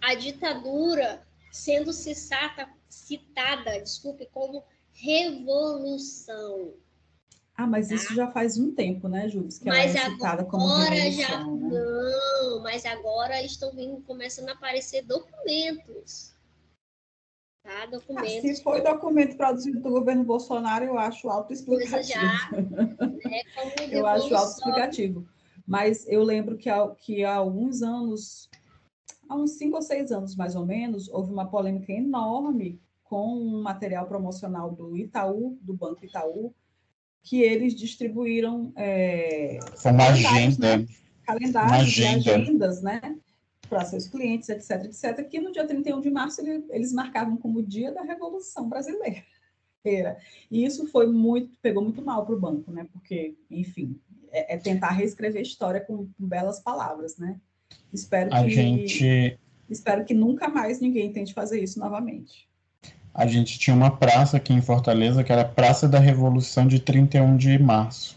a 0.00 0.14
ditadura 0.14 1.26
sendo 1.52 1.92
citada, 1.92 2.72
citada 2.88 3.80
desculpe, 3.80 4.26
como 4.26 4.64
revolução. 4.92 6.74
Ah, 7.60 7.66
mas 7.66 7.88
tá? 7.88 7.94
isso 7.94 8.14
já 8.14 8.26
faz 8.26 8.56
um 8.56 8.74
tempo, 8.74 9.06
né, 9.06 9.28
Júlio? 9.28 9.50
Que 9.50 9.68
mas 9.68 9.94
ela 9.94 10.06
é 10.06 10.10
citada 10.10 10.44
como 10.46 10.66
revolução, 10.66 11.12
já 11.12 11.44
né? 11.44 11.68
não, 11.68 12.62
mas 12.62 12.86
agora 12.86 13.42
estão 13.42 13.70
vindo, 13.74 14.00
começando 14.00 14.48
a 14.48 14.52
aparecer 14.52 15.02
documentos. 15.02 16.34
Tá? 17.62 17.84
Documentos. 17.84 18.50
Ah, 18.50 18.54
se 18.54 18.62
foi 18.62 18.80
documento 18.80 19.36
produzido 19.36 19.78
do 19.78 19.90
governo 19.90 20.24
Bolsonaro, 20.24 20.86
eu 20.86 20.98
acho 20.98 21.28
autoexplicativo. 21.28 22.02
Já, 22.02 22.50
né, 23.28 23.42
eu 23.90 24.06
acho 24.06 24.34
autoexplicativo. 24.34 25.28
Mas 25.66 26.08
eu 26.08 26.22
lembro 26.22 26.56
que 26.56 26.70
há, 26.70 26.88
que 26.94 27.22
há 27.24 27.34
alguns 27.34 27.82
anos, 27.82 28.48
há 29.28 29.36
uns 29.36 29.58
cinco 29.58 29.76
ou 29.76 29.82
seis 29.82 30.10
anos 30.10 30.34
mais 30.34 30.56
ou 30.56 30.64
menos, 30.64 31.10
houve 31.10 31.30
uma 31.30 31.50
polêmica 31.50 31.92
enorme 31.92 32.80
com 33.04 33.36
um 33.36 33.60
material 33.60 34.06
promocional 34.06 34.72
do 34.72 34.96
Itaú, 34.96 35.58
do 35.60 35.74
Banco 35.74 36.06
Itaú, 36.06 36.54
que 37.22 37.42
eles 37.42 37.74
distribuíram 37.74 38.72
é, 38.76 39.58
uma 39.84 40.08
agenda, 40.08 40.78
né? 40.78 40.86
calendários 41.24 41.96
e 41.96 42.04
agendas, 42.04 42.82
né? 42.82 43.16
para 43.70 43.84
seus 43.84 44.08
clientes, 44.08 44.48
etc, 44.48 44.84
etc, 44.86 45.28
que 45.28 45.40
no 45.40 45.52
dia 45.52 45.64
31 45.64 46.00
de 46.00 46.10
março 46.10 46.40
ele, 46.40 46.64
eles 46.70 46.92
marcavam 46.92 47.36
como 47.36 47.62
dia 47.62 47.92
da 47.92 48.02
Revolução 48.02 48.68
Brasileira. 48.68 49.24
E 50.50 50.64
isso 50.64 50.86
foi 50.88 51.06
muito, 51.06 51.56
pegou 51.62 51.82
muito 51.82 52.02
mal 52.02 52.26
para 52.26 52.34
o 52.34 52.40
banco, 52.40 52.70
né? 52.72 52.86
Porque, 52.92 53.36
enfim, 53.48 53.98
é, 54.30 54.54
é 54.54 54.58
tentar 54.58 54.90
reescrever 54.90 55.38
a 55.38 55.42
história 55.42 55.80
com, 55.80 56.08
com, 56.08 56.26
belas 56.26 56.60
palavras, 56.60 57.16
né? 57.16 57.40
Espero 57.92 58.34
a 58.34 58.42
que 58.42 58.50
gente... 58.50 59.38
espero 59.70 60.04
que 60.04 60.12
nunca 60.12 60.48
mais 60.48 60.80
ninguém 60.80 61.12
tente 61.12 61.32
fazer 61.32 61.62
isso 61.62 61.78
novamente. 61.78 62.49
A 63.14 63.26
gente 63.26 63.58
tinha 63.58 63.74
uma 63.74 63.90
praça 63.90 64.36
aqui 64.36 64.52
em 64.52 64.62
Fortaleza 64.62 65.24
que 65.24 65.32
era 65.32 65.42
a 65.42 65.44
Praça 65.44 65.88
da 65.88 65.98
Revolução 65.98 66.66
de 66.66 66.78
31 66.78 67.36
de 67.36 67.58
março. 67.58 68.16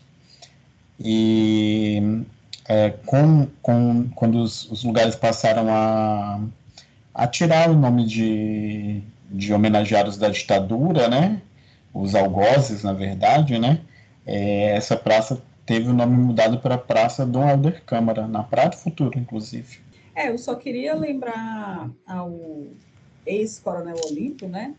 E 1.00 2.24
é, 2.68 2.92
com, 3.06 3.48
com, 3.62 4.08
quando 4.16 4.36
os, 4.36 4.70
os, 4.72 4.84
lugares 4.84 5.16
passaram 5.16 5.68
a, 5.70 6.40
a 7.14 7.28
tirar 7.28 7.70
o 7.70 7.74
nome 7.74 8.06
de, 8.06 9.02
de 9.30 9.54
homenageados 9.54 10.18
da 10.18 10.30
ditadura, 10.30 11.08
né? 11.08 11.42
Os 11.94 12.16
algozes, 12.16 12.84
na 12.84 12.94
verdade, 12.94 13.60
né? 13.60 13.82
É, 14.26 14.76
essa 14.76 14.96
praça 14.96 15.42
teve 15.66 15.90
o 15.90 15.94
nome 15.94 16.16
mudado 16.16 16.60
para 16.60 16.78
Praça 16.78 17.26
Dom 17.26 17.50
Helder 17.50 17.84
Câmara, 17.86 18.28
na 18.28 18.44
Praia 18.44 18.70
do 18.70 18.78
Futuro, 18.78 19.18
inclusive. 19.18 19.80
É, 20.16 20.30
eu 20.30 20.38
só 20.38 20.56
queria 20.56 20.96
lembrar 20.96 21.90
ao 22.06 22.68
ex-coronel 23.26 23.96
Olímpio, 24.06 24.48
né? 24.48 24.76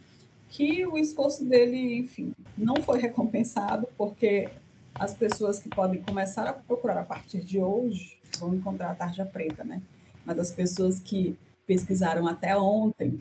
Que 0.49 0.87
o 0.87 0.97
esforço 0.97 1.45
dele, 1.45 1.99
enfim, 1.99 2.33
não 2.57 2.77
foi 2.77 3.01
recompensado, 3.01 3.89
porque 3.97 4.49
as 4.95 5.15
pessoas 5.15 5.59
que 5.59 5.69
podem 5.69 6.01
começar 6.03 6.47
a 6.47 6.53
procurar 6.53 6.99
a 6.99 7.05
partir 7.05 7.41
de 7.41 7.59
hoje 7.59 8.17
vão 8.39 8.55
encontrar 8.55 8.91
a 8.91 8.95
tarja 8.95 9.25
preta, 9.25 9.65
né? 9.65 9.83
Mas 10.25 10.39
as 10.39 10.51
pessoas 10.53 11.01
que 11.01 11.37
pesquisaram 11.67 12.27
até 12.27 12.57
ontem, 12.57 13.19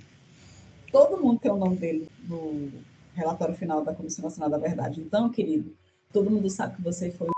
todo 0.91 1.21
mundo 1.21 1.39
tem 1.39 1.51
o 1.51 1.57
nome 1.57 1.75
dele 1.77 2.07
no 2.27 2.71
relatório 3.15 3.55
final 3.55 3.83
da 3.83 3.93
Comissão 3.93 4.23
Nacional 4.23 4.49
da 4.49 4.57
Verdade. 4.57 5.01
Então, 5.01 5.29
querido, 5.29 5.73
todo 6.11 6.29
mundo 6.29 6.49
sabe 6.49 6.75
que 6.75 6.81
você 6.81 7.11
foi 7.11 7.29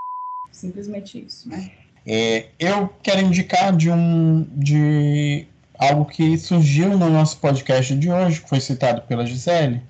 simplesmente 0.52 1.24
isso, 1.24 1.50
né? 1.50 1.72
É, 2.06 2.50
eu 2.60 2.90
quero 3.02 3.22
indicar 3.22 3.76
de 3.76 3.90
um 3.90 4.44
de 4.56 5.48
algo 5.78 6.06
que 6.06 6.38
surgiu 6.38 6.98
no 6.98 7.10
nosso 7.10 7.38
podcast 7.38 7.96
de 7.96 8.12
hoje, 8.12 8.42
que 8.42 8.50
foi 8.50 8.60
citado 8.60 9.02
pela 9.02 9.26
Gisele, 9.26 9.82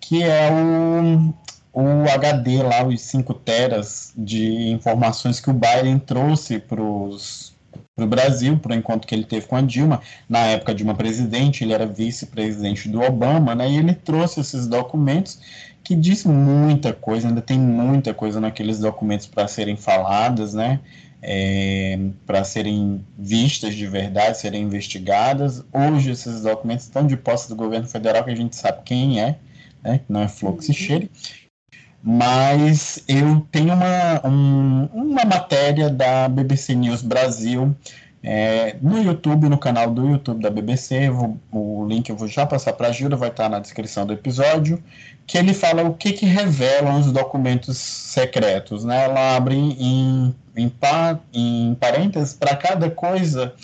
que 0.00 0.22
é 0.22 0.50
o 0.50 1.34
o 1.72 2.08
HD 2.10 2.62
lá, 2.62 2.84
os 2.84 3.00
5 3.00 3.32
teras 3.34 4.12
de 4.16 4.70
informações 4.70 5.40
que 5.40 5.50
o 5.50 5.54
Biden 5.54 5.98
trouxe 5.98 6.58
para 6.58 6.82
o 6.82 7.16
Brasil, 8.08 8.58
para 8.58 8.72
o 8.72 8.74
encontro 8.74 9.06
que 9.06 9.14
ele 9.14 9.24
teve 9.24 9.46
com 9.46 9.56
a 9.56 9.60
Dilma, 9.60 10.00
na 10.28 10.40
época 10.46 10.74
de 10.74 10.82
uma 10.82 10.94
presidente, 10.94 11.62
ele 11.62 11.72
era 11.72 11.86
vice-presidente 11.86 12.88
do 12.88 13.00
Obama, 13.00 13.54
né, 13.54 13.70
e 13.70 13.76
ele 13.76 13.94
trouxe 13.94 14.40
esses 14.40 14.66
documentos 14.66 15.38
que 15.84 15.94
diz 15.94 16.24
muita 16.24 16.92
coisa, 16.92 17.28
ainda 17.28 17.40
tem 17.40 17.58
muita 17.58 18.12
coisa 18.12 18.40
naqueles 18.40 18.80
documentos 18.80 19.26
para 19.26 19.46
serem 19.46 19.76
faladas, 19.76 20.54
né, 20.54 20.80
é, 21.22 21.98
para 22.26 22.44
serem 22.44 23.04
vistas 23.18 23.74
de 23.74 23.86
verdade, 23.86 24.38
serem 24.38 24.62
investigadas. 24.62 25.64
Hoje 25.72 26.10
esses 26.10 26.42
documentos 26.42 26.86
estão 26.86 27.06
de 27.06 27.16
posse 27.16 27.48
do 27.48 27.56
governo 27.56 27.86
federal, 27.86 28.24
que 28.24 28.30
a 28.30 28.36
gente 28.36 28.56
sabe 28.56 28.82
quem 28.84 29.20
é, 29.20 29.38
né, 29.82 30.00
não 30.08 30.22
é 30.22 30.28
flor 30.28 30.56
que 30.56 30.64
se 30.64 30.74
cheire, 30.74 31.10
mas 32.02 33.04
eu 33.06 33.46
tenho 33.50 33.74
uma, 33.74 34.26
um, 34.26 34.84
uma 34.86 35.24
matéria 35.24 35.90
da 35.90 36.28
BBC 36.28 36.74
News 36.74 37.02
Brasil 37.02 37.76
é, 38.22 38.76
no 38.82 39.02
YouTube, 39.02 39.48
no 39.48 39.56
canal 39.56 39.90
do 39.90 40.06
YouTube 40.06 40.42
da 40.42 40.50
BBC, 40.50 41.08
vou, 41.08 41.38
o 41.50 41.86
link 41.86 42.10
eu 42.10 42.16
vou 42.16 42.28
já 42.28 42.44
passar 42.44 42.74
para 42.74 42.88
a 42.88 42.92
Gilda, 42.92 43.16
vai 43.16 43.30
estar 43.30 43.48
na 43.48 43.58
descrição 43.58 44.04
do 44.04 44.12
episódio, 44.12 44.82
que 45.26 45.38
ele 45.38 45.54
fala 45.54 45.82
o 45.82 45.94
que, 45.94 46.12
que 46.12 46.26
revelam 46.26 47.00
os 47.00 47.10
documentos 47.12 47.78
secretos. 47.78 48.84
Né? 48.84 49.04
Ela 49.04 49.36
abre 49.36 49.56
em, 49.56 50.34
em, 50.54 50.68
par, 50.68 51.20
em 51.32 51.74
parênteses 51.80 52.34
para 52.34 52.54
cada 52.56 52.90
coisa 52.90 53.54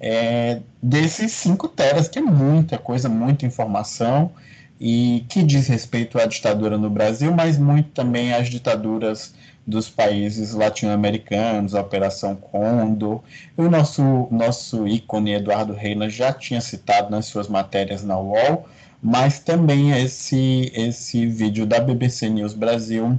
é, 0.00 0.60
desses 0.82 1.32
5 1.32 1.68
teras, 1.68 2.08
que 2.08 2.18
é 2.18 2.22
muita 2.22 2.78
coisa, 2.78 3.08
muita 3.08 3.44
informação 3.44 4.32
e 4.80 5.24
que 5.28 5.42
diz 5.42 5.68
respeito 5.68 6.18
à 6.18 6.26
ditadura 6.26 6.78
no 6.78 6.88
Brasil, 6.88 7.32
mas 7.32 7.58
muito 7.58 7.90
também 7.90 8.32
às 8.32 8.48
ditaduras 8.48 9.34
dos 9.66 9.90
países 9.90 10.54
latino-americanos, 10.54 11.74
a 11.74 11.80
Operação 11.80 12.36
Condor. 12.36 13.22
O 13.56 13.68
nosso, 13.68 14.02
nosso 14.30 14.86
ícone 14.86 15.34
Eduardo 15.34 15.72
Reina 15.72 16.08
já 16.08 16.32
tinha 16.32 16.60
citado 16.60 17.10
nas 17.10 17.26
suas 17.26 17.48
matérias 17.48 18.04
na 18.04 18.18
UOL, 18.18 18.68
mas 19.02 19.40
também 19.40 19.90
esse, 19.98 20.70
esse 20.74 21.26
vídeo 21.26 21.66
da 21.66 21.80
BBC 21.80 22.28
News 22.28 22.54
Brasil 22.54 23.18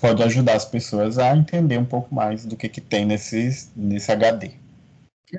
pode 0.00 0.22
ajudar 0.22 0.54
as 0.54 0.64
pessoas 0.64 1.18
a 1.18 1.36
entender 1.36 1.78
um 1.78 1.84
pouco 1.84 2.12
mais 2.14 2.46
do 2.46 2.56
que, 2.56 2.68
que 2.68 2.80
tem 2.80 3.04
nesse, 3.04 3.70
nesse 3.76 4.10
HD. 4.10 4.52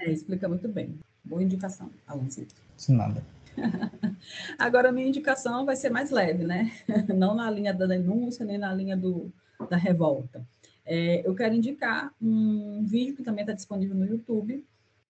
É, 0.01 0.11
explica 0.11 0.47
muito 0.47 0.67
bem. 0.67 0.99
Boa 1.23 1.41
indicação, 1.41 1.89
Alancito. 2.07 2.55
De 2.77 2.91
nada. 2.91 3.23
Agora, 4.57 4.89
a 4.89 4.91
minha 4.91 5.07
indicação 5.07 5.65
vai 5.65 5.75
ser 5.75 5.89
mais 5.89 6.11
leve, 6.11 6.43
né? 6.43 6.71
Não 7.13 7.35
na 7.35 7.49
linha 7.49 7.73
da 7.73 7.85
denúncia, 7.85 8.45
nem 8.45 8.57
na 8.57 8.73
linha 8.73 8.97
do, 8.97 9.31
da 9.69 9.77
revolta. 9.77 10.45
É, 10.85 11.25
eu 11.27 11.33
quero 11.33 11.55
indicar 11.55 12.13
um 12.21 12.83
vídeo 12.83 13.15
que 13.15 13.23
também 13.23 13.43
está 13.43 13.53
disponível 13.53 13.95
no 13.95 14.05
YouTube. 14.05 14.65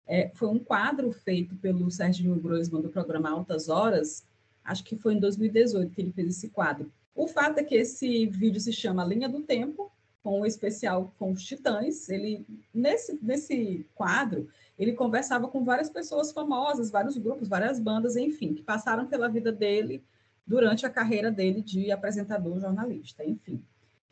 É, 0.06 0.30
foi 0.36 0.50
um 0.50 0.60
quadro 0.60 1.12
feito 1.12 1.56
pelo 1.56 1.90
Sérgio 1.90 2.36
Groisman 2.36 2.82
do 2.82 2.90
programa 2.90 3.30
Altas 3.30 3.70
Horas, 3.70 4.26
acho 4.64 4.84
que 4.84 4.96
foi 4.96 5.14
em 5.14 5.20
2018 5.20 5.92
que 5.92 6.02
ele 6.02 6.12
fez 6.12 6.30
esse 6.30 6.50
quadro. 6.50 6.92
O 7.16 7.28
fato 7.28 7.60
é 7.60 7.64
que 7.64 7.76
esse 7.76 8.26
vídeo 8.28 8.60
se 8.60 8.74
chama 8.74 9.06
Linha 9.06 9.30
do 9.30 9.42
Tempo, 9.42 9.92
com 10.24 10.42
o 10.42 10.46
especial 10.46 11.14
com 11.20 11.32
os 11.32 11.44
Titãs. 11.44 12.10
Ele 12.10 12.46
nesse 12.74 13.20
nesse 13.22 13.86
quadro 13.94 14.48
ele 14.80 14.94
conversava 14.94 15.48
com 15.48 15.64
várias 15.64 15.90
pessoas 15.90 16.32
famosas, 16.32 16.90
vários 16.90 17.18
grupos, 17.18 17.48
várias 17.48 17.80
bandas, 17.80 18.16
enfim, 18.16 18.54
que 18.54 18.64
passaram 18.64 19.06
pela 19.06 19.30
vida 19.30 19.52
dele 19.52 20.04
durante 20.46 20.86
a 20.86 20.90
carreira 20.90 21.32
dele 21.32 21.62
de 21.62 21.92
apresentador 21.92 22.60
jornalista, 22.60 23.24
enfim. 23.24 23.64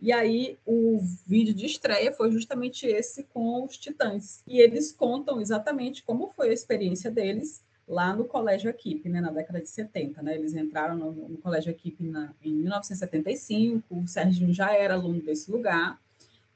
E 0.01 0.11
aí 0.11 0.57
o 0.65 0.99
vídeo 1.27 1.53
de 1.53 1.67
estreia 1.67 2.11
foi 2.11 2.31
justamente 2.31 2.87
esse 2.87 3.23
com 3.25 3.63
os 3.63 3.77
Titãs. 3.77 4.41
E 4.47 4.59
eles 4.59 4.91
contam 4.91 5.39
exatamente 5.39 6.01
como 6.01 6.31
foi 6.35 6.49
a 6.49 6.53
experiência 6.53 7.11
deles 7.11 7.63
lá 7.87 8.15
no 8.15 8.25
Colégio 8.25 8.69
Equipe, 8.69 9.07
né, 9.09 9.21
na 9.21 9.29
década 9.29 9.61
de 9.61 9.69
70. 9.69 10.23
Né? 10.23 10.35
Eles 10.35 10.55
entraram 10.55 10.95
no, 10.95 11.11
no 11.11 11.37
Colégio 11.37 11.69
Equipe 11.69 12.03
na, 12.03 12.33
em 12.41 12.51
1975, 12.51 13.83
o 13.95 14.07
Serginho 14.07 14.51
já 14.51 14.73
era 14.73 14.95
aluno 14.95 15.21
desse 15.21 15.51
lugar, 15.51 15.99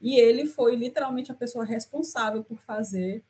e 0.00 0.18
ele 0.18 0.46
foi 0.46 0.74
literalmente 0.74 1.30
a 1.30 1.34
pessoa 1.34 1.64
responsável 1.64 2.42
por 2.42 2.58
fazer 2.58 3.22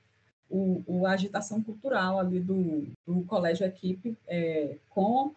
o, 0.48 0.82
o 0.86 1.06
agitação 1.06 1.62
cultural 1.62 2.18
ali 2.18 2.40
do, 2.40 2.86
do 3.06 3.22
Colégio 3.24 3.66
Equipe 3.66 4.16
é, 4.26 4.76
com 4.88 5.34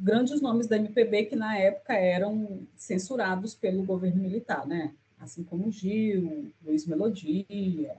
grandes 0.00 0.40
nomes 0.40 0.66
da 0.66 0.76
MPB 0.76 1.26
que 1.26 1.36
na 1.36 1.58
época 1.58 1.92
eram 1.92 2.66
censurados 2.74 3.54
pelo 3.54 3.84
governo 3.84 4.22
militar, 4.22 4.66
né? 4.66 4.94
Assim 5.18 5.44
como 5.44 5.70
Gil, 5.70 6.50
Luiz 6.64 6.86
Melodia, 6.86 7.94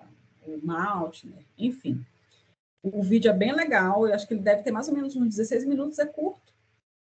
o 0.46 0.60
Maltner, 0.66 1.46
enfim. 1.58 2.04
O 2.82 3.04
vídeo 3.04 3.30
é 3.30 3.34
bem 3.34 3.54
legal, 3.54 4.08
eu 4.08 4.16
acho 4.16 4.28
que 4.28 4.34
ele 4.34 4.42
deve 4.42 4.64
ter 4.64 4.72
mais 4.72 4.88
ou 4.88 4.96
menos 4.96 5.16
uns 5.16 5.30
16 5.30 5.66
minutos, 5.66 6.00
é 6.00 6.06
curto, 6.06 6.52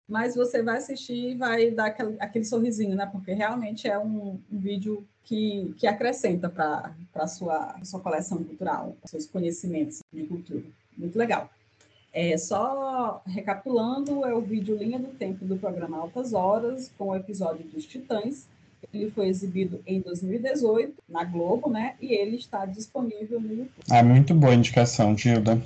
mas 0.06 0.34
você 0.34 0.62
vai 0.62 0.76
assistir 0.76 1.30
e 1.30 1.34
vai 1.34 1.70
dar 1.70 1.86
aquele, 1.86 2.16
aquele 2.20 2.44
sorrisinho, 2.44 2.94
né? 2.94 3.06
Porque 3.06 3.32
realmente 3.32 3.88
é 3.88 3.98
um, 3.98 4.38
um 4.52 4.58
vídeo 4.58 5.08
que, 5.22 5.74
que 5.78 5.86
acrescenta 5.86 6.50
para 6.50 6.94
a 7.14 7.26
sua, 7.26 7.82
sua 7.82 8.00
coleção 8.00 8.44
cultural, 8.44 8.94
seus 9.06 9.26
conhecimentos 9.26 10.00
de 10.12 10.26
cultura. 10.26 10.64
Muito 10.98 11.18
legal. 11.18 11.50
É, 12.14 12.38
só 12.38 13.20
recapitulando, 13.26 14.24
é 14.24 14.32
o 14.32 14.40
vídeo 14.40 14.76
Linha 14.76 15.00
do 15.00 15.08
Tempo 15.08 15.44
do 15.44 15.56
programa 15.56 15.98
Altas 15.98 16.32
Horas, 16.32 16.92
com 16.96 17.08
o 17.08 17.16
episódio 17.16 17.64
dos 17.64 17.84
Titãs. 17.84 18.46
Ele 18.92 19.10
foi 19.10 19.26
exibido 19.26 19.80
em 19.84 20.00
2018 20.00 20.94
na 21.08 21.24
Globo, 21.24 21.68
né? 21.68 21.94
E 22.00 22.14
ele 22.14 22.36
está 22.36 22.66
disponível 22.66 23.40
no 23.40 23.48
YouTube. 23.48 23.70
Ah, 23.90 24.04
muito 24.04 24.32
boa 24.32 24.54
indicação, 24.54 25.18
Gilda. 25.18 25.60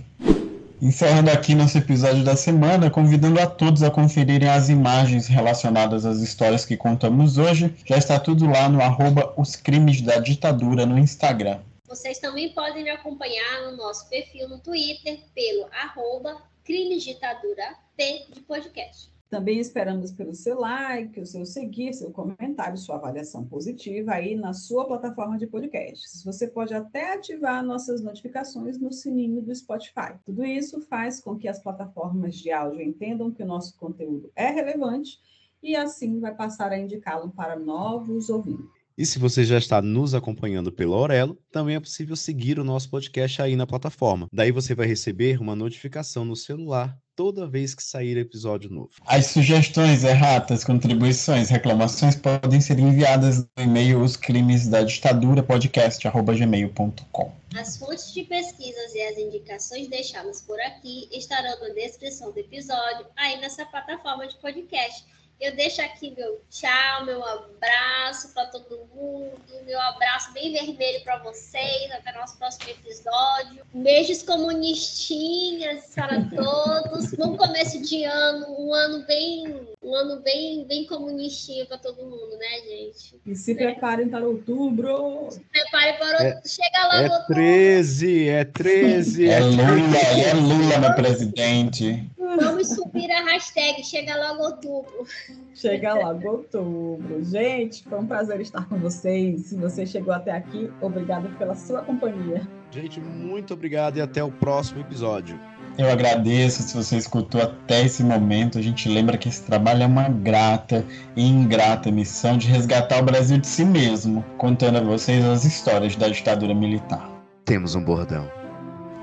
Encerrando 0.81 1.31
aqui 1.31 1.55
nosso 1.55 1.77
episódio 1.77 2.25
da 2.25 2.37
semana, 2.37 2.89
convidando 2.89 3.39
a 3.41 3.47
todos 3.47 3.83
a 3.83 3.91
conferirem 3.91 4.49
as 4.49 4.71
imagens 4.71 5.27
relacionadas 5.27 6.07
às 6.07 6.21
histórias 6.21 6.65
que 6.65 6.79
contamos 6.79 7.37
hoje. 7.37 7.75
Já 7.85 7.99
está 7.99 8.19
tudo 8.19 8.47
lá 8.47 8.71
no 8.71 8.81
arroba 8.81 9.35
Os 9.37 9.55
Crimes 9.55 10.01
da 10.01 10.19
Ditadura 10.19 10.87
no 10.87 10.99
Instagram. 10.99 11.59
Vocês 11.89 12.19
também 12.19 12.53
podem 12.53 12.85
me 12.85 12.91
acompanhar 12.91 13.63
no 13.63 13.77
nosso 13.79 14.11
perfil 14.11 14.47
no 14.47 14.61
Twitter 14.61 15.21
pelo 15.35 15.65
arroba 15.73 16.43
P 16.63 18.27
de 18.31 18.43
podcast. 18.43 19.11
Também 19.31 19.59
esperamos 19.59 20.13
pelo 20.13 20.35
seu 20.35 20.61
like, 20.61 21.19
o 21.19 21.25
seu 21.25 21.47
seguir, 21.47 21.95
seu 21.95 22.11
comentário, 22.11 22.77
sua 22.77 22.97
avaliação 22.97 23.43
positiva 23.43 24.13
aí 24.13 24.37
na 24.37 24.53
sua 24.53 24.87
plataforma 24.87 25.39
de 25.39 25.47
podcasts. 25.47 26.23
Você 26.25 26.47
pode 26.47 26.75
até 26.75 27.15
ativar 27.15 27.65
nossas 27.65 28.03
notificações 28.03 28.79
no 28.79 28.93
sininho 28.93 29.41
do 29.41 29.55
Spotify. 29.55 30.13
Tudo 30.27 30.45
isso 30.45 30.83
faz 30.83 31.21
com 31.21 31.39
que 31.39 31.49
as 31.49 31.59
plataformas 31.59 32.37
de 32.37 32.51
áudio 32.53 32.83
entendam 32.83 33.31
que 33.31 33.43
o 33.43 33.47
nosso 33.47 33.79
conteúdo 33.79 34.31
é 34.37 34.51
relevante 34.51 35.19
e 35.63 35.75
assim 35.75 36.21
vai 36.21 36.35
passar 36.35 36.71
a 36.71 36.79
indicá-lo 36.79 37.31
para 37.31 37.59
novos 37.59 38.29
ouvintes. 38.29 38.78
E 38.99 39.07
se 39.07 39.17
você 39.21 39.45
já 39.45 39.57
está 39.59 39.81
nos 39.81 40.13
acompanhando 40.13 40.73
pelo 40.73 40.95
Aurelo, 40.95 41.39
também 41.53 41.77
é 41.77 41.81
possível 41.81 42.17
seguir 42.17 42.59
o 42.59 42.65
nosso 42.65 42.91
podcast 42.91 43.41
aí 43.41 43.55
na 43.55 43.65
plataforma. 43.65 44.27
Daí 44.33 44.51
você 44.51 44.75
vai 44.75 44.89
receber 44.89 45.41
uma 45.41 45.55
notificação 45.55 46.25
no 46.25 46.35
celular 46.35 46.99
toda 47.15 47.47
vez 47.47 47.77
que 47.77 47.83
sair 47.83 48.17
episódio 48.17 48.69
novo. 48.69 48.91
As 49.07 49.27
sugestões, 49.27 50.03
erratas, 50.03 50.65
contribuições, 50.65 51.49
reclamações 51.49 52.17
podem 52.17 52.61
ser 52.61 52.81
enviadas 52.81 53.47
no 53.57 53.63
e-mail 53.63 54.03
os 54.03 54.17
crimes 54.17 54.67
da 54.67 54.83
ditadura 54.83 55.45
podcast@gmail.com. 55.45 57.33
As 57.57 57.77
fontes 57.77 58.13
de 58.13 58.25
pesquisas 58.25 58.95
e 58.97 59.01
as 59.01 59.17
indicações 59.17 59.87
deixadas 59.87 60.41
por 60.41 60.61
aqui 60.63 61.09
estarão 61.13 61.61
na 61.61 61.69
descrição 61.73 62.33
do 62.33 62.39
episódio 62.41 63.07
aí 63.17 63.41
nessa 63.41 63.65
plataforma 63.65 64.27
de 64.27 64.37
podcast 64.39 65.07
eu 65.41 65.55
deixo 65.55 65.81
aqui 65.81 66.13
meu 66.17 66.41
tchau, 66.51 67.05
meu 67.05 67.25
abraço 67.25 68.35
para 68.35 68.47
todo 68.47 68.89
mundo, 68.93 69.41
meu 69.65 69.81
abraço 69.81 70.33
bem 70.33 70.53
vermelho 70.53 71.03
para 71.05 71.19
vocês. 71.19 71.93
Até 71.93 72.13
nosso 72.13 72.37
próximo 72.37 72.69
episódio. 72.71 73.65
Beijos 73.73 74.23
comunistinhas 74.23 75.93
para 75.95 76.25
todos. 76.35 77.15
Bom 77.15 77.37
começo 77.37 77.81
de 77.83 78.03
ano, 78.03 78.47
um 78.59 78.75
ano 78.75 79.05
bem, 79.07 79.69
um 79.81 79.95
ano 79.95 80.21
bem, 80.23 80.65
bem 80.65 80.85
comunistinho 80.87 81.67
para 81.67 81.79
todo 81.79 82.03
mundo, 82.03 82.37
né, 82.37 82.61
gente? 82.67 83.21
E 83.25 83.37
se 83.37 83.55
né? 83.55 83.63
preparem 83.63 84.09
para 84.09 84.27
outubro. 84.27 85.29
Se 85.31 85.41
preparem 85.41 85.99
para 85.99 86.11
outubro. 86.11 86.27
É, 86.27 86.49
Chega 86.49 86.87
lá 86.89 87.03
é 87.03 87.05
outubro. 87.05 87.35
13, 87.35 88.29
é 88.29 88.45
13. 88.45 89.29
É 89.29 89.39
Lula, 89.39 89.99
é 89.99 90.35
Lula, 90.35 90.79
meu 90.79 90.95
presidente. 90.95 92.11
Vamos 92.37 92.69
subir 92.69 93.11
a 93.11 93.25
hashtag 93.25 93.83
Chega 93.83 94.15
Logo 94.17 94.43
Outubro. 94.45 95.07
Chega 95.55 95.95
logo 95.95 96.29
outubro. 96.29 97.25
Gente, 97.25 97.83
foi 97.83 97.99
um 97.99 98.07
prazer 98.07 98.41
estar 98.41 98.69
com 98.69 98.79
vocês. 98.79 99.47
Se 99.47 99.57
você 99.57 99.85
chegou 99.85 100.15
até 100.15 100.31
aqui, 100.31 100.71
obrigado 100.81 101.29
pela 101.37 101.55
sua 101.55 101.83
companhia. 101.83 102.47
Gente, 102.71 103.01
muito 103.01 103.55
obrigado 103.55 103.97
e 103.97 104.01
até 104.01 104.23
o 104.23 104.31
próximo 104.31 104.81
episódio. 104.81 105.41
Eu 105.77 105.89
agradeço 105.91 106.63
se 106.63 106.77
você 106.77 106.97
escutou 106.97 107.41
até 107.41 107.85
esse 107.85 108.03
momento. 108.03 108.59
A 108.59 108.63
gente 108.63 108.89
lembra 108.89 109.17
que 109.17 109.29
esse 109.29 109.43
trabalho 109.45 109.83
é 109.83 109.87
uma 109.87 110.09
grata 110.09 110.85
e 111.17 111.27
ingrata 111.27 111.91
missão 111.91 112.37
de 112.37 112.49
resgatar 112.49 113.01
o 113.01 113.05
Brasil 113.05 113.39
de 113.39 113.47
si 113.47 113.65
mesmo, 113.65 114.25
contando 114.37 114.79
a 114.79 114.81
vocês 114.81 115.25
as 115.25 115.45
histórias 115.45 115.97
da 115.97 116.09
ditadura 116.09 116.55
militar. 116.55 117.09
Temos 117.45 117.75
um 117.75 117.83
bordão. 117.83 118.38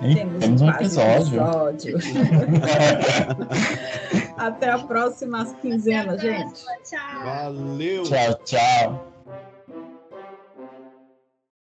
Temos, 0.02 0.40
temos 0.40 0.62
um 0.62 0.70
episódio. 0.70 1.42
episódio. 1.42 1.98
Até 4.38 4.70
a 4.70 4.80
próxima 4.80 5.46
quinzena, 5.62 6.18
gente. 6.18 6.64
Tchau. 6.84 7.24
Valeu. 7.24 8.04
Tchau, 8.04 8.34
tchau. 8.44 9.15